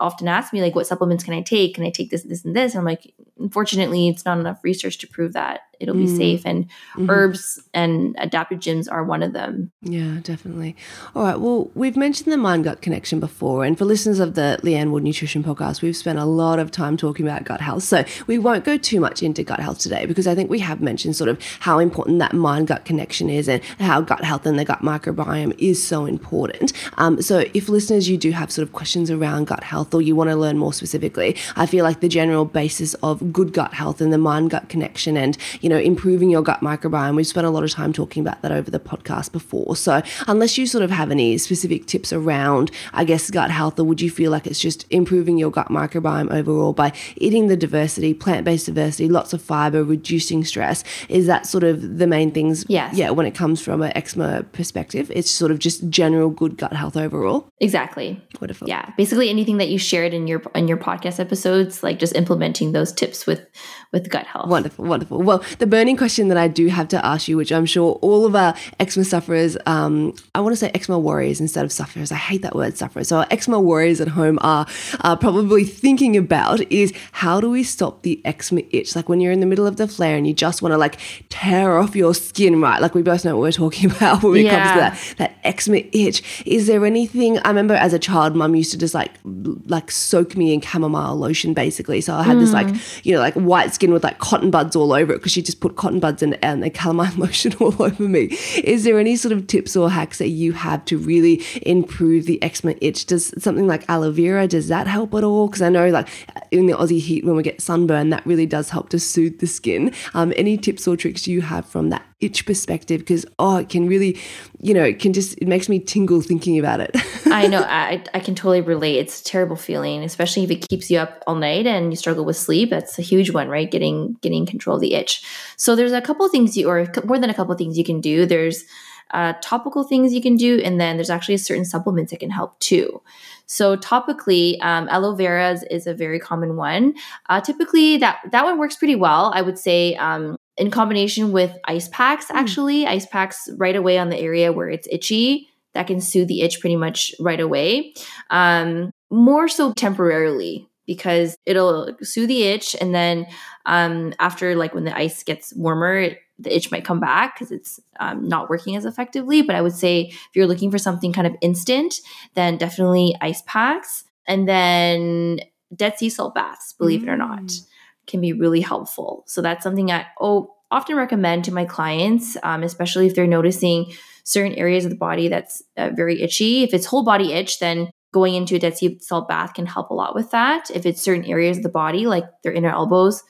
often 0.00 0.26
ask 0.26 0.52
me 0.52 0.60
like 0.60 0.74
what 0.74 0.86
supplements 0.86 1.22
can 1.22 1.34
i 1.34 1.42
take 1.42 1.74
can 1.74 1.84
i 1.84 1.90
take 1.90 2.10
this 2.10 2.22
this 2.24 2.44
and 2.44 2.56
this 2.56 2.72
and 2.72 2.80
i'm 2.80 2.84
like 2.84 3.14
unfortunately 3.38 4.08
it's 4.08 4.24
not 4.24 4.38
enough 4.38 4.58
research 4.62 4.98
to 4.98 5.06
prove 5.06 5.32
that 5.34 5.60
it'll 5.78 5.94
be 5.94 6.06
mm. 6.06 6.16
safe 6.16 6.42
and 6.46 6.64
mm-hmm. 6.94 7.10
herbs 7.10 7.62
and 7.74 8.16
adaptogens 8.16 8.90
are 8.90 9.04
one 9.04 9.22
of 9.22 9.32
them 9.32 9.70
yeah 9.82 10.18
definitely 10.22 10.74
all 11.14 11.22
right 11.22 11.40
well 11.40 11.70
we've 11.74 11.96
mentioned 11.96 12.32
the 12.32 12.36
mind 12.36 12.64
gut 12.64 12.80
connection 12.80 13.20
before 13.20 13.64
and 13.64 13.76
for 13.76 13.84
listeners 13.84 14.18
of 14.18 14.34
the 14.34 14.58
Leanne 14.62 14.90
Ward 14.90 15.02
nutrition 15.02 15.44
podcast 15.44 15.82
we've 15.82 15.96
spent 15.96 16.18
a 16.18 16.24
lot 16.24 16.58
of 16.58 16.70
time 16.70 16.96
talking 16.96 17.26
about 17.26 17.44
gut 17.44 17.60
health 17.60 17.82
so 17.82 18.04
we 18.26 18.38
won't 18.38 18.64
go 18.64 18.78
too 18.78 19.00
much 19.00 19.22
into 19.22 19.42
gut 19.42 19.60
health 19.60 19.78
today 19.78 20.06
because 20.06 20.26
i 20.26 20.34
think 20.34 20.48
we 20.48 20.58
have 20.58 20.80
mentioned 20.80 21.14
sort 21.14 21.28
of 21.28 21.42
how 21.60 21.78
important 21.78 22.18
that 22.18 22.32
mind 22.32 22.68
gut 22.68 22.84
connection 22.84 23.28
is 23.28 23.48
and 23.48 23.62
how 23.78 24.00
gut 24.00 24.24
health 24.24 24.46
and 24.46 24.58
the 24.58 24.64
gut 24.64 24.80
microbiome 24.80 25.54
is 25.58 25.86
so 25.86 26.06
important 26.06 26.72
um, 26.96 27.20
so 27.20 27.44
if 27.52 27.68
listeners 27.68 28.08
you 28.08 28.16
do 28.16 28.30
have 28.30 28.50
sort 28.50 28.66
of 28.66 28.72
questions 28.72 29.10
around 29.10 29.46
gut 29.46 29.62
health 29.62 29.92
or 29.92 30.00
you 30.00 30.16
want 30.16 30.30
to 30.30 30.36
learn 30.36 30.56
more 30.56 30.72
specifically 30.72 31.36
i 31.56 31.66
feel 31.66 31.84
like 31.84 32.00
the 32.00 32.08
general 32.08 32.44
basis 32.44 32.94
of 32.94 33.25
good 33.32 33.52
gut 33.52 33.74
health 33.74 34.00
and 34.00 34.12
the 34.12 34.18
mind 34.18 34.50
gut 34.50 34.68
connection 34.68 35.16
and 35.16 35.36
you 35.60 35.68
know, 35.68 35.78
improving 35.78 36.30
your 36.30 36.42
gut 36.42 36.60
microbiome. 36.60 37.16
We've 37.16 37.26
spent 37.26 37.46
a 37.46 37.50
lot 37.50 37.64
of 37.64 37.70
time 37.70 37.92
talking 37.92 38.20
about 38.20 38.42
that 38.42 38.52
over 38.52 38.70
the 38.70 38.80
podcast 38.80 39.32
before. 39.32 39.76
So, 39.76 40.02
unless 40.26 40.58
you 40.58 40.66
sort 40.66 40.84
of 40.84 40.90
have 40.90 41.10
any 41.10 41.38
specific 41.38 41.86
tips 41.86 42.12
around, 42.12 42.70
I 42.92 43.04
guess, 43.04 43.30
gut 43.30 43.50
health, 43.50 43.78
or 43.78 43.84
would 43.84 44.00
you 44.00 44.10
feel 44.10 44.30
like 44.30 44.46
it's 44.46 44.60
just 44.60 44.86
improving 44.90 45.38
your 45.38 45.50
gut 45.50 45.68
microbiome 45.68 46.32
overall 46.32 46.72
by 46.72 46.92
eating 47.16 47.48
the 47.48 47.56
diversity, 47.56 48.14
plant 48.14 48.44
based 48.44 48.66
diversity, 48.66 49.08
lots 49.08 49.32
of 49.32 49.42
fiber, 49.42 49.84
reducing 49.84 50.44
stress? 50.44 50.84
Is 51.08 51.26
that 51.26 51.46
sort 51.46 51.64
of 51.64 51.98
the 51.98 52.06
main 52.06 52.30
things? 52.30 52.64
Yes. 52.68 52.94
Yeah, 52.94 53.10
when 53.10 53.26
it 53.26 53.34
comes 53.34 53.60
from 53.60 53.82
an 53.82 53.92
eczema 53.96 54.44
perspective, 54.52 55.10
it's 55.14 55.30
sort 55.30 55.50
of 55.50 55.58
just 55.58 55.88
general 55.88 56.30
good 56.30 56.56
gut 56.56 56.72
health 56.72 56.96
overall. 56.96 57.48
Exactly. 57.60 58.20
Wonderful. 58.40 58.68
Yeah, 58.68 58.92
basically 58.96 59.30
anything 59.30 59.58
that 59.58 59.68
you 59.68 59.78
shared 59.78 60.14
in 60.14 60.26
your 60.26 60.42
in 60.54 60.68
your 60.68 60.76
podcast 60.76 61.18
episodes, 61.20 61.82
like 61.82 61.98
just 61.98 62.14
implementing 62.14 62.72
those 62.72 62.92
tips 62.92 63.15
with 63.24 63.46
with 63.92 64.10
gut 64.10 64.26
health. 64.26 64.48
Wonderful, 64.48 64.84
wonderful. 64.84 65.22
Well, 65.22 65.42
the 65.58 65.66
burning 65.66 65.96
question 65.96 66.28
that 66.28 66.36
I 66.36 66.48
do 66.48 66.66
have 66.66 66.88
to 66.88 67.04
ask 67.04 67.28
you, 67.28 67.36
which 67.36 67.52
I'm 67.52 67.66
sure 67.66 67.92
all 68.02 68.26
of 68.26 68.34
our 68.34 68.54
eczema 68.80 69.04
sufferers, 69.04 69.56
um, 69.64 70.14
I 70.34 70.40
want 70.40 70.52
to 70.52 70.56
say 70.56 70.70
eczema 70.74 70.98
warriors 70.98 71.40
instead 71.40 71.64
of 71.64 71.72
sufferers. 71.72 72.12
I 72.12 72.16
hate 72.16 72.42
that 72.42 72.54
word 72.54 72.76
sufferers. 72.76 73.08
So 73.08 73.18
our 73.18 73.26
eczema 73.30 73.60
warriors 73.60 74.00
at 74.00 74.08
home 74.08 74.38
are, 74.42 74.66
are 75.00 75.16
probably 75.16 75.64
thinking 75.64 76.16
about 76.16 76.60
is 76.70 76.92
how 77.12 77.40
do 77.40 77.48
we 77.48 77.62
stop 77.62 78.02
the 78.02 78.20
eczema 78.24 78.62
itch? 78.70 78.96
Like 78.96 79.08
when 79.08 79.20
you're 79.20 79.32
in 79.32 79.40
the 79.40 79.46
middle 79.46 79.66
of 79.66 79.76
the 79.76 79.88
flare 79.88 80.16
and 80.16 80.26
you 80.26 80.34
just 80.34 80.62
want 80.62 80.72
to 80.72 80.78
like 80.78 80.98
tear 81.28 81.78
off 81.78 81.96
your 81.96 82.14
skin, 82.14 82.60
right? 82.60 82.82
Like 82.82 82.94
we 82.94 83.02
both 83.02 83.24
know 83.24 83.36
what 83.36 83.42
we're 83.42 83.52
talking 83.52 83.90
about 83.96 84.22
when 84.22 84.44
it 84.44 84.50
comes 84.50 84.72
to 84.72 84.78
that, 84.78 85.14
that 85.18 85.36
eczema 85.44 85.78
itch. 85.92 86.42
Is 86.44 86.66
there 86.66 86.84
anything, 86.84 87.38
I 87.38 87.48
remember 87.48 87.74
as 87.74 87.92
a 87.92 87.98
child, 87.98 88.34
mum 88.34 88.54
used 88.54 88.72
to 88.72 88.78
just 88.78 88.94
like, 88.94 89.12
like 89.24 89.90
soak 89.90 90.36
me 90.36 90.52
in 90.52 90.60
calamine 90.60 91.18
lotion 91.18 91.54
basically. 91.54 92.00
So 92.00 92.14
I 92.14 92.24
had 92.24 92.36
mm. 92.36 92.40
this 92.40 92.52
like, 92.52 92.74
you 93.06 93.14
know, 93.14 93.20
like 93.20 93.34
white 93.34 93.72
skin 93.72 93.92
with 93.92 94.02
like 94.02 94.18
cotton 94.18 94.50
buds 94.50 94.74
all 94.74 94.92
over 94.92 95.12
it 95.12 95.18
because 95.18 95.30
she 95.30 95.40
just 95.40 95.60
put 95.60 95.76
cotton 95.76 96.00
buds 96.00 96.24
and, 96.24 96.36
and 96.42 96.64
a 96.64 96.70
calamine 96.70 97.16
lotion 97.16 97.54
all 97.60 97.80
over 97.80 98.02
me. 98.02 98.24
Is 98.64 98.82
there 98.82 98.98
any 98.98 99.14
sort 99.14 99.30
of 99.30 99.46
tips 99.46 99.76
or 99.76 99.88
hacks 99.88 100.18
that 100.18 100.30
you 100.30 100.52
have 100.52 100.84
to 100.86 100.98
really 100.98 101.40
improve 101.62 102.26
the 102.26 102.42
eczema 102.42 102.74
itch? 102.80 103.06
Does 103.06 103.32
something 103.38 103.68
like 103.68 103.88
aloe 103.88 104.10
vera, 104.10 104.48
does 104.48 104.66
that 104.68 104.88
help 104.88 105.14
at 105.14 105.22
all? 105.22 105.46
Because 105.46 105.62
I 105.62 105.68
know 105.68 105.88
like 105.88 106.08
in 106.50 106.66
the 106.66 106.72
Aussie 106.72 107.00
heat 107.00 107.24
when 107.24 107.36
we 107.36 107.44
get 107.44 107.60
sunburn, 107.60 108.10
that 108.10 108.26
really 108.26 108.46
does 108.46 108.70
help 108.70 108.88
to 108.88 108.98
soothe 108.98 109.38
the 109.38 109.46
skin. 109.46 109.94
Um, 110.14 110.32
any 110.34 110.58
tips 110.58 110.88
or 110.88 110.96
tricks 110.96 111.28
you 111.28 111.42
have 111.42 111.64
from 111.64 111.90
that 111.90 112.02
itch 112.20 112.46
perspective 112.46 113.00
because 113.00 113.26
oh 113.38 113.58
it 113.58 113.68
can 113.68 113.86
really 113.86 114.18
you 114.60 114.72
know 114.72 114.82
it 114.82 114.98
can 114.98 115.12
just 115.12 115.36
it 115.38 115.48
makes 115.48 115.68
me 115.68 115.78
tingle 115.78 116.20
thinking 116.20 116.58
about 116.58 116.80
it. 116.80 116.90
I 117.26 117.46
know 117.46 117.62
I, 117.62 118.02
I 118.14 118.20
can 118.20 118.34
totally 118.34 118.60
relate. 118.60 118.96
It's 118.98 119.20
a 119.20 119.24
terrible 119.24 119.56
feeling 119.56 120.02
especially 120.02 120.44
if 120.44 120.50
it 120.50 120.68
keeps 120.68 120.90
you 120.90 120.98
up 120.98 121.22
all 121.26 121.34
night 121.34 121.66
and 121.66 121.92
you 121.92 121.96
struggle 121.96 122.24
with 122.24 122.36
sleep. 122.36 122.70
That's 122.70 122.98
a 122.98 123.02
huge 123.02 123.30
one 123.30 123.48
right? 123.48 123.70
Getting 123.70 124.16
getting 124.22 124.46
control 124.46 124.76
of 124.76 124.80
the 124.80 124.94
itch. 124.94 125.22
So 125.56 125.76
there's 125.76 125.92
a 125.92 126.00
couple 126.00 126.28
things 126.28 126.56
you 126.56 126.68
or 126.68 126.86
more 127.04 127.18
than 127.18 127.30
a 127.30 127.34
couple 127.34 127.54
things 127.54 127.76
you 127.76 127.84
can 127.84 128.00
do. 128.00 128.26
There's 128.26 128.64
uh, 129.12 129.34
topical 129.40 129.84
things 129.84 130.12
you 130.12 130.20
can 130.20 130.36
do 130.36 130.60
and 130.64 130.80
then 130.80 130.96
there's 130.96 131.10
actually 131.10 131.36
certain 131.36 131.64
supplements 131.64 132.10
that 132.10 132.20
can 132.20 132.30
help 132.30 132.58
too. 132.58 133.00
So 133.46 133.76
topically, 133.76 134.60
um, 134.62 134.88
aloe 134.88 135.14
vera 135.14 135.56
is, 135.70 135.86
a 135.86 135.94
very 135.94 136.18
common 136.18 136.56
one. 136.56 136.94
Uh, 137.28 137.40
typically, 137.40 137.96
that 137.98 138.18
that 138.32 138.44
one 138.44 138.58
works 138.58 138.76
pretty 138.76 138.96
well. 138.96 139.30
I 139.34 139.42
would 139.42 139.58
say 139.58 139.94
um, 139.96 140.36
in 140.56 140.70
combination 140.70 141.32
with 141.32 141.56
ice 141.64 141.88
packs, 141.88 142.28
hmm. 142.28 142.36
actually, 142.36 142.84
mm. 142.84 142.88
ice 142.88 143.06
packs 143.06 143.48
right 143.56 143.76
away 143.76 143.98
on 143.98 144.10
the 144.10 144.18
area 144.18 144.52
where 144.52 144.68
it's 144.68 144.88
itchy. 144.90 145.48
That 145.74 145.86
can 145.86 146.00
soothe 146.00 146.28
the 146.28 146.40
itch 146.40 146.60
pretty 146.60 146.76
much 146.76 147.14
right 147.20 147.40
away. 147.40 147.92
Um, 148.30 148.90
more 149.10 149.46
so 149.46 149.72
temporarily 149.74 150.68
because 150.86 151.36
it'll 151.44 151.96
soothe 152.00 152.28
the 152.28 152.44
itch 152.44 152.76
and 152.80 152.94
then 152.94 153.26
um, 153.66 154.14
after 154.18 154.54
like 154.54 154.74
when 154.74 154.84
the 154.84 154.96
ice 154.96 155.22
gets 155.22 155.54
warmer 155.54 155.96
it, 155.96 156.18
the 156.38 156.54
itch 156.54 156.70
might 156.70 156.84
come 156.84 157.00
back 157.00 157.34
because 157.34 157.50
it's 157.50 157.80
um, 157.98 158.28
not 158.28 158.48
working 158.48 158.76
as 158.76 158.84
effectively 158.84 159.42
but 159.42 159.56
i 159.56 159.62
would 159.62 159.74
say 159.74 160.02
if 160.02 160.30
you're 160.34 160.46
looking 160.46 160.70
for 160.70 160.78
something 160.78 161.12
kind 161.12 161.26
of 161.26 161.34
instant 161.40 161.94
then 162.34 162.56
definitely 162.56 163.14
ice 163.20 163.42
packs 163.46 164.04
and 164.26 164.48
then 164.48 165.40
dead 165.74 165.98
sea 165.98 166.08
salt 166.08 166.34
baths 166.34 166.72
believe 166.74 167.00
mm. 167.00 167.04
it 167.04 167.10
or 167.10 167.16
not 167.16 167.42
mm. 167.42 167.66
Can 168.06 168.20
be 168.20 168.32
really 168.32 168.60
helpful 168.60 169.24
so 169.26 169.40
that's 169.42 169.62
something 169.62 169.90
i 169.90 170.06
oh 170.20 170.52
often 170.70 170.96
recommend 170.96 171.44
to 171.44 171.52
my 171.52 171.64
clients 171.64 172.36
um, 172.42 172.62
especially 172.62 173.06
if 173.06 173.14
they're 173.14 173.26
noticing 173.26 173.92
certain 174.24 174.54
areas 174.54 174.84
of 174.84 174.90
the 174.90 174.96
body 174.96 175.28
that's 175.28 175.62
uh, 175.76 175.90
very 175.94 176.22
itchy 176.22 176.64
if 176.64 176.74
it's 176.74 176.86
whole 176.86 177.04
body 177.04 177.32
itch 177.32 177.60
then 177.60 177.88
going 178.16 178.34
into 178.34 178.56
a 178.56 178.58
dead 178.58 178.74
sea 178.74 178.98
salt 179.02 179.28
bath 179.28 179.52
can 179.52 179.66
help 179.66 179.90
a 179.90 179.94
lot 179.94 180.14
with 180.14 180.30
that. 180.30 180.70
If 180.70 180.86
it's 180.86 181.02
certain 181.02 181.26
areas 181.26 181.58
of 181.58 181.62
the 181.62 181.68
body, 181.68 182.06
like 182.06 182.24
their 182.42 182.52
inner 182.52 182.70
elbows, 182.70 183.22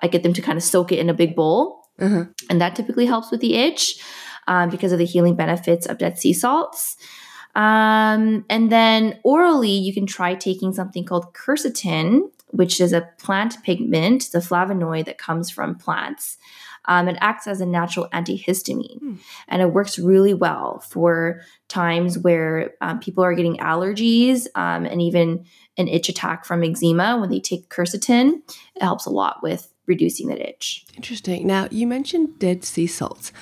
I 0.00 0.08
get 0.08 0.24
them 0.24 0.32
to 0.32 0.42
kind 0.42 0.58
of 0.58 0.64
soak 0.64 0.90
it 0.90 0.98
in 0.98 1.08
a 1.08 1.14
big 1.14 1.36
bowl. 1.36 1.84
Uh-huh. 2.00 2.24
And 2.50 2.60
that 2.60 2.74
typically 2.74 3.06
helps 3.06 3.30
with 3.30 3.40
the 3.40 3.54
itch 3.54 4.02
um, 4.48 4.68
because 4.68 4.90
of 4.90 4.98
the 4.98 5.04
healing 5.04 5.36
benefits 5.36 5.86
of 5.86 5.98
dead 5.98 6.18
sea 6.18 6.32
salts. 6.32 6.96
Um, 7.54 8.44
and 8.50 8.72
then 8.72 9.20
orally, 9.22 9.70
you 9.70 9.94
can 9.94 10.06
try 10.06 10.34
taking 10.34 10.72
something 10.72 11.04
called 11.04 11.34
quercetin, 11.34 12.22
which 12.52 12.80
is 12.80 12.92
a 12.92 13.08
plant 13.18 13.62
pigment, 13.62 14.30
the 14.32 14.38
flavonoid 14.38 15.06
that 15.06 15.18
comes 15.18 15.50
from 15.50 15.74
plants. 15.74 16.38
Um, 16.86 17.08
it 17.08 17.16
acts 17.20 17.46
as 17.46 17.60
a 17.60 17.66
natural 17.66 18.08
antihistamine 18.12 19.00
mm. 19.00 19.18
and 19.46 19.62
it 19.62 19.72
works 19.72 20.00
really 20.00 20.34
well 20.34 20.80
for 20.80 21.40
times 21.68 22.18
where 22.18 22.74
um, 22.80 22.98
people 22.98 23.22
are 23.22 23.34
getting 23.34 23.56
allergies 23.58 24.46
um, 24.56 24.84
and 24.84 25.00
even 25.00 25.44
an 25.76 25.86
itch 25.86 26.08
attack 26.08 26.44
from 26.44 26.64
eczema. 26.64 27.18
When 27.18 27.30
they 27.30 27.38
take 27.40 27.68
quercetin, 27.68 28.40
it 28.74 28.82
helps 28.82 29.06
a 29.06 29.10
lot 29.10 29.42
with 29.42 29.72
reducing 29.86 30.26
that 30.28 30.40
itch. 30.40 30.84
Interesting. 30.96 31.46
Now, 31.46 31.68
you 31.70 31.86
mentioned 31.86 32.38
dead 32.38 32.64
sea 32.64 32.88
salts. 32.88 33.32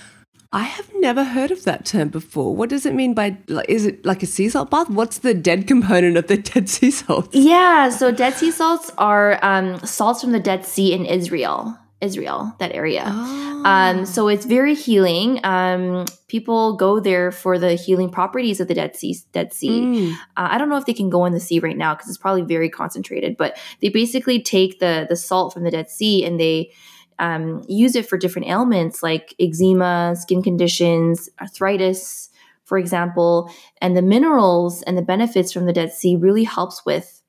I 0.53 0.64
have 0.64 0.90
never 0.96 1.22
heard 1.22 1.53
of 1.53 1.62
that 1.64 1.84
term 1.84 2.09
before. 2.09 2.57
What 2.57 2.70
does 2.70 2.84
it 2.84 2.92
mean 2.92 3.14
by 3.14 3.36
like 3.46 3.68
is 3.68 3.86
it 3.86 4.05
like 4.05 4.22
a 4.22 4.26
sea 4.26 4.48
salt 4.48 4.70
bath? 4.70 4.90
What's 4.90 5.18
the 5.18 5.32
dead 5.32 5.66
component 5.68 6.16
of 6.16 6.26
the 6.26 6.38
dead 6.38 6.68
sea 6.68 6.90
salts? 6.90 7.34
Yeah, 7.34 7.90
so 7.90 8.11
dead 8.11 8.34
sea 8.34 8.51
salts 8.51 8.90
are 8.98 9.38
um, 9.42 9.78
salts 9.80 10.22
from 10.22 10.32
the 10.32 10.40
Dead 10.40 10.64
Sea 10.64 10.92
in 10.92 11.07
Israel. 11.07 11.76
Israel, 12.01 12.55
that 12.59 12.72
area. 12.74 13.05
Oh. 13.07 13.62
Um, 13.66 14.07
so 14.07 14.28
it's 14.28 14.46
very 14.46 14.74
healing. 14.74 15.38
Um, 15.44 16.07
people 16.28 16.74
go 16.76 16.98
there 16.98 17.30
for 17.30 17.59
the 17.59 17.74
healing 17.74 18.09
properties 18.09 18.59
of 18.59 18.68
the 18.68 18.74
Dead 18.74 18.96
Sea. 18.96 19.18
Dead 19.32 19.53
Sea. 19.53 19.82
Mm. 19.82 20.12
Uh, 20.12 20.14
I 20.51 20.57
don't 20.57 20.70
know 20.70 20.78
if 20.78 20.86
they 20.86 20.94
can 20.94 21.11
go 21.11 21.26
in 21.26 21.34
the 21.34 21.40
sea 21.40 21.59
right 21.59 21.76
now 21.76 21.94
because 21.94 22.09
it's 22.09 22.16
probably 22.16 22.40
very 22.40 22.70
concentrated. 22.70 23.36
But 23.36 23.59
they 23.82 23.90
basically 23.90 24.42
take 24.42 24.80
the 24.80 25.07
the 25.09 25.16
salt 25.16 25.53
from 25.53 25.62
the 25.62 25.70
Dead 25.70 25.90
Sea 25.90 26.24
and 26.24 26.40
they 26.40 26.72
um, 27.20 27.62
use 27.68 27.94
it 27.94 28.08
for 28.08 28.18
different 28.18 28.48
ailments 28.48 29.02
like 29.02 29.34
eczema, 29.38 30.16
skin 30.16 30.42
conditions, 30.42 31.28
arthritis, 31.40 32.30
for 32.64 32.78
example. 32.78 33.52
And 33.80 33.96
the 33.96 34.02
minerals 34.02 34.82
and 34.82 34.96
the 34.96 35.02
benefits 35.02 35.52
from 35.52 35.66
the 35.66 35.72
Dead 35.72 35.92
Sea 35.92 36.16
really 36.16 36.44
helps 36.44 36.84
with 36.84 37.22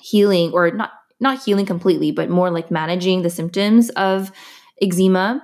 healing 0.00 0.52
or 0.52 0.70
not 0.72 0.90
not 1.20 1.42
healing 1.42 1.64
completely, 1.64 2.10
but 2.10 2.28
more 2.28 2.50
like 2.50 2.70
managing 2.70 3.22
the 3.22 3.30
symptoms 3.30 3.88
of 3.90 4.32
eczema. 4.82 5.42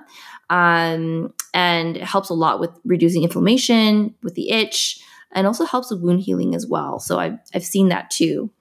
Um, 0.49 1.33
and 1.53 1.95
it 1.95 2.03
helps 2.03 2.29
a 2.29 2.33
lot 2.33 2.59
with 2.59 2.71
reducing 2.83 3.23
inflammation, 3.23 4.13
with 4.21 4.35
the 4.35 4.51
itch, 4.51 4.99
and 5.31 5.47
also 5.47 5.63
helps 5.63 5.89
with 5.89 6.01
wound 6.01 6.19
healing 6.19 6.53
as 6.55 6.67
well. 6.67 6.99
So 6.99 7.19
I've, 7.19 7.39
I've 7.55 7.63
seen 7.63 7.87
that 7.87 8.11
too. 8.11 8.51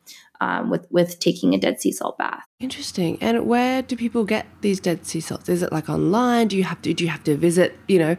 Um, 0.41 0.71
with 0.71 0.87
with 0.91 1.19
taking 1.19 1.55
a 1.55 1.59
dead 1.59 1.81
sea 1.81 1.93
salt 1.93 2.17
bath. 2.17 2.45
Interesting. 2.61 3.19
And 3.21 3.47
where 3.47 3.83
do 3.83 3.95
people 3.95 4.25
get 4.25 4.47
these 4.63 4.81
dead 4.81 5.07
sea 5.07 5.21
salts? 5.21 5.49
Is 5.49 5.63
it 5.63 5.71
like 5.71 5.89
online? 5.91 6.49
Do 6.49 6.57
you 6.57 6.65
have 6.65 6.81
to 6.83 6.95
do 6.95 7.05
you 7.05 7.11
have 7.11 7.25
to 7.25 7.37
visit 7.37 7.77
you 7.89 7.99
know 7.99 8.17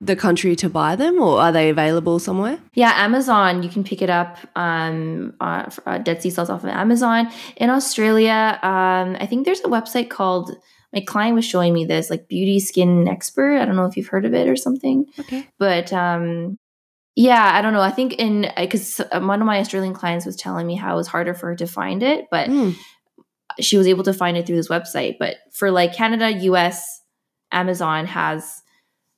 the 0.00 0.16
country 0.16 0.54
to 0.56 0.68
buy 0.68 0.94
them 0.94 1.20
or 1.20 1.40
are 1.40 1.52
they 1.52 1.70
available 1.70 2.18
somewhere? 2.18 2.58
Yeah, 2.74 2.92
Amazon, 2.96 3.62
you 3.62 3.68
can 3.68 3.82
pick 3.82 4.02
it 4.02 4.10
up 4.10 4.36
um, 4.54 5.34
uh, 5.40 5.70
uh, 5.86 5.98
Dead 5.98 6.20
Sea 6.22 6.30
Salts 6.30 6.50
off 6.50 6.64
of 6.64 6.70
Amazon. 6.70 7.30
In 7.56 7.70
Australia, 7.70 8.58
um, 8.62 9.16
I 9.18 9.26
think 9.26 9.46
there's 9.46 9.60
a 9.60 9.68
website 9.68 10.10
called, 10.10 10.54
my 10.92 11.00
client 11.00 11.34
was 11.34 11.46
showing 11.46 11.72
me 11.72 11.86
this, 11.86 12.10
like 12.10 12.28
Beauty 12.28 12.60
Skin 12.60 13.08
Expert. 13.08 13.58
I 13.58 13.64
don't 13.64 13.76
know 13.76 13.86
if 13.86 13.96
you've 13.96 14.08
heard 14.08 14.26
of 14.26 14.34
it 14.34 14.48
or 14.48 14.56
something. 14.56 15.06
Okay. 15.18 15.48
But 15.58 15.92
um, 15.92 16.58
yeah, 17.16 17.52
I 17.54 17.62
don't 17.62 17.72
know. 17.72 17.80
I 17.80 17.90
think 17.90 18.12
in, 18.14 18.52
because 18.58 19.00
one 19.10 19.40
of 19.40 19.46
my 19.46 19.58
Australian 19.58 19.94
clients 19.94 20.26
was 20.26 20.36
telling 20.36 20.66
me 20.66 20.76
how 20.76 20.92
it 20.92 20.96
was 20.96 21.08
harder 21.08 21.32
for 21.32 21.46
her 21.46 21.56
to 21.56 21.66
find 21.66 22.02
it, 22.02 22.26
but 22.30 22.50
mm. 22.50 22.76
she 23.58 23.78
was 23.78 23.86
able 23.86 24.04
to 24.04 24.12
find 24.12 24.36
it 24.36 24.46
through 24.46 24.56
this 24.56 24.68
website. 24.68 25.16
But 25.18 25.36
for 25.54 25.70
like 25.70 25.94
Canada, 25.94 26.30
US, 26.30 27.00
Amazon 27.50 28.04
has 28.04 28.62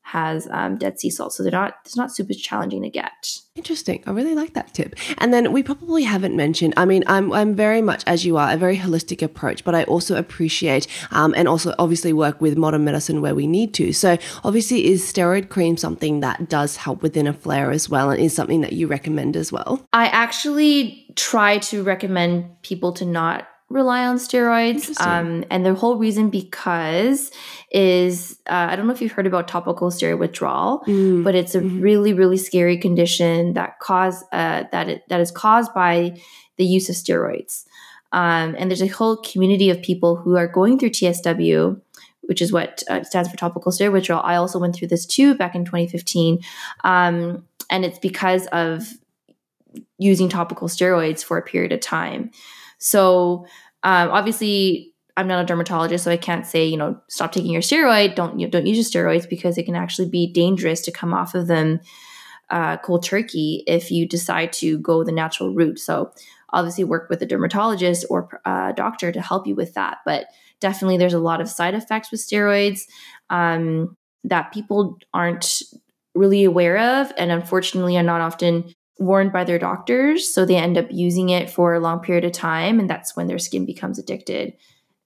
has 0.08 0.48
um, 0.50 0.78
dead 0.78 0.98
sea 0.98 1.10
salt, 1.10 1.34
so 1.34 1.42
they're 1.42 1.52
not 1.52 1.74
it's 1.84 1.96
not 1.96 2.14
super 2.14 2.32
challenging 2.32 2.82
to 2.82 2.90
get. 2.90 3.38
Interesting. 3.56 4.02
I 4.06 4.12
really 4.12 4.34
like 4.34 4.54
that 4.54 4.72
tip. 4.72 4.94
And 5.18 5.34
then 5.34 5.52
we 5.52 5.62
probably 5.62 6.04
haven't 6.04 6.34
mentioned. 6.34 6.74
I 6.76 6.86
mean, 6.86 7.04
I'm 7.06 7.32
I'm 7.32 7.54
very 7.54 7.82
much 7.82 8.04
as 8.06 8.24
you 8.24 8.36
are 8.38 8.50
a 8.50 8.56
very 8.56 8.78
holistic 8.78 9.22
approach, 9.22 9.64
but 9.64 9.74
I 9.74 9.84
also 9.84 10.16
appreciate 10.16 10.86
um, 11.10 11.34
and 11.36 11.46
also 11.46 11.74
obviously 11.78 12.12
work 12.12 12.40
with 12.40 12.56
modern 12.56 12.84
medicine 12.84 13.20
where 13.20 13.34
we 13.34 13.46
need 13.46 13.74
to. 13.74 13.92
So 13.92 14.16
obviously, 14.44 14.86
is 14.86 15.02
steroid 15.02 15.50
cream 15.50 15.76
something 15.76 16.20
that 16.20 16.48
does 16.48 16.76
help 16.76 17.02
within 17.02 17.26
a 17.26 17.34
flare 17.34 17.70
as 17.70 17.88
well, 17.88 18.10
and 18.10 18.20
is 18.20 18.34
something 18.34 18.62
that 18.62 18.72
you 18.72 18.86
recommend 18.86 19.36
as 19.36 19.52
well? 19.52 19.86
I 19.92 20.06
actually 20.06 21.06
try 21.16 21.58
to 21.58 21.82
recommend 21.82 22.62
people 22.62 22.92
to 22.92 23.04
not 23.04 23.46
rely 23.70 24.06
on 24.06 24.16
steroids. 24.16 24.98
Um, 25.00 25.44
and 25.50 25.64
the 25.64 25.74
whole 25.74 25.96
reason 25.96 26.30
because 26.30 27.30
is 27.70 28.38
uh, 28.48 28.68
I 28.70 28.76
don't 28.76 28.86
know 28.86 28.92
if 28.92 29.02
you've 29.02 29.12
heard 29.12 29.26
about 29.26 29.48
topical 29.48 29.90
steroid 29.90 30.18
withdrawal, 30.18 30.80
mm. 30.86 31.22
but 31.22 31.34
it's 31.34 31.54
a 31.54 31.60
mm-hmm. 31.60 31.80
really 31.80 32.12
really 32.12 32.38
scary 32.38 32.78
condition 32.78 33.54
that 33.54 33.78
cause 33.80 34.24
uh, 34.32 34.64
that 34.72 34.88
it, 34.88 35.08
that 35.08 35.20
is 35.20 35.30
caused 35.30 35.74
by 35.74 36.18
the 36.56 36.64
use 36.64 36.88
of 36.88 36.96
steroids. 36.96 37.64
Um, 38.12 38.56
and 38.58 38.70
there's 38.70 38.82
a 38.82 38.86
whole 38.86 39.18
community 39.18 39.68
of 39.68 39.82
people 39.82 40.16
who 40.16 40.36
are 40.36 40.48
going 40.48 40.78
through 40.78 40.90
TSW. 40.90 41.80
Which 42.22 42.42
is 42.42 42.52
what 42.52 42.82
uh, 42.90 43.04
stands 43.04 43.30
for 43.30 43.38
topical 43.38 43.72
steroid 43.72 43.92
withdrawal. 43.92 44.22
I 44.22 44.34
also 44.34 44.58
went 44.58 44.76
through 44.76 44.88
this 44.88 45.06
too 45.06 45.34
back 45.34 45.54
in 45.54 45.64
2015. 45.64 46.40
Um, 46.84 47.46
and 47.70 47.86
it's 47.86 47.98
because 47.98 48.46
of 48.48 48.86
using 49.96 50.28
topical 50.28 50.68
steroids 50.68 51.24
for 51.24 51.38
a 51.38 51.42
period 51.42 51.72
of 51.72 51.80
time. 51.80 52.30
So 52.78 53.46
um, 53.82 54.10
obviously, 54.10 54.94
I'm 55.16 55.28
not 55.28 55.42
a 55.42 55.46
dermatologist, 55.46 56.04
so 56.04 56.10
I 56.10 56.16
can't 56.16 56.46
say 56.46 56.64
you 56.66 56.76
know 56.76 57.00
stop 57.08 57.32
taking 57.32 57.52
your 57.52 57.62
steroid. 57.62 58.14
Don't 58.14 58.38
you 58.38 58.46
know, 58.46 58.50
don't 58.50 58.66
use 58.66 58.76
your 58.76 59.04
steroids 59.04 59.28
because 59.28 59.58
it 59.58 59.64
can 59.64 59.76
actually 59.76 60.08
be 60.08 60.32
dangerous 60.32 60.80
to 60.82 60.92
come 60.92 61.12
off 61.12 61.34
of 61.34 61.46
them 61.46 61.80
uh, 62.50 62.76
cold 62.78 63.04
turkey 63.04 63.62
if 63.66 63.90
you 63.90 64.06
decide 64.06 64.52
to 64.54 64.78
go 64.78 65.04
the 65.04 65.12
natural 65.12 65.54
route. 65.54 65.78
So 65.78 66.12
obviously, 66.50 66.84
work 66.84 67.08
with 67.10 67.22
a 67.22 67.26
dermatologist 67.26 68.06
or 68.10 68.40
uh, 68.44 68.72
doctor 68.72 69.12
to 69.12 69.20
help 69.20 69.46
you 69.46 69.54
with 69.54 69.74
that. 69.74 69.98
But 70.04 70.26
definitely, 70.60 70.96
there's 70.96 71.14
a 71.14 71.18
lot 71.18 71.40
of 71.40 71.48
side 71.48 71.74
effects 71.74 72.10
with 72.10 72.20
steroids 72.20 72.82
um, 73.30 73.96
that 74.24 74.52
people 74.52 74.98
aren't 75.12 75.62
really 76.14 76.44
aware 76.44 77.00
of, 77.00 77.12
and 77.16 77.30
unfortunately, 77.30 77.96
are 77.96 78.02
not 78.02 78.20
often 78.20 78.72
warned 78.98 79.32
by 79.32 79.44
their 79.44 79.58
doctors. 79.58 80.32
So 80.32 80.44
they 80.44 80.56
end 80.56 80.76
up 80.76 80.86
using 80.90 81.30
it 81.30 81.50
for 81.50 81.74
a 81.74 81.80
long 81.80 82.00
period 82.00 82.24
of 82.24 82.32
time. 82.32 82.80
And 82.80 82.90
that's 82.90 83.16
when 83.16 83.26
their 83.26 83.38
skin 83.38 83.64
becomes 83.64 83.98
addicted 83.98 84.54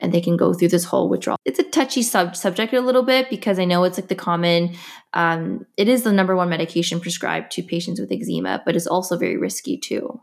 and 0.01 0.12
they 0.12 0.20
can 0.20 0.36
go 0.36 0.53
through 0.53 0.68
this 0.68 0.84
whole 0.84 1.09
withdrawal. 1.09 1.38
It's 1.45 1.61
a 1.61 1.62
touchy 1.62 2.03
sub- 2.03 2.34
subject 2.34 2.72
a 2.72 2.80
little 2.80 3.05
bit 3.05 3.30
because 3.30 3.59
I 3.59 3.64
know 3.64 3.84
it's 3.84 3.99
like 3.99 4.09
the 4.09 4.14
common, 4.16 4.74
um, 5.12 5.64
it 5.76 5.88
is 5.88 6.03
the 6.03 6.12
number 6.12 6.34
one 6.34 6.49
medication 6.49 7.01
prescribed 7.01 7.53
to 7.53 7.62
patients 7.62 8.01
with 8.01 8.11
eczema, 8.11 8.62
but 8.66 8.74
it's 8.74 8.88
also 8.88 9.16
very 9.16 9.36
risky 9.36 9.78
too. 9.78 10.20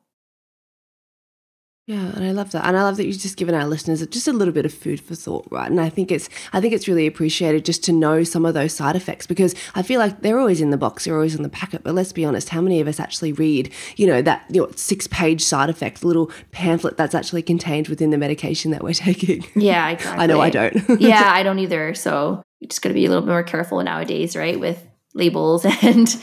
Yeah, 1.89 2.11
and 2.15 2.23
I 2.23 2.29
love 2.33 2.51
that. 2.51 2.67
And 2.67 2.77
I 2.77 2.83
love 2.83 2.97
that 2.97 3.07
you've 3.07 3.17
just 3.17 3.35
given 3.35 3.55
our 3.55 3.65
listeners 3.65 4.05
just 4.05 4.27
a 4.27 4.31
little 4.31 4.53
bit 4.53 4.63
of 4.63 4.71
food 4.71 5.01
for 5.01 5.15
thought, 5.15 5.47
right? 5.49 5.71
And 5.71 5.81
I 5.81 5.89
think 5.89 6.11
it's 6.11 6.29
I 6.53 6.61
think 6.61 6.71
it's 6.75 6.87
really 6.87 7.07
appreciated 7.07 7.65
just 7.65 7.83
to 7.85 7.91
know 7.91 8.23
some 8.23 8.45
of 8.45 8.53
those 8.53 8.73
side 8.73 8.95
effects 8.95 9.25
because 9.25 9.55
I 9.73 9.81
feel 9.81 9.99
like 9.99 10.21
they're 10.21 10.37
always 10.37 10.61
in 10.61 10.69
the 10.69 10.77
box, 10.77 11.05
they're 11.05 11.15
always 11.15 11.33
in 11.33 11.41
the 11.41 11.49
packet. 11.49 11.81
But 11.83 11.95
let's 11.95 12.13
be 12.13 12.23
honest, 12.23 12.49
how 12.49 12.61
many 12.61 12.79
of 12.79 12.87
us 12.87 12.99
actually 12.99 13.33
read, 13.33 13.73
you 13.95 14.05
know, 14.05 14.21
that 14.21 14.45
you 14.51 14.61
know, 14.61 14.69
six 14.75 15.07
page 15.07 15.43
side 15.43 15.67
effect 15.67 16.03
little 16.03 16.29
pamphlet 16.51 16.95
that's 16.95 17.15
actually 17.15 17.41
contained 17.41 17.87
within 17.87 18.11
the 18.11 18.19
medication 18.19 18.69
that 18.69 18.83
we're 18.83 18.93
taking? 18.93 19.43
Yeah, 19.55 19.89
exactly. 19.89 20.23
I 20.23 20.27
know 20.27 20.39
I 20.41 20.51
don't. 20.51 21.01
yeah, 21.01 21.31
I 21.33 21.41
don't 21.41 21.57
either. 21.57 21.95
So 21.95 22.43
you 22.59 22.67
just 22.67 22.83
gotta 22.83 22.93
be 22.93 23.07
a 23.07 23.09
little 23.09 23.23
bit 23.23 23.31
more 23.31 23.41
careful 23.41 23.81
nowadays, 23.81 24.35
right? 24.35 24.59
With 24.59 24.85
labels 25.15 25.65
and 25.81 26.15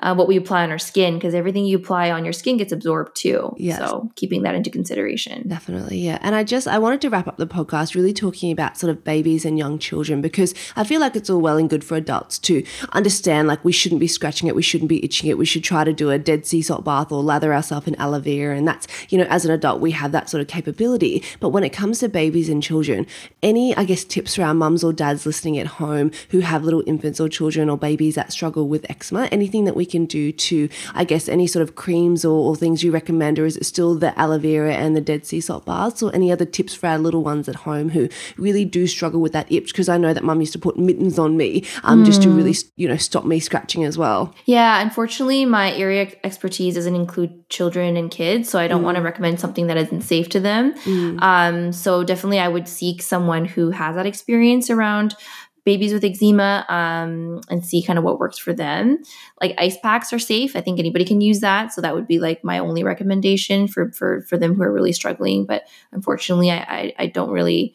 uh, 0.00 0.14
what 0.14 0.28
we 0.28 0.36
apply 0.36 0.62
on 0.62 0.70
our 0.70 0.78
skin 0.78 1.14
because 1.14 1.34
everything 1.34 1.64
you 1.64 1.76
apply 1.76 2.10
on 2.10 2.24
your 2.24 2.32
skin 2.32 2.56
gets 2.56 2.72
absorbed 2.72 3.14
too. 3.16 3.54
Yes. 3.56 3.78
So 3.78 4.10
keeping 4.16 4.42
that 4.42 4.54
into 4.54 4.70
consideration. 4.70 5.46
Definitely, 5.48 5.98
yeah. 5.98 6.18
And 6.22 6.34
I 6.34 6.44
just 6.44 6.66
I 6.66 6.78
wanted 6.78 7.00
to 7.02 7.10
wrap 7.10 7.28
up 7.28 7.36
the 7.36 7.46
podcast 7.46 7.94
really 7.94 8.12
talking 8.12 8.50
about 8.50 8.76
sort 8.76 8.90
of 8.90 9.04
babies 9.04 9.44
and 9.44 9.58
young 9.58 9.78
children 9.78 10.20
because 10.20 10.54
I 10.76 10.84
feel 10.84 11.00
like 11.00 11.16
it's 11.16 11.30
all 11.30 11.40
well 11.40 11.56
and 11.56 11.68
good 11.68 11.84
for 11.84 11.96
adults 11.96 12.38
to 12.40 12.64
understand 12.92 13.48
like 13.48 13.64
we 13.64 13.72
shouldn't 13.72 14.00
be 14.00 14.08
scratching 14.08 14.48
it, 14.48 14.54
we 14.54 14.62
shouldn't 14.62 14.88
be 14.88 15.04
itching 15.04 15.28
it, 15.28 15.38
we 15.38 15.46
should 15.46 15.64
try 15.64 15.84
to 15.84 15.92
do 15.92 16.10
a 16.10 16.18
dead 16.18 16.46
sea 16.46 16.62
salt 16.62 16.84
bath 16.84 17.12
or 17.12 17.22
lather 17.22 17.52
ourselves 17.52 17.86
in 17.86 17.94
aloe 17.96 18.20
vera, 18.20 18.56
and 18.56 18.66
that's 18.66 18.86
you 19.10 19.18
know 19.18 19.24
as 19.24 19.44
an 19.44 19.50
adult 19.50 19.80
we 19.80 19.90
have 19.90 20.12
that 20.12 20.30
sort 20.30 20.40
of 20.40 20.48
capability. 20.48 21.22
But 21.40 21.50
when 21.50 21.64
it 21.64 21.70
comes 21.70 21.98
to 22.00 22.08
babies 22.08 22.48
and 22.48 22.62
children, 22.62 23.06
any 23.42 23.76
I 23.76 23.84
guess 23.84 24.04
tips 24.04 24.36
for 24.36 24.42
our 24.42 24.54
mums 24.54 24.82
or 24.82 24.92
dads 24.92 25.26
listening 25.26 25.58
at 25.58 25.66
home 25.66 26.10
who 26.30 26.40
have 26.40 26.64
little 26.64 26.82
infants 26.86 27.20
or 27.20 27.28
children 27.28 27.68
or 27.68 27.76
babies 27.76 28.14
that 28.14 28.32
struggle 28.32 28.68
with 28.68 28.88
eczema, 28.90 29.26
anything 29.26 29.64
that 29.64 29.76
we 29.76 29.84
can 29.90 30.06
do 30.06 30.32
to 30.32 30.68
I 30.94 31.04
guess 31.04 31.28
any 31.28 31.46
sort 31.46 31.62
of 31.62 31.74
creams 31.74 32.24
or, 32.24 32.48
or 32.48 32.56
things 32.56 32.82
you 32.82 32.90
recommend, 32.90 33.38
or 33.38 33.46
is 33.46 33.56
it 33.56 33.66
still 33.66 33.94
the 33.94 34.18
aloe 34.18 34.38
vera 34.38 34.74
and 34.74 34.96
the 34.96 35.00
dead 35.00 35.26
sea 35.26 35.40
salt 35.40 35.64
baths, 35.66 36.02
or 36.02 36.14
any 36.14 36.32
other 36.32 36.44
tips 36.44 36.74
for 36.74 36.86
our 36.86 36.98
little 36.98 37.22
ones 37.22 37.48
at 37.48 37.56
home 37.56 37.90
who 37.90 38.08
really 38.36 38.64
do 38.64 38.86
struggle 38.86 39.20
with 39.20 39.32
that 39.32 39.50
itch? 39.50 39.72
Because 39.72 39.88
I 39.88 39.98
know 39.98 40.14
that 40.14 40.24
mum 40.24 40.40
used 40.40 40.52
to 40.52 40.58
put 40.58 40.78
mittens 40.78 41.18
on 41.18 41.36
me 41.36 41.64
um, 41.84 42.04
just 42.04 42.22
to 42.22 42.30
really 42.30 42.54
you 42.76 42.88
know 42.88 42.96
stop 42.96 43.24
me 43.24 43.40
scratching 43.40 43.84
as 43.84 43.98
well. 43.98 44.34
Yeah, 44.46 44.80
unfortunately, 44.80 45.44
my 45.44 45.72
area 45.74 46.12
expertise 46.24 46.74
doesn't 46.74 46.94
include 46.94 47.48
children 47.48 47.96
and 47.96 48.10
kids, 48.10 48.48
so 48.48 48.58
I 48.58 48.68
don't 48.68 48.82
want 48.82 48.96
to 48.96 49.02
recommend 49.02 49.40
something 49.40 49.66
that 49.66 49.76
isn't 49.76 50.02
safe 50.02 50.28
to 50.30 50.40
them. 50.40 50.74
Um, 51.20 51.72
so 51.72 52.04
definitely, 52.04 52.38
I 52.38 52.48
would 52.48 52.68
seek 52.68 53.02
someone 53.02 53.44
who 53.44 53.70
has 53.70 53.96
that 53.96 54.06
experience 54.06 54.70
around 54.70 55.16
babies 55.64 55.92
with 55.92 56.04
eczema 56.04 56.64
um, 56.68 57.40
and 57.48 57.64
see 57.64 57.82
kind 57.82 57.98
of 57.98 58.04
what 58.04 58.18
works 58.18 58.38
for 58.38 58.52
them. 58.52 58.98
Like 59.40 59.54
ice 59.58 59.76
packs 59.78 60.12
are 60.12 60.18
safe. 60.18 60.56
I 60.56 60.60
think 60.60 60.78
anybody 60.78 61.04
can 61.04 61.20
use 61.20 61.40
that. 61.40 61.72
So 61.72 61.80
that 61.80 61.94
would 61.94 62.06
be 62.06 62.18
like 62.18 62.42
my 62.44 62.58
only 62.58 62.84
recommendation 62.84 63.68
for 63.68 63.92
for 63.92 64.22
for 64.22 64.36
them 64.38 64.54
who 64.54 64.62
are 64.62 64.72
really 64.72 64.92
struggling. 64.92 65.46
But 65.46 65.64
unfortunately, 65.92 66.50
I 66.50 66.58
I, 66.58 66.94
I 66.98 67.06
don't 67.06 67.30
really 67.30 67.74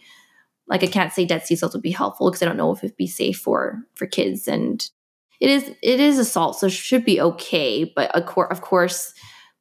like 0.67 0.83
I 0.83 0.87
can't 0.87 1.13
say 1.13 1.25
dead 1.25 1.45
sea 1.45 1.55
salt 1.55 1.73
would 1.73 1.81
be 1.81 1.91
helpful 1.91 2.29
because 2.29 2.41
I 2.41 2.45
don't 2.45 2.57
know 2.57 2.71
if 2.71 2.83
it'd 2.83 2.97
be 2.97 3.07
safe 3.07 3.37
for 3.37 3.83
for 3.93 4.07
kids 4.07 4.47
and 4.47 4.89
it 5.39 5.49
is 5.49 5.69
it 5.81 5.99
is 5.99 6.17
a 6.17 6.25
salt 6.25 6.57
so 6.57 6.67
it 6.67 6.71
should 6.71 7.05
be 7.05 7.21
okay 7.21 7.83
but 7.83 8.13
of, 8.15 8.25
cour- 8.25 8.51
of 8.51 8.61
course 8.61 9.13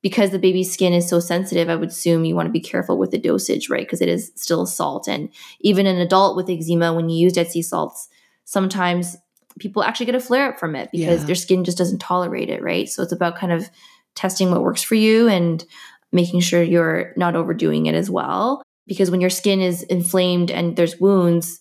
because 0.02 0.30
the 0.30 0.38
baby's 0.38 0.72
skin 0.72 0.92
is 0.92 1.08
so 1.08 1.20
sensitive 1.20 1.68
i 1.68 1.76
would 1.76 1.88
assume 1.88 2.24
you 2.24 2.34
want 2.34 2.46
to 2.46 2.52
be 2.52 2.60
careful 2.60 2.98
with 2.98 3.10
the 3.10 3.18
dosage 3.18 3.68
right 3.68 3.86
because 3.86 4.00
it 4.00 4.08
is 4.08 4.32
still 4.36 4.62
a 4.62 4.66
salt 4.66 5.08
and 5.08 5.28
even 5.60 5.86
an 5.86 5.98
adult 5.98 6.36
with 6.36 6.48
eczema 6.48 6.92
when 6.92 7.08
you 7.08 7.18
use 7.18 7.32
dead 7.32 7.50
sea 7.50 7.62
salts 7.62 8.08
sometimes 8.44 9.16
people 9.58 9.82
actually 9.84 10.06
get 10.06 10.14
a 10.14 10.20
flare 10.20 10.48
up 10.52 10.58
from 10.58 10.74
it 10.74 10.88
because 10.92 11.20
Yeah. 11.22 11.26
their 11.26 11.34
skin 11.34 11.64
just 11.64 11.78
doesn't 11.78 12.00
tolerate 12.00 12.50
it 12.50 12.62
right? 12.62 12.88
So 12.88 13.02
it's 13.02 13.12
about 13.12 13.36
kind 13.36 13.52
of 13.52 13.68
testing 14.14 14.50
what 14.50 14.62
works 14.62 14.82
for 14.82 14.94
you 14.96 15.28
and 15.28 15.64
making 16.12 16.40
sure 16.40 16.62
you're 16.62 17.12
not 17.16 17.36
overdoing 17.36 17.86
it 17.86 17.94
as 17.94 18.08
well. 18.10 18.62
Because 18.86 19.10
when 19.10 19.20
your 19.20 19.30
skin 19.30 19.60
is 19.60 19.82
inflamed 19.84 20.50
and 20.50 20.76
there's 20.76 20.98
wounds 21.00 21.58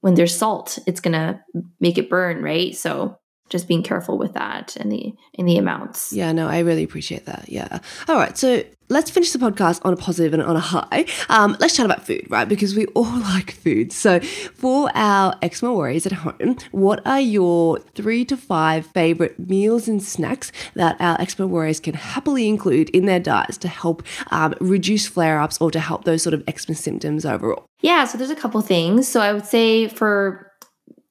when 0.00 0.14
there's 0.14 0.34
salt 0.36 0.78
it's 0.86 1.00
going 1.00 1.12
to 1.14 1.40
make 1.80 1.98
it 1.98 2.10
burn 2.10 2.42
right? 2.42 2.74
So 2.76 3.18
just 3.48 3.68
being 3.68 3.82
careful 3.82 4.18
with 4.18 4.34
that 4.34 4.76
and 4.76 4.90
the 4.90 5.14
in 5.34 5.46
the 5.46 5.56
amounts 5.56 6.12
Yeah, 6.12 6.32
no, 6.32 6.48
I 6.48 6.60
really 6.60 6.82
appreciate 6.82 7.26
that. 7.26 7.48
Yeah. 7.48 7.78
All 8.08 8.16
right, 8.16 8.36
so 8.36 8.62
let's 8.88 9.10
finish 9.10 9.32
the 9.32 9.38
podcast 9.38 9.80
on 9.84 9.92
a 9.92 9.96
positive 9.96 10.32
and 10.32 10.42
on 10.42 10.56
a 10.56 10.60
high. 10.60 11.06
Um, 11.28 11.56
let's 11.60 11.76
chat 11.76 11.86
about 11.86 12.06
food, 12.06 12.26
right? 12.28 12.48
Because 12.48 12.74
we 12.74 12.86
all 12.86 13.04
like 13.20 13.52
food. 13.52 13.92
So, 13.92 14.20
for 14.20 14.90
our 14.94 15.34
eczema 15.42 15.72
warriors 15.72 16.06
at 16.06 16.12
home, 16.12 16.56
what 16.72 17.06
are 17.06 17.20
your 17.20 17.78
three 17.94 18.24
to 18.26 18.36
five 18.36 18.86
favorite 18.86 19.38
meals 19.38 19.88
and 19.88 20.02
snacks 20.02 20.52
that 20.74 20.96
our 21.00 21.20
eczema 21.20 21.46
warriors 21.46 21.80
can 21.80 21.94
happily 21.94 22.48
include 22.48 22.90
in 22.90 23.06
their 23.06 23.20
diets 23.20 23.58
to 23.58 23.68
help 23.68 24.02
um, 24.30 24.54
reduce 24.60 25.06
flare 25.06 25.40
ups 25.40 25.58
or 25.60 25.70
to 25.70 25.80
help 25.80 26.04
those 26.04 26.22
sort 26.22 26.34
of 26.34 26.42
eczema 26.46 26.74
symptoms 26.74 27.24
overall? 27.24 27.66
yeah 27.80 28.04
so 28.04 28.16
there's 28.18 28.30
a 28.30 28.36
couple 28.36 28.60
things 28.60 29.06
so 29.06 29.20
i 29.20 29.32
would 29.32 29.46
say 29.46 29.88
for 29.88 30.45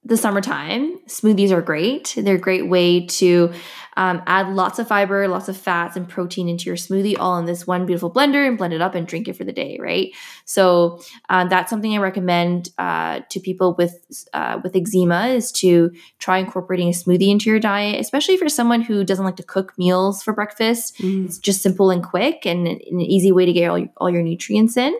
the 0.05 0.15
summertime. 0.15 0.99
Smoothies 1.07 1.49
are 1.49 1.63
great. 1.63 2.13
They're 2.15 2.35
a 2.35 2.39
great 2.39 2.69
way 2.69 3.07
to 3.07 3.51
um, 3.97 4.21
add 4.27 4.49
lots 4.49 4.77
of 4.77 4.87
fiber 4.87 5.27
lots 5.27 5.47
of 5.47 5.57
fats 5.57 5.95
and 5.95 6.07
protein 6.07 6.49
into 6.49 6.65
your 6.65 6.75
smoothie 6.75 7.17
all 7.17 7.37
in 7.37 7.45
this 7.45 7.65
one 7.65 7.85
beautiful 7.85 8.11
blender 8.11 8.45
and 8.47 8.57
blend 8.57 8.73
it 8.73 8.81
up 8.81 8.93
and 8.93 9.07
drink 9.07 9.27
it 9.27 9.37
for 9.37 9.43
the 9.43 9.53
day 9.53 9.77
right? 9.81 10.11
So 10.43 11.01
uh, 11.29 11.47
that's 11.47 11.69
something 11.69 11.93
i 11.93 11.97
recommend 11.97 12.69
uh, 12.77 13.21
to 13.29 13.39
people 13.39 13.73
with 13.77 14.27
uh, 14.33 14.59
with 14.63 14.75
eczema 14.75 15.27
is 15.27 15.51
to 15.53 15.91
try 16.19 16.37
incorporating 16.39 16.89
a 16.89 16.91
smoothie 16.91 17.29
into 17.29 17.49
your 17.49 17.59
diet 17.59 17.99
especially 17.99 18.37
for 18.37 18.49
someone 18.49 18.81
who 18.81 19.03
doesn't 19.03 19.25
like 19.25 19.37
to 19.37 19.43
cook 19.43 19.73
meals 19.77 20.21
for 20.21 20.33
breakfast. 20.33 20.95
It's 21.25 21.39
just 21.39 21.61
simple 21.61 21.89
and 21.89 22.03
quick 22.03 22.45
and 22.45 22.67
an 22.67 22.79
an 22.91 23.01
easy 23.01 23.31
way 23.31 23.45
to 23.45 23.53
get 23.53 23.69
all, 23.69 23.85
all 23.97 24.09
your 24.09 24.23
nutrients 24.23 24.77
in. 24.77 24.93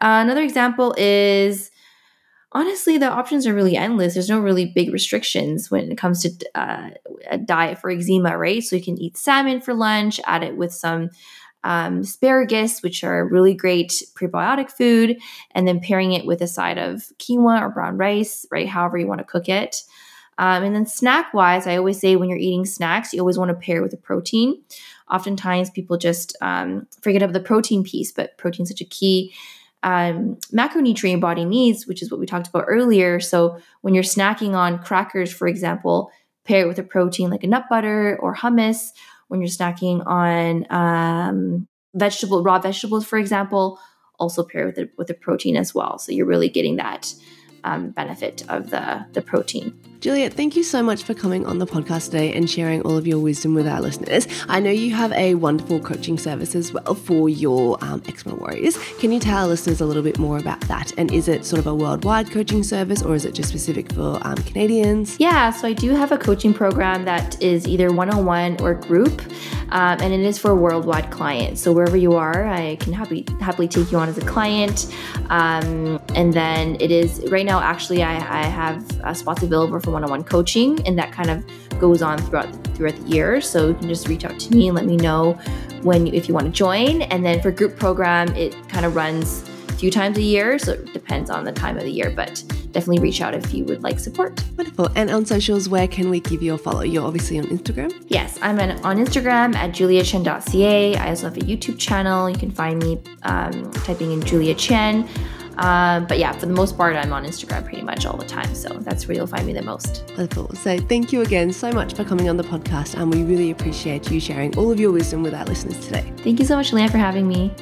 Uh, 0.00 0.20
another 0.20 0.42
example 0.42 0.94
is 0.98 1.70
honestly 2.52 2.98
the 2.98 3.10
options 3.10 3.46
are 3.46 3.54
really 3.54 3.76
endless. 3.76 4.14
There's 4.14 4.28
no 4.28 4.40
really 4.40 4.66
big 4.66 4.92
restrictions 4.92 5.70
when 5.70 5.90
it 5.90 5.98
comes 5.98 6.22
to 6.22 6.30
uh, 6.54 6.90
a 7.30 7.38
diet 7.38 7.78
for 7.78 7.90
eczema 7.90 8.36
right? 8.36 8.62
So 8.62 8.76
you 8.76 8.82
can 8.82 8.98
eat 8.98 9.16
salmon 9.16 9.60
for 9.60 9.74
lunch 9.74 10.20
add 10.26 10.42
it 10.42 10.56
with 10.56 10.72
some 10.72 11.10
um, 11.64 12.00
asparagus 12.00 12.82
which 12.82 13.04
are 13.04 13.28
really 13.28 13.54
great 13.54 14.02
prebiotic 14.14 14.70
food 14.70 15.18
and 15.52 15.66
then 15.66 15.80
pairing 15.80 16.12
it 16.12 16.26
with 16.26 16.42
a 16.42 16.46
side 16.46 16.78
of 16.78 17.04
quinoa 17.18 17.60
or 17.60 17.70
brown 17.70 17.96
rice 17.96 18.46
right? 18.50 18.68
However 18.68 18.98
you 18.98 19.06
want 19.06 19.20
to 19.20 19.26
cook 19.26 19.48
it. 19.48 19.82
Um, 20.38 20.64
and 20.64 20.74
then 20.74 20.86
snack 20.86 21.34
wise 21.34 21.66
i 21.66 21.76
always 21.76 22.00
say 22.00 22.16
when 22.16 22.30
you're 22.30 22.38
eating 22.38 22.64
snacks 22.64 23.12
you 23.12 23.20
always 23.20 23.36
want 23.36 23.50
to 23.50 23.54
pair 23.54 23.82
with 23.82 23.92
a 23.92 23.98
protein. 23.98 24.62
Oftentimes 25.10 25.68
people 25.70 25.98
just 25.98 26.36
um, 26.40 26.86
forget 27.02 27.22
about 27.22 27.34
the 27.34 27.40
protein 27.40 27.84
piece 27.84 28.12
but 28.12 28.36
protein's 28.38 28.70
such 28.70 28.80
a 28.80 28.86
key 28.86 29.32
um, 29.82 30.36
macronutrient 30.52 31.20
body 31.20 31.44
needs, 31.44 31.86
which 31.86 32.02
is 32.02 32.10
what 32.10 32.20
we 32.20 32.26
talked 32.26 32.48
about 32.48 32.64
earlier. 32.68 33.20
So 33.20 33.58
when 33.80 33.94
you're 33.94 34.02
snacking 34.04 34.54
on 34.54 34.78
crackers, 34.78 35.32
for 35.32 35.48
example, 35.48 36.10
pair 36.44 36.64
it 36.64 36.68
with 36.68 36.78
a 36.78 36.82
protein 36.82 37.30
like 37.30 37.44
a 37.44 37.46
nut 37.46 37.66
butter 37.68 38.18
or 38.20 38.34
hummus. 38.34 38.90
When 39.28 39.40
you're 39.40 39.48
snacking 39.48 40.06
on 40.06 40.66
um, 40.70 41.68
vegetable 41.94 42.42
raw 42.42 42.58
vegetables, 42.58 43.06
for 43.06 43.18
example, 43.18 43.80
also 44.18 44.44
pair 44.44 44.66
with 44.66 44.78
a, 44.78 44.90
with 44.98 45.10
a 45.10 45.14
protein 45.14 45.56
as 45.56 45.74
well. 45.74 45.98
So 45.98 46.12
you're 46.12 46.26
really 46.26 46.48
getting 46.48 46.76
that 46.76 47.14
um, 47.64 47.90
benefit 47.90 48.44
of 48.48 48.70
the 48.70 49.06
the 49.12 49.22
protein. 49.22 49.91
Juliet, 50.02 50.34
thank 50.34 50.56
you 50.56 50.64
so 50.64 50.82
much 50.82 51.04
for 51.04 51.14
coming 51.14 51.46
on 51.46 51.58
the 51.58 51.66
podcast 51.66 52.06
today 52.06 52.32
and 52.32 52.50
sharing 52.50 52.82
all 52.82 52.96
of 52.96 53.06
your 53.06 53.20
wisdom 53.20 53.54
with 53.54 53.68
our 53.68 53.80
listeners. 53.80 54.26
I 54.48 54.58
know 54.58 54.68
you 54.68 54.92
have 54.92 55.12
a 55.12 55.36
wonderful 55.36 55.78
coaching 55.78 56.18
service 56.18 56.56
as 56.56 56.72
well 56.72 56.96
for 56.96 57.28
your 57.28 57.78
um, 57.84 58.02
eczema 58.08 58.34
warriors. 58.34 58.76
Can 58.98 59.12
you 59.12 59.20
tell 59.20 59.44
our 59.44 59.46
listeners 59.46 59.80
a 59.80 59.86
little 59.86 60.02
bit 60.02 60.18
more 60.18 60.38
about 60.38 60.60
that? 60.62 60.92
And 60.98 61.12
is 61.12 61.28
it 61.28 61.44
sort 61.44 61.60
of 61.60 61.68
a 61.68 61.74
worldwide 61.76 62.32
coaching 62.32 62.64
service 62.64 63.00
or 63.00 63.14
is 63.14 63.24
it 63.24 63.32
just 63.32 63.48
specific 63.48 63.92
for 63.92 64.18
um, 64.22 64.34
Canadians? 64.38 65.20
Yeah, 65.20 65.52
so 65.52 65.68
I 65.68 65.72
do 65.72 65.90
have 65.90 66.10
a 66.10 66.18
coaching 66.18 66.52
program 66.52 67.04
that 67.04 67.40
is 67.40 67.68
either 67.68 67.92
one 67.92 68.10
on 68.10 68.26
one 68.26 68.60
or 68.60 68.74
group, 68.74 69.22
um, 69.68 70.00
and 70.00 70.12
it 70.12 70.18
is 70.18 70.36
for 70.36 70.52
worldwide 70.56 71.12
clients. 71.12 71.60
So 71.60 71.72
wherever 71.72 71.96
you 71.96 72.14
are, 72.14 72.48
I 72.48 72.74
can 72.80 72.92
happy, 72.92 73.24
happily 73.40 73.68
take 73.68 73.92
you 73.92 73.98
on 73.98 74.08
as 74.08 74.18
a 74.18 74.26
client. 74.26 74.92
Um, 75.30 76.02
and 76.16 76.32
then 76.32 76.76
it 76.80 76.90
is 76.90 77.22
right 77.30 77.46
now, 77.46 77.60
actually, 77.60 78.02
I, 78.02 78.16
I 78.16 78.46
have 78.46 79.00
uh, 79.02 79.14
spots 79.14 79.44
available 79.44 79.78
for 79.78 79.91
one 79.92 80.04
on 80.04 80.10
one 80.10 80.24
coaching, 80.24 80.84
and 80.86 80.98
that 80.98 81.12
kind 81.12 81.30
of 81.30 81.44
goes 81.78 82.02
on 82.02 82.18
throughout 82.18 82.52
throughout 82.74 82.96
the 82.96 83.08
year. 83.08 83.40
So 83.40 83.68
you 83.68 83.74
can 83.74 83.88
just 83.88 84.08
reach 84.08 84.24
out 84.24 84.38
to 84.38 84.54
me 84.54 84.68
and 84.68 84.76
let 84.76 84.86
me 84.86 84.96
know 84.96 85.32
when 85.82 86.06
if 86.08 86.28
you 86.28 86.34
want 86.34 86.46
to 86.46 86.52
join. 86.52 87.02
And 87.02 87.24
then 87.24 87.40
for 87.40 87.50
group 87.50 87.76
program, 87.76 88.34
it 88.34 88.56
kind 88.68 88.84
of 88.84 88.94
runs 88.96 89.48
a 89.68 89.72
few 89.72 89.90
times 89.90 90.18
a 90.18 90.22
year, 90.22 90.58
so 90.58 90.72
it 90.72 90.92
depends 90.92 91.30
on 91.30 91.44
the 91.44 91.52
time 91.52 91.76
of 91.76 91.84
the 91.84 91.90
year. 91.90 92.10
But 92.10 92.42
definitely 92.72 93.02
reach 93.02 93.20
out 93.20 93.34
if 93.34 93.52
you 93.54 93.64
would 93.64 93.82
like 93.82 93.98
support. 93.98 94.42
Wonderful. 94.56 94.88
And 94.96 95.10
on 95.10 95.26
socials, 95.26 95.68
where 95.68 95.86
can 95.86 96.10
we 96.10 96.20
give 96.20 96.42
you 96.42 96.54
a 96.54 96.58
follow? 96.58 96.82
You're 96.82 97.04
obviously 97.04 97.38
on 97.38 97.44
Instagram. 97.46 97.92
Yes, 98.08 98.38
I'm 98.42 98.58
on, 98.58 98.70
on 98.84 98.96
Instagram 98.96 99.54
at 99.54 99.70
juliachen.ca. 99.70 100.96
I 100.96 101.08
also 101.08 101.28
have 101.28 101.36
a 101.36 101.40
YouTube 101.40 101.78
channel. 101.78 102.28
You 102.28 102.38
can 102.38 102.50
find 102.50 102.82
me 102.82 103.00
um, 103.22 103.70
typing 103.72 104.12
in 104.12 104.22
Julia 104.22 104.54
Chen. 104.54 105.08
Um, 105.58 106.06
but 106.06 106.18
yeah, 106.18 106.32
for 106.32 106.46
the 106.46 106.52
most 106.52 106.76
part, 106.76 106.96
I'm 106.96 107.12
on 107.12 107.24
Instagram 107.24 107.64
pretty 107.64 107.82
much 107.82 108.06
all 108.06 108.16
the 108.16 108.26
time. 108.26 108.54
So 108.54 108.68
that's 108.80 109.06
where 109.06 109.16
you'll 109.16 109.26
find 109.26 109.46
me 109.46 109.52
the 109.52 109.62
most. 109.62 110.04
Wonderful. 110.16 110.54
So 110.56 110.78
thank 110.78 111.12
you 111.12 111.22
again 111.22 111.52
so 111.52 111.72
much 111.72 111.94
for 111.94 112.04
coming 112.04 112.28
on 112.28 112.36
the 112.36 112.44
podcast, 112.44 112.94
and 112.94 113.12
we 113.12 113.22
really 113.22 113.50
appreciate 113.50 114.10
you 114.10 114.20
sharing 114.20 114.56
all 114.56 114.70
of 114.70 114.80
your 114.80 114.92
wisdom 114.92 115.22
with 115.22 115.34
our 115.34 115.44
listeners 115.44 115.78
today. 115.86 116.10
Thank 116.18 116.38
you 116.38 116.44
so 116.44 116.56
much, 116.56 116.70
Leanne, 116.70 116.90
for 116.90 116.98
having 116.98 117.28
me. 117.28 117.54